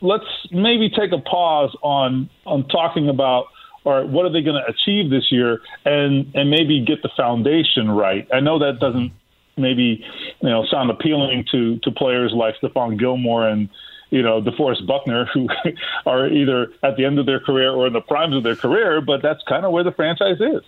let's 0.04 0.26
maybe 0.52 0.90
take 0.90 1.12
a 1.12 1.18
pause 1.18 1.76
on 1.82 2.30
on 2.46 2.68
talking 2.68 3.10
about 3.10 3.46
or 3.86 4.06
what 4.06 4.26
are 4.26 4.32
they 4.32 4.42
going 4.42 4.62
to 4.62 4.70
achieve 4.70 5.10
this 5.10 5.32
year 5.32 5.62
and 5.86 6.30
and 6.36 6.52
maybe 6.52 6.86
get 6.86 7.02
the 7.02 7.10
foundation 7.18 7.90
right. 7.90 8.28
I 8.32 8.42
know 8.42 8.60
that 8.60 8.80
doesn't 8.80 9.12
maybe 9.58 10.06
you 10.42 10.50
know 10.50 10.66
sound 10.66 10.92
appealing 10.92 11.46
to 11.52 11.80
to 11.80 11.92
players 11.92 12.34
like 12.36 12.56
Stephon 12.62 13.00
Gilmore 13.00 13.48
and 13.48 13.70
you 14.10 14.22
know 14.22 14.42
DeForest 14.42 14.86
Buckner 14.86 15.26
who 15.34 15.48
are 16.06 16.28
either 16.28 16.68
at 16.84 16.98
the 16.98 17.06
end 17.06 17.18
of 17.18 17.26
their 17.26 17.40
career 17.40 17.72
or 17.72 17.88
in 17.88 17.94
the 17.94 18.02
primes 18.02 18.36
of 18.36 18.44
their 18.44 18.58
career, 18.58 19.02
but 19.02 19.22
that's 19.22 19.42
kind 19.48 19.66
of 19.66 19.72
where 19.72 19.84
the 19.84 19.94
franchise 19.94 20.40
is. 20.40 20.62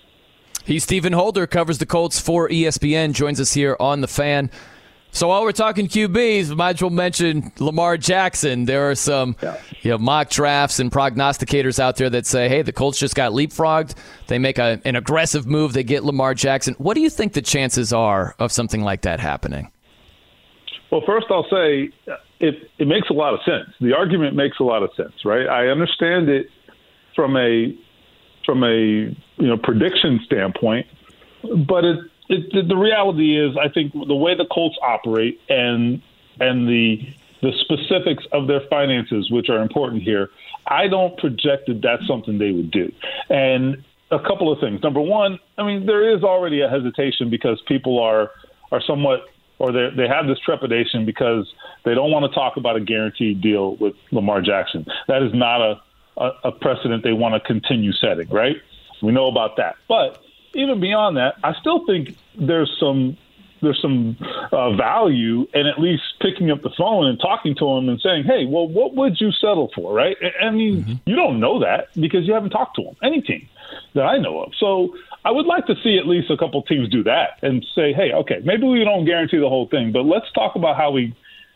He's 0.66 0.84
Stephen 0.84 1.14
Holder, 1.14 1.46
covers 1.46 1.78
the 1.78 1.86
Colts 1.86 2.20
for 2.20 2.50
ESPN, 2.50 3.14
joins 3.14 3.40
us 3.40 3.54
here 3.54 3.78
on 3.80 4.02
the 4.02 4.08
fan. 4.08 4.50
So 5.16 5.30
while 5.30 5.44
we're 5.44 5.54
talking 5.54 5.88
QBs, 5.88 6.54
might 6.58 6.76
as 6.76 6.82
well 6.82 6.90
mention 6.90 7.50
Lamar 7.58 7.96
Jackson. 7.96 8.66
There 8.66 8.90
are 8.90 8.96
some 8.96 9.38
yeah. 9.42 9.58
you 9.82 9.92
know, 9.92 9.98
mock 9.98 10.30
drafts 10.30 10.78
and 10.78 10.92
prognosticators 10.92 11.80
out 11.80 11.96
there 11.96 12.10
that 12.10 12.26
say, 12.26 12.50
hey, 12.50 12.64
the 12.64 12.74
Colts 12.74 13.00
just 13.00 13.16
got 13.16 13.32
leapfrogged. 13.32 13.96
They 14.28 14.40
make 14.40 14.60
a, 14.60 14.82
an 14.84 14.98
aggressive 14.98 15.48
move. 15.48 15.72
They 15.72 15.86
get 15.86 16.04
Lamar 16.04 16.34
Jackson. 16.34 16.74
What 16.80 16.96
do 16.96 17.00
you 17.00 17.10
think 17.10 17.32
the 17.32 17.42
chances 17.42 17.94
are 17.94 18.36
of 18.40 18.52
something 18.52 18.82
like 18.82 19.04
that 19.04 19.22
happening? 19.22 19.72
Well, 20.92 21.02
first 21.06 21.28
I'll 21.30 21.48
say 21.50 21.92
uh, 22.12 22.18
it, 22.42 22.70
it 22.78 22.86
makes 22.86 23.10
a 23.10 23.14
lot 23.14 23.34
of 23.34 23.40
sense. 23.46 23.74
The 23.80 23.94
argument 23.94 24.36
makes 24.36 24.60
a 24.60 24.64
lot 24.64 24.84
of 24.84 24.90
sense, 24.98 25.14
right? 25.24 25.48
I 25.48 25.68
understand 25.68 26.28
it 26.28 26.48
from 27.16 27.38
a 27.38 27.74
from 28.46 28.66
a 28.66 28.76
you 28.76 29.16
know 29.38 29.56
prediction 29.64 30.20
standpoint, 30.26 30.88
but 31.66 31.86
it 31.86 32.00
it, 32.30 32.68
the 32.68 32.76
reality 32.76 33.40
is, 33.40 33.56
I 33.58 33.70
think 33.70 33.94
the 33.94 34.16
way 34.16 34.36
the 34.36 34.46
Colts 34.46 34.78
operate 34.82 35.40
and 35.50 36.02
and 36.40 36.68
the 36.68 37.08
the 37.42 37.52
specifics 37.62 38.24
of 38.32 38.48
their 38.48 38.62
finances, 38.70 39.30
which 39.30 39.50
are 39.50 39.62
important 39.62 40.02
here, 40.02 40.30
I 40.66 40.88
don't 40.88 41.18
project 41.18 41.68
that 41.68 41.82
that's 41.82 42.08
something 42.08 42.40
they 42.40 42.52
would 42.52 42.72
do. 42.72 42.92
And 43.30 43.84
a 44.12 44.20
couple 44.20 44.52
of 44.52 44.60
things. 44.60 44.82
Number 44.82 45.02
one, 45.02 45.40
I 45.58 45.64
mean, 45.64 45.86
there 45.86 46.16
is 46.16 46.24
already 46.24 46.62
a 46.62 46.70
hesitation 46.70 47.30
because 47.30 47.62
people 47.68 48.00
are 48.00 48.32
are 48.72 48.82
somewhat 48.82 49.26
or 49.60 49.72
they 49.72 49.90
they 49.96 50.08
have 50.08 50.28
this 50.28 50.40
trepidation 50.40 51.06
because 51.06 51.52
they 51.84 51.94
don't 51.94 52.12
want 52.12 52.30
to 52.30 52.36
talk 52.36 52.58
about 52.58 52.76
a 52.76 52.82
guaranteed 52.82 53.42
deal 53.42 53.76
with 53.76 53.94
Lamar 54.12 54.42
Jackson. 54.42 54.86
That 55.08 55.24
is 55.24 55.34
not 55.34 55.62
a 55.62 55.82
a, 56.18 56.32
a 56.46 56.52
precedent 56.52 57.04
they 57.04 57.14
want 57.14 57.34
to 57.36 57.40
continue 57.42 57.92
setting, 57.94 58.30
right? 58.30 58.56
We 59.02 59.12
know 59.12 59.28
about 59.28 59.58
that, 59.58 59.76
but 59.88 60.25
even 60.56 60.80
beyond 60.80 61.18
that, 61.18 61.36
I 61.44 61.54
still 61.60 61.86
think 61.86 62.18
there's 62.40 62.72
some 62.80 63.18
there's 63.62 63.82
some 63.82 64.18
uh, 64.52 64.76
value 64.76 65.48
in 65.54 65.66
at 65.66 65.80
least 65.80 66.04
picking 66.22 66.52
up 66.52 66.62
the 66.62 66.70
phone 66.78 67.08
and 67.08 67.20
talking 67.20 67.56
to 67.56 67.68
him 67.78 67.90
and 67.90 68.00
saying, 68.00 68.24
"Hey, 68.26 68.46
well, 68.46 68.68
what 68.68 68.96
would 68.96 69.20
you 69.20 69.32
settle 69.32 69.72
for?" 69.76 69.94
Right? 69.94 70.16
I 70.42 70.50
mean, 70.52 70.84
mm-hmm. 70.84 70.94
you 71.06 71.16
don't 71.16 71.40
know 71.40 71.60
that 71.60 71.88
because 72.00 72.28
you 72.28 72.34
haven't 72.34 72.52
talked 72.52 72.76
to 72.78 72.84
him. 72.84 72.96
Any 73.04 73.22
team 73.22 73.48
that 73.94 74.04
I 74.04 74.18
know 74.18 74.42
of. 74.42 74.54
So 74.60 74.96
I 75.24 75.32
would 75.32 75.46
like 75.46 75.66
to 75.68 75.76
see 75.84 75.98
at 75.98 76.08
least 76.08 76.30
a 76.30 76.38
couple 76.38 76.62
teams 76.64 76.90
do 76.90 77.04
that 77.04 77.40
and 77.42 77.66
say, 77.76 77.94
"Hey, 77.94 78.12
okay, 78.14 78.42
maybe 78.44 78.64
we 78.68 78.84
don't 78.84 79.06
guarantee 79.06 79.40
the 79.40 79.50
whole 79.50 79.68
thing, 79.68 79.92
but 79.92 80.06
let's 80.06 80.32
talk 80.34 80.56
about 80.56 80.78
how 80.78 80.92
we 80.92 81.16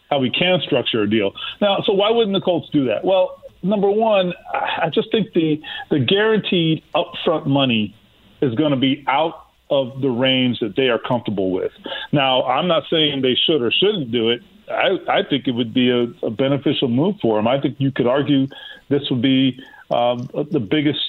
how 0.10 0.20
we 0.20 0.30
can 0.30 0.60
structure 0.66 1.04
a 1.04 1.10
deal." 1.10 1.32
Now, 1.62 1.84
so 1.86 1.94
why 1.94 2.10
wouldn't 2.10 2.34
the 2.34 2.42
Colts 2.42 2.70
do 2.72 2.86
that? 2.86 3.04
Well, 3.04 3.42
number 3.62 3.90
one, 3.90 4.34
I 4.54 4.90
just 4.94 5.12
think 5.12 5.34
the 5.34 5.62
the 5.90 6.00
guaranteed 6.00 6.84
upfront 6.96 7.46
money 7.46 7.96
is 8.42 8.56
going 8.56 8.72
to 8.72 8.78
be 8.78 9.04
out 9.08 9.46
of 9.70 10.02
the 10.02 10.10
range 10.10 10.60
that 10.60 10.76
they 10.76 10.90
are 10.90 11.00
comfortable 11.00 11.52
with. 11.52 11.72
Now, 12.12 12.44
I'm 12.44 12.68
not 12.68 12.84
saying 12.90 13.22
they 13.22 13.36
should 13.36 13.62
or 13.62 13.72
shouldn't 13.72 14.12
do 14.12 14.30
it. 14.30 14.42
I, 14.70 14.98
I 15.08 15.24
think 15.24 15.48
it 15.48 15.52
would 15.52 15.74
be 15.74 15.90
a, 15.90 16.04
a 16.26 16.30
beneficial 16.30 16.88
move 16.88 17.16
for 17.22 17.38
them. 17.38 17.48
I 17.48 17.60
think 17.62 17.76
you 17.80 17.92
could 17.92 18.08
argue 18.08 18.48
this 18.90 19.10
would 19.10 19.22
be 19.22 19.60
um, 19.92 20.30
the 20.34 20.60
biggest 20.60 21.00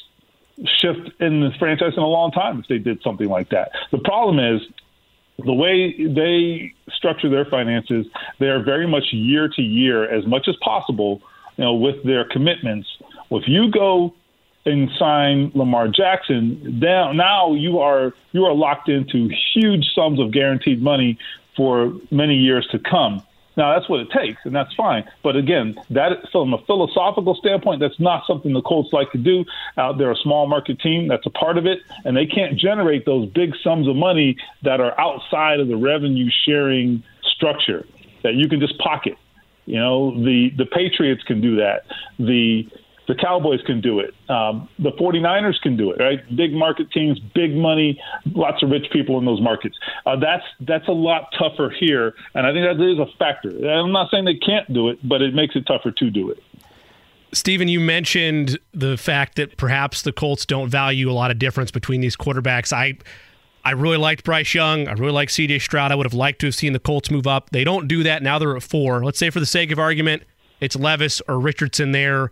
shift 0.78 1.10
in 1.20 1.40
the 1.40 1.50
franchise 1.58 1.94
in 1.96 2.02
a 2.02 2.06
long 2.06 2.30
time 2.32 2.60
if 2.60 2.68
they 2.68 2.78
did 2.78 3.02
something 3.02 3.28
like 3.28 3.50
that. 3.50 3.72
The 3.92 3.98
problem 3.98 4.38
is 4.38 4.62
the 5.44 5.54
way 5.54 5.92
they 6.06 6.74
structure 6.92 7.30
their 7.30 7.46
finances, 7.46 8.06
they 8.38 8.48
are 8.48 8.62
very 8.62 8.86
much 8.86 9.04
year 9.12 9.48
to 9.48 9.62
year 9.62 10.10
as 10.10 10.26
much 10.26 10.48
as 10.48 10.56
possible, 10.56 11.22
you 11.56 11.64
know, 11.64 11.74
with 11.74 12.02
their 12.04 12.24
commitments. 12.24 12.88
If 13.30 13.44
you 13.46 13.70
go 13.70 14.14
and 14.66 14.90
sign 14.98 15.52
Lamar 15.54 15.88
Jackson, 15.88 16.78
now 16.80 17.12
now 17.12 17.54
you 17.54 17.78
are 17.78 18.12
you 18.32 18.44
are 18.44 18.54
locked 18.54 18.88
into 18.88 19.30
huge 19.54 19.86
sums 19.94 20.20
of 20.20 20.32
guaranteed 20.32 20.82
money 20.82 21.18
for 21.56 21.92
many 22.10 22.36
years 22.36 22.66
to 22.72 22.78
come. 22.78 23.22
Now 23.56 23.74
that's 23.74 23.88
what 23.88 24.00
it 24.00 24.10
takes, 24.10 24.40
and 24.44 24.54
that's 24.54 24.72
fine. 24.74 25.04
But 25.22 25.36
again, 25.36 25.76
that 25.90 26.30
from 26.30 26.54
a 26.54 26.58
philosophical 26.64 27.34
standpoint, 27.34 27.80
that's 27.80 27.98
not 27.98 28.26
something 28.26 28.52
the 28.52 28.62
Colts 28.62 28.92
like 28.92 29.10
to 29.12 29.18
do. 29.18 29.44
Uh, 29.76 29.92
they're 29.92 30.12
a 30.12 30.16
small 30.16 30.46
market 30.46 30.80
team, 30.80 31.08
that's 31.08 31.26
a 31.26 31.30
part 31.30 31.58
of 31.58 31.66
it, 31.66 31.80
and 32.04 32.16
they 32.16 32.26
can't 32.26 32.58
generate 32.58 33.04
those 33.06 33.28
big 33.30 33.54
sums 33.62 33.88
of 33.88 33.96
money 33.96 34.36
that 34.62 34.80
are 34.80 34.98
outside 35.00 35.60
of 35.60 35.68
the 35.68 35.76
revenue 35.76 36.30
sharing 36.44 37.02
structure 37.22 37.86
that 38.22 38.34
you 38.34 38.48
can 38.48 38.60
just 38.60 38.78
pocket. 38.78 39.16
You 39.66 39.78
know, 39.78 40.12
the 40.24 40.50
the 40.56 40.66
Patriots 40.66 41.22
can 41.24 41.40
do 41.40 41.56
that. 41.56 41.84
The 42.18 42.68
the 43.10 43.16
Cowboys 43.16 43.60
can 43.66 43.80
do 43.80 43.98
it. 43.98 44.14
Um, 44.30 44.68
the 44.78 44.92
49ers 44.92 45.60
can 45.60 45.76
do 45.76 45.90
it, 45.90 45.98
right? 46.00 46.20
Big 46.36 46.52
market 46.52 46.92
teams, 46.92 47.18
big 47.18 47.56
money, 47.56 48.00
lots 48.24 48.62
of 48.62 48.70
rich 48.70 48.86
people 48.92 49.18
in 49.18 49.24
those 49.24 49.40
markets. 49.40 49.76
Uh, 50.06 50.14
that's 50.14 50.44
that's 50.60 50.86
a 50.86 50.92
lot 50.92 51.28
tougher 51.36 51.74
here, 51.76 52.14
and 52.34 52.46
I 52.46 52.52
think 52.52 52.64
that 52.64 52.80
is 52.80 53.00
a 53.00 53.06
factor. 53.18 53.48
I'm 53.68 53.90
not 53.90 54.12
saying 54.12 54.26
they 54.26 54.36
can't 54.36 54.72
do 54.72 54.90
it, 54.90 55.00
but 55.02 55.22
it 55.22 55.34
makes 55.34 55.56
it 55.56 55.66
tougher 55.66 55.90
to 55.90 56.10
do 56.10 56.30
it. 56.30 56.40
Stephen, 57.32 57.66
you 57.66 57.80
mentioned 57.80 58.60
the 58.72 58.96
fact 58.96 59.34
that 59.36 59.56
perhaps 59.56 60.02
the 60.02 60.12
Colts 60.12 60.46
don't 60.46 60.68
value 60.68 61.10
a 61.10 61.14
lot 61.14 61.32
of 61.32 61.38
difference 61.40 61.72
between 61.72 62.00
these 62.00 62.16
quarterbacks. 62.16 62.72
I 62.72 62.96
I 63.64 63.72
really 63.72 63.98
liked 63.98 64.22
Bryce 64.22 64.54
Young. 64.54 64.86
I 64.86 64.92
really 64.92 65.10
like 65.10 65.30
CJ 65.30 65.62
Stroud. 65.62 65.90
I 65.90 65.96
would 65.96 66.06
have 66.06 66.14
liked 66.14 66.40
to 66.42 66.46
have 66.46 66.54
seen 66.54 66.74
the 66.74 66.78
Colts 66.78 67.10
move 67.10 67.26
up. 67.26 67.50
They 67.50 67.64
don't 67.64 67.88
do 67.88 68.04
that. 68.04 68.22
Now 68.22 68.38
they're 68.38 68.56
at 68.56 68.62
four. 68.62 69.04
Let's 69.04 69.18
say, 69.18 69.30
for 69.30 69.40
the 69.40 69.46
sake 69.46 69.72
of 69.72 69.80
argument, 69.80 70.22
it's 70.60 70.76
Levis 70.76 71.20
or 71.26 71.40
Richardson 71.40 71.90
there 71.90 72.30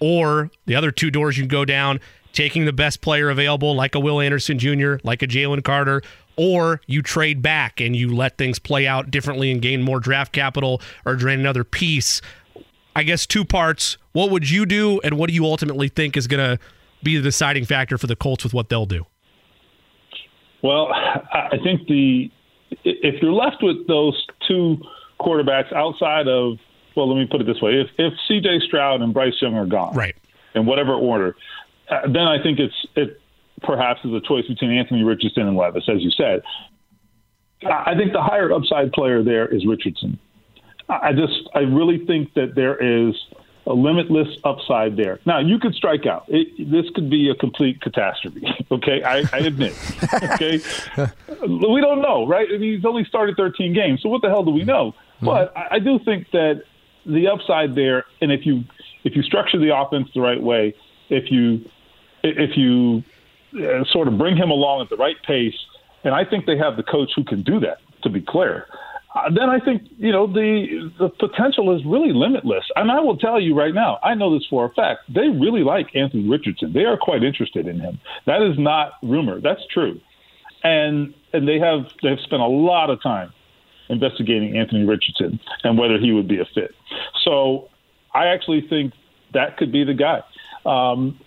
or 0.00 0.50
the 0.66 0.74
other 0.74 0.90
two 0.90 1.10
doors 1.10 1.38
you 1.38 1.46
go 1.46 1.64
down, 1.64 2.00
taking 2.32 2.64
the 2.64 2.72
best 2.72 3.00
player 3.00 3.30
available, 3.30 3.74
like 3.74 3.94
a 3.94 4.00
Will 4.00 4.20
Anderson 4.20 4.58
Jr., 4.58 4.96
like 5.04 5.22
a 5.22 5.26
Jalen 5.26 5.64
Carter, 5.64 6.02
or 6.36 6.80
you 6.86 7.02
trade 7.02 7.42
back 7.42 7.80
and 7.80 7.94
you 7.94 8.14
let 8.14 8.38
things 8.38 8.58
play 8.58 8.86
out 8.86 9.10
differently 9.10 9.50
and 9.50 9.60
gain 9.60 9.82
more 9.82 10.00
draft 10.00 10.32
capital 10.32 10.80
or 11.04 11.16
drain 11.16 11.38
another 11.38 11.64
piece. 11.64 12.22
I 12.96 13.02
guess 13.02 13.26
two 13.26 13.44
parts. 13.44 13.98
What 14.12 14.30
would 14.30 14.50
you 14.50 14.66
do, 14.66 15.00
and 15.04 15.18
what 15.18 15.28
do 15.28 15.34
you 15.34 15.44
ultimately 15.44 15.88
think 15.88 16.16
is 16.16 16.26
going 16.26 16.56
to 16.56 16.62
be 17.02 17.16
the 17.16 17.22
deciding 17.22 17.64
factor 17.64 17.98
for 17.98 18.06
the 18.06 18.16
Colts 18.16 18.44
with 18.44 18.54
what 18.54 18.68
they'll 18.68 18.86
do? 18.86 19.06
Well, 20.62 20.88
I 20.92 21.56
think 21.62 21.86
the 21.86 22.30
if 22.84 23.20
you're 23.20 23.32
left 23.32 23.62
with 23.62 23.86
those 23.88 24.26
two 24.46 24.78
quarterbacks 25.18 25.72
outside 25.72 26.28
of 26.28 26.58
well, 26.96 27.08
let 27.08 27.20
me 27.20 27.26
put 27.26 27.40
it 27.40 27.46
this 27.46 27.60
way: 27.60 27.80
if 27.80 27.88
if 27.98 28.12
C.J. 28.28 28.60
Stroud 28.66 29.02
and 29.02 29.12
Bryce 29.12 29.34
Young 29.40 29.54
are 29.54 29.66
gone, 29.66 29.94
right, 29.94 30.16
in 30.54 30.66
whatever 30.66 30.94
order, 30.94 31.36
uh, 31.88 32.02
then 32.02 32.22
I 32.22 32.42
think 32.42 32.58
it's 32.58 32.86
it 32.96 33.20
perhaps 33.62 34.00
is 34.04 34.12
a 34.12 34.20
choice 34.20 34.46
between 34.46 34.72
Anthony 34.72 35.04
Richardson 35.04 35.46
and 35.46 35.56
Levis, 35.56 35.88
as 35.88 36.02
you 36.02 36.10
said. 36.10 36.42
I 37.62 37.94
think 37.94 38.12
the 38.12 38.22
higher 38.22 38.52
upside 38.52 38.92
player 38.92 39.22
there 39.22 39.46
is 39.46 39.66
Richardson. 39.66 40.18
I 40.88 41.12
just 41.12 41.48
I 41.54 41.60
really 41.60 42.04
think 42.06 42.34
that 42.34 42.54
there 42.54 42.76
is 42.76 43.14
a 43.66 43.72
limitless 43.74 44.28
upside 44.44 44.96
there. 44.96 45.20
Now 45.26 45.38
you 45.38 45.58
could 45.58 45.74
strike 45.74 46.06
out. 46.06 46.24
It, 46.28 46.70
this 46.70 46.86
could 46.94 47.10
be 47.10 47.30
a 47.30 47.34
complete 47.34 47.80
catastrophe. 47.80 48.46
Okay, 48.72 49.02
I, 49.02 49.24
I 49.32 49.38
admit. 49.38 49.74
okay, 50.14 50.60
we 51.42 51.80
don't 51.80 52.00
know, 52.00 52.24
right? 52.24 52.46
I 52.48 52.56
mean, 52.56 52.76
he's 52.76 52.84
only 52.84 53.04
started 53.04 53.36
13 53.36 53.74
games, 53.74 54.00
so 54.00 54.08
what 54.08 54.22
the 54.22 54.28
hell 54.28 54.44
do 54.44 54.52
we 54.52 54.62
know? 54.62 54.92
Mm-hmm. 54.92 55.26
But 55.26 55.56
I, 55.56 55.66
I 55.72 55.78
do 55.80 55.98
think 55.98 56.30
that 56.30 56.62
the 57.12 57.28
upside 57.28 57.74
there, 57.74 58.04
and 58.20 58.32
if 58.32 58.46
you 58.46 58.64
if 59.04 59.16
you 59.16 59.22
structure 59.22 59.58
the 59.58 59.76
offense 59.76 60.08
the 60.14 60.20
right 60.20 60.42
way, 60.42 60.74
if 61.08 61.30
you 61.30 61.64
if 62.22 62.56
you 62.56 63.02
uh, 63.58 63.84
sort 63.84 64.08
of 64.08 64.18
bring 64.18 64.36
him 64.36 64.50
along 64.50 64.82
at 64.82 64.90
the 64.90 64.96
right 64.96 65.16
pace, 65.26 65.54
and 66.04 66.14
I 66.14 66.24
think 66.24 66.46
they 66.46 66.56
have 66.56 66.76
the 66.76 66.82
coach 66.82 67.10
who 67.16 67.24
can 67.24 67.42
do 67.42 67.60
that. 67.60 67.78
To 68.02 68.08
be 68.08 68.22
clear, 68.22 68.66
uh, 69.14 69.28
then 69.28 69.50
I 69.50 69.60
think 69.60 69.82
you 69.98 70.10
know 70.10 70.26
the 70.26 70.90
the 70.98 71.10
potential 71.10 71.76
is 71.76 71.84
really 71.84 72.14
limitless. 72.14 72.64
And 72.76 72.90
I 72.90 73.00
will 73.00 73.16
tell 73.16 73.38
you 73.38 73.54
right 73.54 73.74
now, 73.74 73.98
I 74.02 74.14
know 74.14 74.32
this 74.32 74.46
for 74.48 74.64
a 74.64 74.70
fact. 74.70 75.00
They 75.12 75.28
really 75.28 75.62
like 75.62 75.94
Anthony 75.94 76.26
Richardson. 76.26 76.72
They 76.72 76.84
are 76.84 76.96
quite 76.96 77.22
interested 77.22 77.66
in 77.66 77.78
him. 77.78 78.00
That 78.24 78.40
is 78.40 78.58
not 78.58 78.92
rumor. 79.02 79.38
That's 79.40 79.60
true. 79.66 80.00
And 80.64 81.12
and 81.34 81.46
they 81.46 81.58
have 81.58 81.90
they've 82.02 82.20
spent 82.20 82.40
a 82.40 82.46
lot 82.46 82.88
of 82.88 83.02
time 83.02 83.32
investigating 83.90 84.56
Anthony 84.56 84.84
Richardson 84.84 85.40
and 85.64 85.78
whether 85.78 85.98
he 85.98 86.12
would 86.12 86.28
be 86.28 86.40
a 86.40 86.44
fit. 86.54 86.74
So 87.24 87.68
I 88.14 88.26
actually 88.26 88.66
think 88.68 88.92
that 89.32 89.56
could 89.56 89.72
be 89.72 89.84
the 89.84 89.94
guy. 89.94 90.22
Um, 90.64 91.18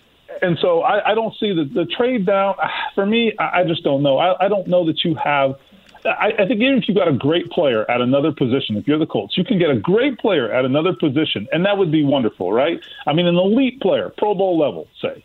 and 0.42 0.58
so 0.60 0.82
I, 0.82 1.12
I 1.12 1.14
don't 1.14 1.34
see 1.38 1.52
the, 1.52 1.64
the 1.64 1.86
trade 1.86 2.26
down. 2.26 2.54
For 2.94 3.06
me, 3.06 3.32
I, 3.38 3.60
I 3.60 3.64
just 3.64 3.84
don't 3.84 4.02
know. 4.02 4.18
I, 4.18 4.46
I 4.46 4.48
don't 4.48 4.66
know 4.66 4.86
that 4.86 5.04
you 5.04 5.14
have 5.14 5.56
I, 6.04 6.32
I 6.38 6.46
think 6.46 6.60
even 6.60 6.76
if 6.76 6.88
you 6.88 6.94
got 6.94 7.08
a 7.08 7.12
great 7.12 7.50
player 7.50 7.90
at 7.90 8.00
another 8.00 8.32
position, 8.32 8.76
if 8.76 8.86
you're 8.86 8.98
the 8.98 9.06
Colts, 9.06 9.36
you 9.36 9.44
can 9.44 9.58
get 9.58 9.70
a 9.70 9.76
great 9.76 10.18
player 10.18 10.52
at 10.52 10.64
another 10.64 10.92
position, 10.92 11.48
and 11.52 11.64
that 11.64 11.78
would 11.78 11.90
be 11.90 12.04
wonderful, 12.04 12.52
right? 12.52 12.78
I 13.06 13.12
mean, 13.12 13.26
an 13.26 13.36
elite 13.36 13.80
player, 13.80 14.12
Pro 14.18 14.34
Bowl 14.34 14.58
level, 14.58 14.86
say. 15.00 15.24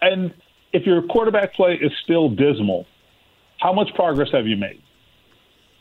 And 0.00 0.32
if 0.72 0.86
your 0.86 1.02
quarterback 1.02 1.54
play 1.54 1.74
is 1.74 1.90
still 2.04 2.28
dismal, 2.28 2.86
how 3.58 3.72
much 3.72 3.92
progress 3.94 4.28
have 4.32 4.46
you 4.46 4.56
made? 4.56 4.80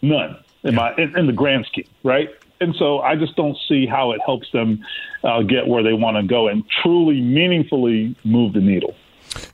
None 0.02 0.38
in 0.68 0.76
my 0.76 0.94
in, 0.98 1.18
in 1.18 1.28
the 1.28 1.34
grand 1.34 1.66
scheme, 1.66 1.88
right? 2.04 2.30
And 2.60 2.76
so 2.76 3.00
I 3.00 3.16
just 3.16 3.36
don't 3.36 3.58
see 3.68 3.86
how 3.86 4.12
it 4.12 4.22
helps 4.26 4.52
them 4.52 4.84
uh, 5.24 5.44
get 5.44 5.68
where 5.68 5.84
they 5.84 5.94
want 5.94 6.18
to 6.18 6.24
go 6.24 6.48
and 6.48 6.64
truly, 6.82 7.22
meaningfully 7.22 8.16
move 8.24 8.54
the 8.54 8.62
needle. 8.62 8.96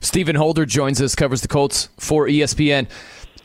Stephen 0.00 0.36
Holder 0.36 0.64
joins 0.64 1.02
us, 1.02 1.14
covers 1.14 1.42
the 1.42 1.48
Colts 1.48 1.90
for 1.98 2.26
ESPN. 2.26 2.88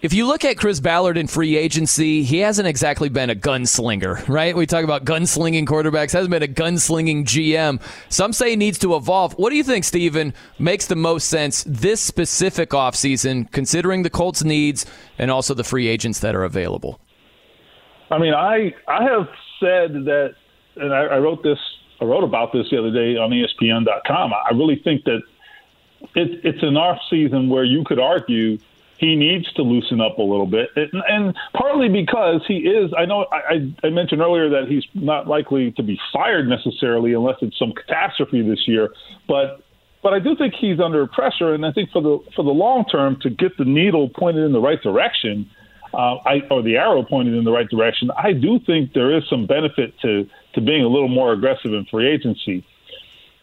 If 0.02 0.14
you 0.14 0.26
look 0.26 0.46
at 0.46 0.56
Chris 0.56 0.80
Ballard 0.80 1.18
in 1.18 1.28
free 1.28 1.58
agency, 1.58 2.24
he 2.24 2.40
hasn't 2.40 2.70
exactly 2.70 3.10
been 3.10 3.30
a 3.30 3.36
gunslinger, 3.36 4.26
right? 4.30 4.56
We 4.56 4.66
talk 4.66 4.86
about 4.86 5.04
gunslinging 5.04 5.66
quarterbacks, 5.66 6.14
hasn't 6.14 6.32
been 6.32 6.44
a 6.44 6.48
gunslinging 6.48 7.26
GM. 7.26 7.82
Some 8.08 8.32
say 8.32 8.52
he 8.52 8.56
needs 8.56 8.80
to 8.80 8.96
evolve. 8.96 9.34
What 9.34 9.50
do 9.50 9.58
you 9.58 9.64
think, 9.64 9.84
Stephen, 9.84 10.34
makes 10.58 10.86
the 10.86 10.96
most 10.96 11.28
sense 11.28 11.66
this 11.68 12.00
specific 12.00 12.70
offseason, 12.70 13.52
considering 13.52 14.04
the 14.04 14.10
Colts' 14.10 14.42
needs 14.42 14.86
and 15.18 15.30
also 15.30 15.54
the 15.54 15.66
free 15.66 15.90
agents 15.90 16.20
that 16.20 16.34
are 16.34 16.46
available? 16.46 17.02
I 18.10 18.18
mean, 18.18 18.34
I 18.34 18.74
I 18.88 19.04
have 19.04 19.30
said 19.60 19.94
that, 20.06 20.36
and 20.76 20.94
I, 20.94 21.06
I 21.06 21.18
wrote 21.20 21.44
this, 21.44 21.60
I 22.02 22.06
wrote 22.06 22.24
about 22.24 22.54
this 22.54 22.70
the 22.70 22.80
other 22.80 22.92
day 22.92 23.18
on 23.18 23.32
ESPN.com. 23.32 24.34
I 24.34 24.54
really 24.54 24.82
think 24.84 25.04
that 25.06 25.22
it, 26.16 26.42
it's 26.44 26.64
an 26.64 26.78
off 26.78 27.00
season 27.10 27.50
where 27.50 27.64
you 27.64 27.84
could 27.86 28.00
argue– 28.00 28.58
he 29.00 29.16
needs 29.16 29.52
to 29.54 29.62
loosen 29.62 30.02
up 30.02 30.18
a 30.18 30.22
little 30.22 30.46
bit, 30.46 30.70
and, 30.76 31.34
partly 31.54 31.88
because 31.88 32.42
he 32.46 32.58
is. 32.58 32.92
I 32.98 33.06
know 33.06 33.26
I, 33.32 33.74
I 33.82 33.90
mentioned 33.90 34.22
earlier 34.22 34.50
that 34.50 34.68
he's 34.68 34.84
not 34.94 35.26
likely 35.26 35.72
to 35.72 35.84
be 35.84 35.98
fired 36.12 36.50
necessarily 36.50 37.14
unless 37.14 37.38
it's 37.42 37.58
some 37.58 37.72
catastrophe 37.72 38.42
this 38.42 38.68
year, 38.68 38.90
but 39.28 39.64
but 40.04 40.14
I 40.14 40.20
do 40.20 40.36
think 40.36 40.54
he's 40.54 40.82
under 40.82 41.08
pressure, 41.08 41.54
and 41.54 41.66
I 41.66 41.72
think 41.72 41.92
for 41.92 42.02
the 42.02 42.20
for 42.36 42.44
the 42.44 42.52
long 42.52 42.84
term 42.92 43.18
to 43.22 43.30
get 43.30 43.58
the 43.58 43.64
needle 43.64 44.10
pointed 44.10 44.44
in 44.44 44.52
the 44.52 44.60
right 44.60 44.82
direction, 44.82 45.50
uh, 45.94 46.16
I, 46.26 46.42
or 46.50 46.62
the 46.62 46.78
arrow 46.78 47.04
pointed 47.04 47.34
in 47.34 47.44
the 47.44 47.52
right 47.52 47.70
direction, 47.70 48.12
I 48.18 48.34
do 48.34 48.60
think 48.66 48.94
there 48.94 49.16
is 49.16 49.24
some 49.30 49.46
benefit 49.46 49.94
to 50.02 50.28
to 50.54 50.62
being 50.62 50.84
a 50.84 50.88
little 50.88 51.10
more 51.10 51.32
aggressive 51.34 51.74
in 51.74 51.86
free 51.86 52.08
agency. 52.10 52.66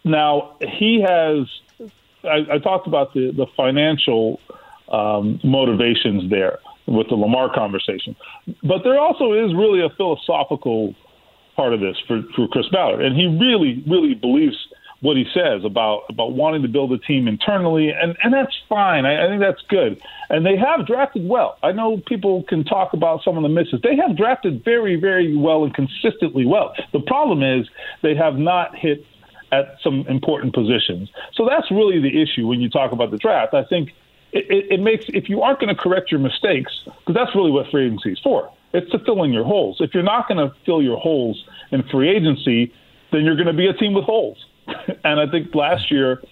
Now 0.05 0.57
he 0.61 1.01
has. 1.01 1.49
I, 2.25 2.55
I 2.55 2.59
talked 2.59 2.87
about 2.87 3.15
the 3.15 3.33
the 3.33 3.47
financial 3.57 4.41
um, 4.91 5.41
motivations 5.43 6.31
there 6.31 6.59
with 6.87 7.09
the 7.09 7.17
Lamar 7.17 7.53
conversation. 7.53 8.15
But 8.63 8.83
there 8.85 8.99
also 8.99 9.33
is 9.33 9.55
really 9.55 9.85
a 9.85 9.91
philosophical 9.91 10.95
part 11.57 11.73
of 11.73 11.81
this 11.81 11.97
for, 12.07 12.23
for 12.35 12.47
Chris 12.49 12.67
Ballard, 12.71 13.03
and 13.03 13.17
he 13.17 13.27
really, 13.27 13.83
really 13.89 14.15
believes 14.15 14.57
what 15.01 15.17
he 15.17 15.25
says 15.35 15.65
about 15.65 16.05
about 16.09 16.33
wanting 16.33 16.63
to 16.63 16.69
build 16.69 16.93
a 16.93 16.99
team 16.99 17.29
internally, 17.29 17.91
and 17.91 18.17
and 18.23 18.33
that's 18.33 18.55
fine. 18.69 19.05
I, 19.05 19.27
I 19.27 19.29
think 19.29 19.41
that's 19.41 19.63
good. 19.69 20.01
And 20.31 20.45
they 20.45 20.57
have 20.57 20.87
drafted 20.87 21.29
well. 21.29 21.59
I 21.63 21.73
know 21.73 21.99
people 22.07 22.43
can 22.45 22.65
talk 22.65 22.93
about 22.95 23.23
some 23.23 23.37
of 23.37 23.43
the 23.43 23.49
misses. 23.49 23.81
They 23.83 23.97
have 23.97 24.17
drafted 24.17 24.65
very, 24.65 24.97
very 24.97 25.37
well 25.37 25.65
and 25.65 25.75
consistently 25.75 26.47
well. 26.47 26.75
The 26.93 27.01
problem 27.01 27.43
is 27.43 27.69
they 28.03 28.15
have 28.15 28.35
not 28.37 28.75
hit 28.75 29.05
at 29.53 29.77
some 29.85 30.05
important 30.09 30.55
positions. 30.55 31.11
So 31.35 31.47
that's 31.49 31.71
really 31.71 32.01
the 32.01 32.21
issue 32.21 32.47
when 32.47 32.61
you 32.61 32.69
talk 32.69 32.93
about 32.93 33.11
the 33.13 33.19
draft. 33.19 33.55
I 33.55 33.65
think 33.65 33.91
it, 34.33 34.67
it 34.73 34.81
makes 34.81 35.05
if 35.09 35.29
you 35.29 35.43
aren't 35.43 35.61
going 35.61 35.75
to 35.75 35.81
correct 35.81 36.11
your 36.11 36.21
mistakes, 36.21 36.73
because 36.85 37.15
that's 37.15 37.35
really 37.37 37.51
what 37.51 37.71
free 37.71 37.87
agency 37.87 38.13
is 38.13 38.21
for. 38.23 38.51
It's 38.73 38.91
to 38.91 38.99
fill 38.99 39.23
in 39.23 39.33
your 39.33 39.45
holes. 39.45 39.77
If 39.81 39.95
you're 39.95 40.03
not 40.03 40.27
going 40.27 40.39
to 40.39 40.55
fill 40.65 40.83
your 40.83 40.99
holes 40.99 41.45
in 41.71 41.83
free 41.85 42.09
agency, 42.09 42.73
then 43.13 43.25
you're 43.25 43.37
going 43.37 43.47
to 43.47 43.53
be 43.53 43.69
a 43.69 43.73
team 43.73 43.95
with 43.95 44.05
holes. 44.05 44.45
and 45.05 45.21
I 45.21 45.31
think 45.31 45.55
last 45.55 45.91
year, 45.91 46.23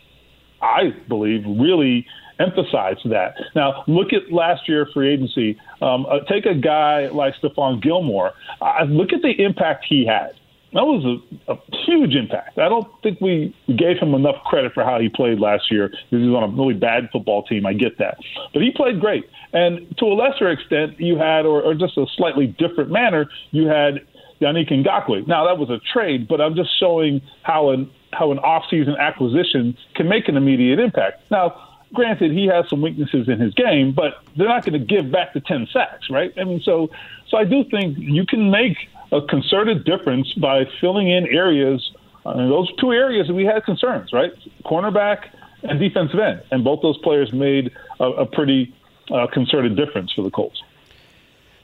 I 0.62 0.94
believe, 1.08 1.44
really 1.46 2.06
emphasized 2.38 3.08
that. 3.10 3.34
Now, 3.54 3.84
look 3.86 4.12
at 4.12 4.32
last 4.32 4.68
year 4.68 4.88
free 4.92 5.12
agency. 5.12 5.58
Um, 5.80 6.06
uh, 6.06 6.20
take 6.28 6.46
a 6.46 6.54
guy 6.54 7.08
like 7.08 7.34
Stephon 7.42 7.82
Gilmore. 7.82 8.32
Uh, 8.60 8.84
look 8.88 9.12
at 9.12 9.22
the 9.22 9.32
impact 9.42 9.86
he 9.88 10.06
had 10.06 10.32
that 10.74 10.84
was 10.84 11.04
a, 11.06 11.52
a, 11.52 11.56
huge 11.86 12.16
impact. 12.16 12.58
I 12.58 12.68
don't 12.68 12.88
think 13.02 13.20
we 13.20 13.54
gave 13.68 13.98
him 13.98 14.12
enough 14.12 14.42
credit 14.44 14.72
for 14.74 14.84
how 14.84 14.98
he 14.98 15.08
played 15.08 15.38
last 15.38 15.70
year. 15.70 15.92
He 16.10 16.16
was 16.16 16.34
on 16.34 16.42
a 16.42 16.48
really 16.52 16.74
bad 16.74 17.08
football 17.12 17.44
team. 17.44 17.64
I 17.64 17.72
get 17.74 17.98
that, 17.98 18.18
but 18.52 18.60
he 18.60 18.72
played 18.72 19.00
great. 19.00 19.24
And 19.52 19.96
to 19.98 20.06
a 20.06 20.14
lesser 20.14 20.50
extent, 20.50 20.98
you 20.98 21.16
had, 21.16 21.46
or, 21.46 21.62
or 21.62 21.74
just 21.74 21.96
a 21.96 22.06
slightly 22.16 22.48
different 22.48 22.90
manner, 22.90 23.30
you 23.52 23.68
had 23.68 24.04
Yannick 24.40 24.70
Ngakoue. 24.72 25.28
Now 25.28 25.46
that 25.46 25.58
was 25.58 25.70
a 25.70 25.78
trade, 25.92 26.26
but 26.26 26.40
I'm 26.40 26.56
just 26.56 26.70
showing 26.80 27.22
how 27.42 27.70
an 27.70 27.88
how 28.14 28.32
an 28.32 28.38
off-season 28.38 28.96
acquisition 28.96 29.76
can 29.94 30.08
make 30.08 30.28
an 30.28 30.36
immediate 30.36 30.78
impact. 30.78 31.22
Now, 31.30 31.78
granted, 31.92 32.32
he 32.32 32.46
has 32.46 32.68
some 32.68 32.80
weaknesses 32.82 33.28
in 33.28 33.38
his 33.40 33.54
game, 33.54 33.92
but 33.92 34.22
they're 34.36 34.48
not 34.48 34.64
going 34.64 34.78
to 34.78 34.84
give 34.84 35.10
back 35.10 35.32
the 35.34 35.40
ten 35.40 35.66
sacks, 35.72 36.10
right? 36.10 36.32
I 36.38 36.44
mean, 36.44 36.60
so 36.60 36.90
so 37.28 37.36
I 37.36 37.44
do 37.44 37.64
think 37.64 37.98
you 37.98 38.26
can 38.26 38.50
make 38.50 38.76
a 39.12 39.20
concerted 39.22 39.84
difference 39.84 40.32
by 40.34 40.64
filling 40.80 41.08
in 41.08 41.26
areas. 41.26 41.92
Uh, 42.26 42.36
those 42.48 42.74
two 42.76 42.92
areas 42.92 43.30
we 43.30 43.44
had 43.44 43.64
concerns, 43.64 44.12
right? 44.12 44.32
Cornerback 44.64 45.28
and 45.62 45.78
defensive 45.78 46.18
end, 46.18 46.42
and 46.50 46.64
both 46.64 46.82
those 46.82 46.98
players 46.98 47.32
made 47.32 47.70
a, 48.00 48.04
a 48.04 48.26
pretty 48.26 48.74
uh, 49.10 49.26
concerted 49.32 49.76
difference 49.76 50.12
for 50.12 50.22
the 50.22 50.30
Colts. 50.30 50.62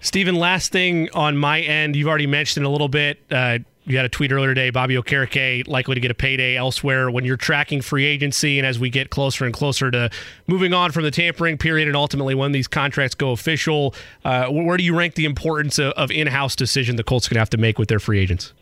Stephen, 0.02 0.34
last 0.34 0.72
thing 0.72 1.10
on 1.12 1.36
my 1.36 1.60
end, 1.60 1.94
you've 1.94 2.08
already 2.08 2.26
mentioned 2.26 2.64
a 2.64 2.68
little 2.70 2.88
bit. 2.88 3.20
Uh, 3.30 3.58
you 3.84 3.96
had 3.96 4.06
a 4.06 4.08
tweet 4.08 4.30
earlier 4.30 4.54
today, 4.54 4.70
Bobby 4.70 4.94
Okereke 4.94 5.66
likely 5.66 5.94
to 5.94 6.00
get 6.00 6.10
a 6.10 6.14
payday 6.14 6.56
elsewhere. 6.56 7.10
When 7.10 7.24
you're 7.24 7.36
tracking 7.36 7.80
free 7.80 8.04
agency 8.04 8.58
and 8.58 8.66
as 8.66 8.78
we 8.78 8.90
get 8.90 9.10
closer 9.10 9.44
and 9.44 9.54
closer 9.54 9.90
to 9.90 10.10
moving 10.46 10.74
on 10.74 10.92
from 10.92 11.04
the 11.04 11.10
tampering 11.10 11.58
period 11.58 11.88
and 11.88 11.96
ultimately 11.96 12.34
when 12.34 12.52
these 12.52 12.68
contracts 12.68 13.14
go 13.14 13.32
official, 13.32 13.94
uh, 14.24 14.48
where 14.48 14.76
do 14.76 14.84
you 14.84 14.96
rank 14.96 15.14
the 15.14 15.24
importance 15.24 15.78
of, 15.78 15.92
of 15.94 16.10
in-house 16.10 16.54
decision 16.54 16.96
the 16.96 17.04
Colts 17.04 17.28
going 17.28 17.36
to 17.36 17.40
have 17.40 17.50
to 17.50 17.58
make 17.58 17.78
with 17.78 17.88
their 17.88 17.98
free 17.98 18.20
agents? 18.20 18.52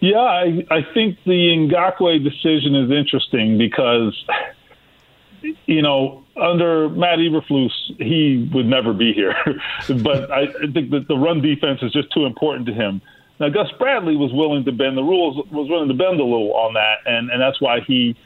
Yeah, 0.00 0.18
I, 0.18 0.66
I 0.70 0.86
think 0.92 1.18
the 1.24 1.70
Ngakoue 1.70 2.22
decision 2.22 2.74
is 2.74 2.90
interesting 2.90 3.58
because, 3.58 4.24
you 5.66 5.82
know, 5.82 6.24
under 6.36 6.88
Matt 6.88 7.18
Eberflus, 7.18 7.70
he 7.98 8.50
would 8.52 8.66
never 8.66 8.92
be 8.92 9.12
here. 9.12 9.34
but 10.02 10.30
I 10.30 10.46
think 10.72 10.90
that 10.90 11.06
the 11.08 11.16
run 11.16 11.40
defense 11.40 11.80
is 11.82 11.92
just 11.92 12.12
too 12.12 12.26
important 12.26 12.66
to 12.66 12.74
him. 12.74 13.00
Now, 13.40 13.48
Gus 13.48 13.68
Bradley 13.78 14.16
was 14.16 14.32
willing 14.32 14.64
to 14.64 14.72
bend 14.72 14.96
the 14.96 15.02
rules, 15.02 15.36
was 15.50 15.68
willing 15.68 15.88
to 15.88 15.94
bend 15.94 16.20
a 16.20 16.24
little 16.24 16.54
on 16.54 16.74
that, 16.74 16.98
and, 17.06 17.30
and 17.30 17.40
that's 17.40 17.60
why 17.60 17.80
he 17.86 18.16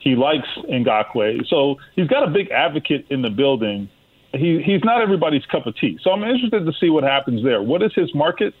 he 0.00 0.16
likes 0.16 0.48
Ngakoue. 0.68 1.46
So 1.48 1.76
he's 1.94 2.08
got 2.08 2.26
a 2.26 2.30
big 2.30 2.50
advocate 2.50 3.06
in 3.10 3.22
the 3.22 3.30
building. 3.30 3.88
He 4.32 4.62
he's 4.64 4.82
not 4.84 5.00
everybody's 5.00 5.44
cup 5.46 5.66
of 5.66 5.76
tea. 5.76 5.98
So 6.02 6.10
I'm 6.10 6.22
interested 6.24 6.64
to 6.64 6.72
see 6.80 6.90
what 6.90 7.04
happens 7.04 7.42
there. 7.44 7.62
What 7.62 7.82
is 7.82 7.92
his 7.94 8.14
market? 8.14 8.54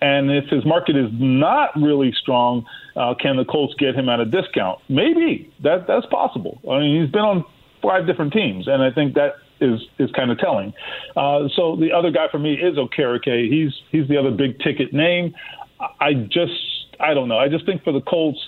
And 0.00 0.30
if 0.30 0.44
his 0.48 0.64
market 0.64 0.96
is 0.96 1.10
not 1.12 1.70
really 1.74 2.12
strong, 2.20 2.64
uh, 2.96 3.14
can 3.20 3.36
the 3.36 3.44
Colts 3.44 3.74
get 3.78 3.96
him 3.96 4.08
at 4.08 4.20
a 4.20 4.24
discount? 4.24 4.78
Maybe 4.88 5.52
that 5.62 5.86
that's 5.86 6.06
possible. 6.06 6.60
I 6.70 6.80
mean, 6.80 7.02
he's 7.02 7.10
been 7.10 7.22
on 7.22 7.44
five 7.82 8.06
different 8.06 8.32
teams, 8.32 8.68
and 8.68 8.82
I 8.82 8.90
think 8.90 9.14
that 9.14 9.34
is 9.60 9.80
is 9.98 10.10
kind 10.12 10.30
of 10.30 10.38
telling. 10.38 10.72
Uh, 11.16 11.48
so 11.54 11.76
the 11.76 11.92
other 11.92 12.10
guy 12.10 12.28
for 12.30 12.38
me 12.38 12.54
is 12.54 12.76
Okereke. 12.76 13.50
He's 13.50 13.72
he's 13.90 14.08
the 14.08 14.16
other 14.16 14.30
big 14.30 14.58
ticket 14.60 14.92
name. 14.92 15.34
I 16.00 16.14
just 16.14 16.52
I 17.00 17.14
don't 17.14 17.28
know. 17.28 17.38
I 17.38 17.48
just 17.48 17.66
think 17.66 17.84
for 17.84 17.92
the 17.92 18.00
Colts, 18.00 18.38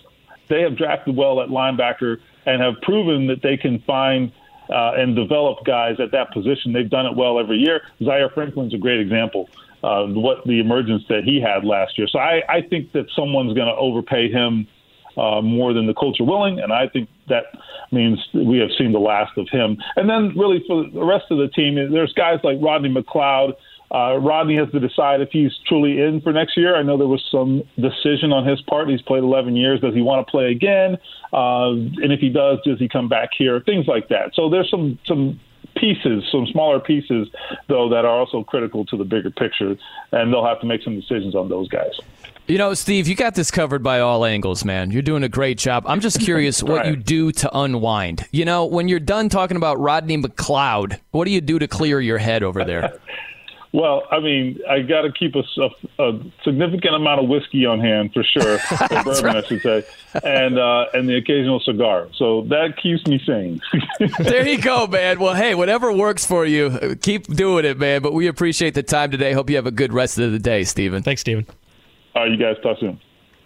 they 0.48 0.62
have 0.62 0.76
drafted 0.76 1.16
well 1.16 1.40
at 1.40 1.48
linebacker 1.48 2.18
and 2.46 2.62
have 2.62 2.74
proven 2.82 3.26
that 3.28 3.42
they 3.42 3.56
can 3.56 3.80
find 3.80 4.32
uh, 4.70 4.92
and 4.96 5.16
develop 5.16 5.64
guys 5.64 5.98
at 6.00 6.12
that 6.12 6.32
position. 6.32 6.72
They've 6.72 6.90
done 6.90 7.06
it 7.06 7.16
well 7.16 7.38
every 7.38 7.58
year. 7.58 7.82
Zaire 8.02 8.30
Franklin's 8.30 8.74
a 8.74 8.78
great 8.78 9.00
example. 9.00 9.48
Uh, 9.82 10.06
what 10.08 10.44
the 10.44 10.60
emergence 10.60 11.02
that 11.08 11.24
he 11.24 11.40
had 11.40 11.64
last 11.64 11.96
year. 11.96 12.06
So 12.06 12.18
I, 12.18 12.42
I 12.50 12.60
think 12.60 12.92
that 12.92 13.06
someone's 13.16 13.54
going 13.54 13.66
to 13.66 13.74
overpay 13.74 14.30
him 14.30 14.68
uh, 15.20 15.42
more 15.42 15.74
than 15.74 15.86
the 15.86 15.94
Colts 15.94 16.18
are 16.18 16.24
willing, 16.24 16.58
and 16.60 16.72
I 16.72 16.88
think 16.88 17.08
that 17.28 17.44
means 17.92 18.18
we 18.32 18.58
have 18.58 18.70
seen 18.78 18.92
the 18.92 18.98
last 18.98 19.36
of 19.36 19.48
him. 19.50 19.76
And 19.96 20.08
then, 20.08 20.32
really, 20.36 20.64
for 20.66 20.88
the 20.88 21.04
rest 21.04 21.26
of 21.30 21.38
the 21.38 21.48
team, 21.48 21.74
there's 21.74 22.12
guys 22.14 22.38
like 22.42 22.56
Rodney 22.60 22.88
McLeod. 22.88 23.54
Uh, 23.92 24.16
Rodney 24.18 24.56
has 24.56 24.70
to 24.70 24.80
decide 24.80 25.20
if 25.20 25.30
he's 25.30 25.52
truly 25.66 26.00
in 26.00 26.20
for 26.22 26.32
next 26.32 26.56
year. 26.56 26.76
I 26.76 26.82
know 26.82 26.96
there 26.96 27.08
was 27.08 27.24
some 27.30 27.64
decision 27.78 28.32
on 28.32 28.46
his 28.46 28.62
part. 28.62 28.88
He's 28.88 29.02
played 29.02 29.24
11 29.24 29.56
years. 29.56 29.80
Does 29.80 29.94
he 29.94 30.00
want 30.00 30.26
to 30.26 30.30
play 30.30 30.52
again? 30.52 30.96
Uh, 31.32 31.70
and 31.70 32.12
if 32.12 32.20
he 32.20 32.30
does, 32.30 32.58
does 32.64 32.78
he 32.78 32.88
come 32.88 33.08
back 33.08 33.30
here? 33.36 33.60
Things 33.60 33.86
like 33.88 34.08
that. 34.08 34.34
So 34.34 34.48
there's 34.48 34.70
some 34.70 34.98
some 35.04 35.40
pieces, 35.76 36.24
some 36.30 36.46
smaller 36.46 36.80
pieces, 36.80 37.28
though, 37.68 37.88
that 37.90 38.04
are 38.04 38.18
also 38.18 38.42
critical 38.44 38.84
to 38.86 38.96
the 38.96 39.04
bigger 39.04 39.30
picture, 39.30 39.76
and 40.12 40.32
they'll 40.32 40.46
have 40.46 40.60
to 40.60 40.66
make 40.66 40.82
some 40.82 40.98
decisions 40.98 41.34
on 41.34 41.48
those 41.48 41.68
guys. 41.68 41.98
You 42.50 42.58
know, 42.58 42.74
Steve, 42.74 43.06
you 43.06 43.14
got 43.14 43.36
this 43.36 43.48
covered 43.52 43.80
by 43.80 44.00
all 44.00 44.24
angles, 44.24 44.64
man. 44.64 44.90
You're 44.90 45.02
doing 45.02 45.22
a 45.22 45.28
great 45.28 45.56
job. 45.56 45.84
I'm 45.86 46.00
just 46.00 46.18
curious 46.18 46.60
what 46.64 46.78
right. 46.78 46.86
you 46.86 46.96
do 46.96 47.30
to 47.30 47.56
unwind. 47.56 48.26
You 48.32 48.44
know, 48.44 48.66
when 48.66 48.88
you're 48.88 48.98
done 48.98 49.28
talking 49.28 49.56
about 49.56 49.78
Rodney 49.78 50.18
McLeod, 50.18 50.98
what 51.12 51.26
do 51.26 51.30
you 51.30 51.40
do 51.40 51.60
to 51.60 51.68
clear 51.68 52.00
your 52.00 52.18
head 52.18 52.42
over 52.42 52.64
there? 52.64 52.98
Well, 53.72 54.02
I 54.10 54.18
mean, 54.18 54.58
I 54.68 54.80
got 54.80 55.02
to 55.02 55.12
keep 55.12 55.36
a, 55.36 55.44
a, 55.60 56.04
a, 56.04 56.20
significant 56.42 56.92
amount 56.92 57.22
of 57.22 57.28
whiskey 57.28 57.66
on 57.66 57.78
hand 57.78 58.12
for 58.12 58.24
sure, 58.24 58.54
or 58.90 59.04
bourbon, 59.04 59.24
right. 59.24 59.36
I 59.36 59.42
should 59.46 59.62
say, 59.62 59.84
and 60.24 60.58
uh, 60.58 60.86
and 60.92 61.08
the 61.08 61.16
occasional 61.16 61.60
cigar. 61.60 62.08
So 62.16 62.42
that 62.48 62.76
keeps 62.82 63.06
me 63.06 63.22
sane. 63.24 63.60
there 64.18 64.48
you 64.48 64.60
go, 64.60 64.88
man. 64.88 65.20
Well, 65.20 65.36
hey, 65.36 65.54
whatever 65.54 65.92
works 65.92 66.26
for 66.26 66.44
you, 66.44 66.96
keep 67.00 67.28
doing 67.28 67.64
it, 67.64 67.78
man. 67.78 68.02
But 68.02 68.12
we 68.12 68.26
appreciate 68.26 68.74
the 68.74 68.82
time 68.82 69.12
today. 69.12 69.34
Hope 69.34 69.48
you 69.48 69.54
have 69.54 69.66
a 69.66 69.70
good 69.70 69.92
rest 69.92 70.18
of 70.18 70.32
the 70.32 70.40
day, 70.40 70.64
Stephen. 70.64 71.04
Thanks, 71.04 71.20
Stephen. 71.20 71.46
All 72.14 72.22
right, 72.22 72.30
you 72.30 72.36
guys 72.36 72.56
talk 72.62 72.78
soon. 72.78 73.00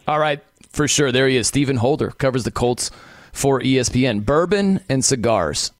All 0.06 0.18
right, 0.18 0.42
for 0.70 0.88
sure. 0.88 1.12
There 1.12 1.28
he 1.28 1.36
is. 1.36 1.46
Stephen 1.48 1.76
Holder 1.76 2.10
covers 2.10 2.44
the 2.44 2.50
Colts 2.50 2.90
for 3.32 3.60
ESPN. 3.60 4.24
Bourbon 4.24 4.80
and 4.88 5.04
cigars. 5.04 5.72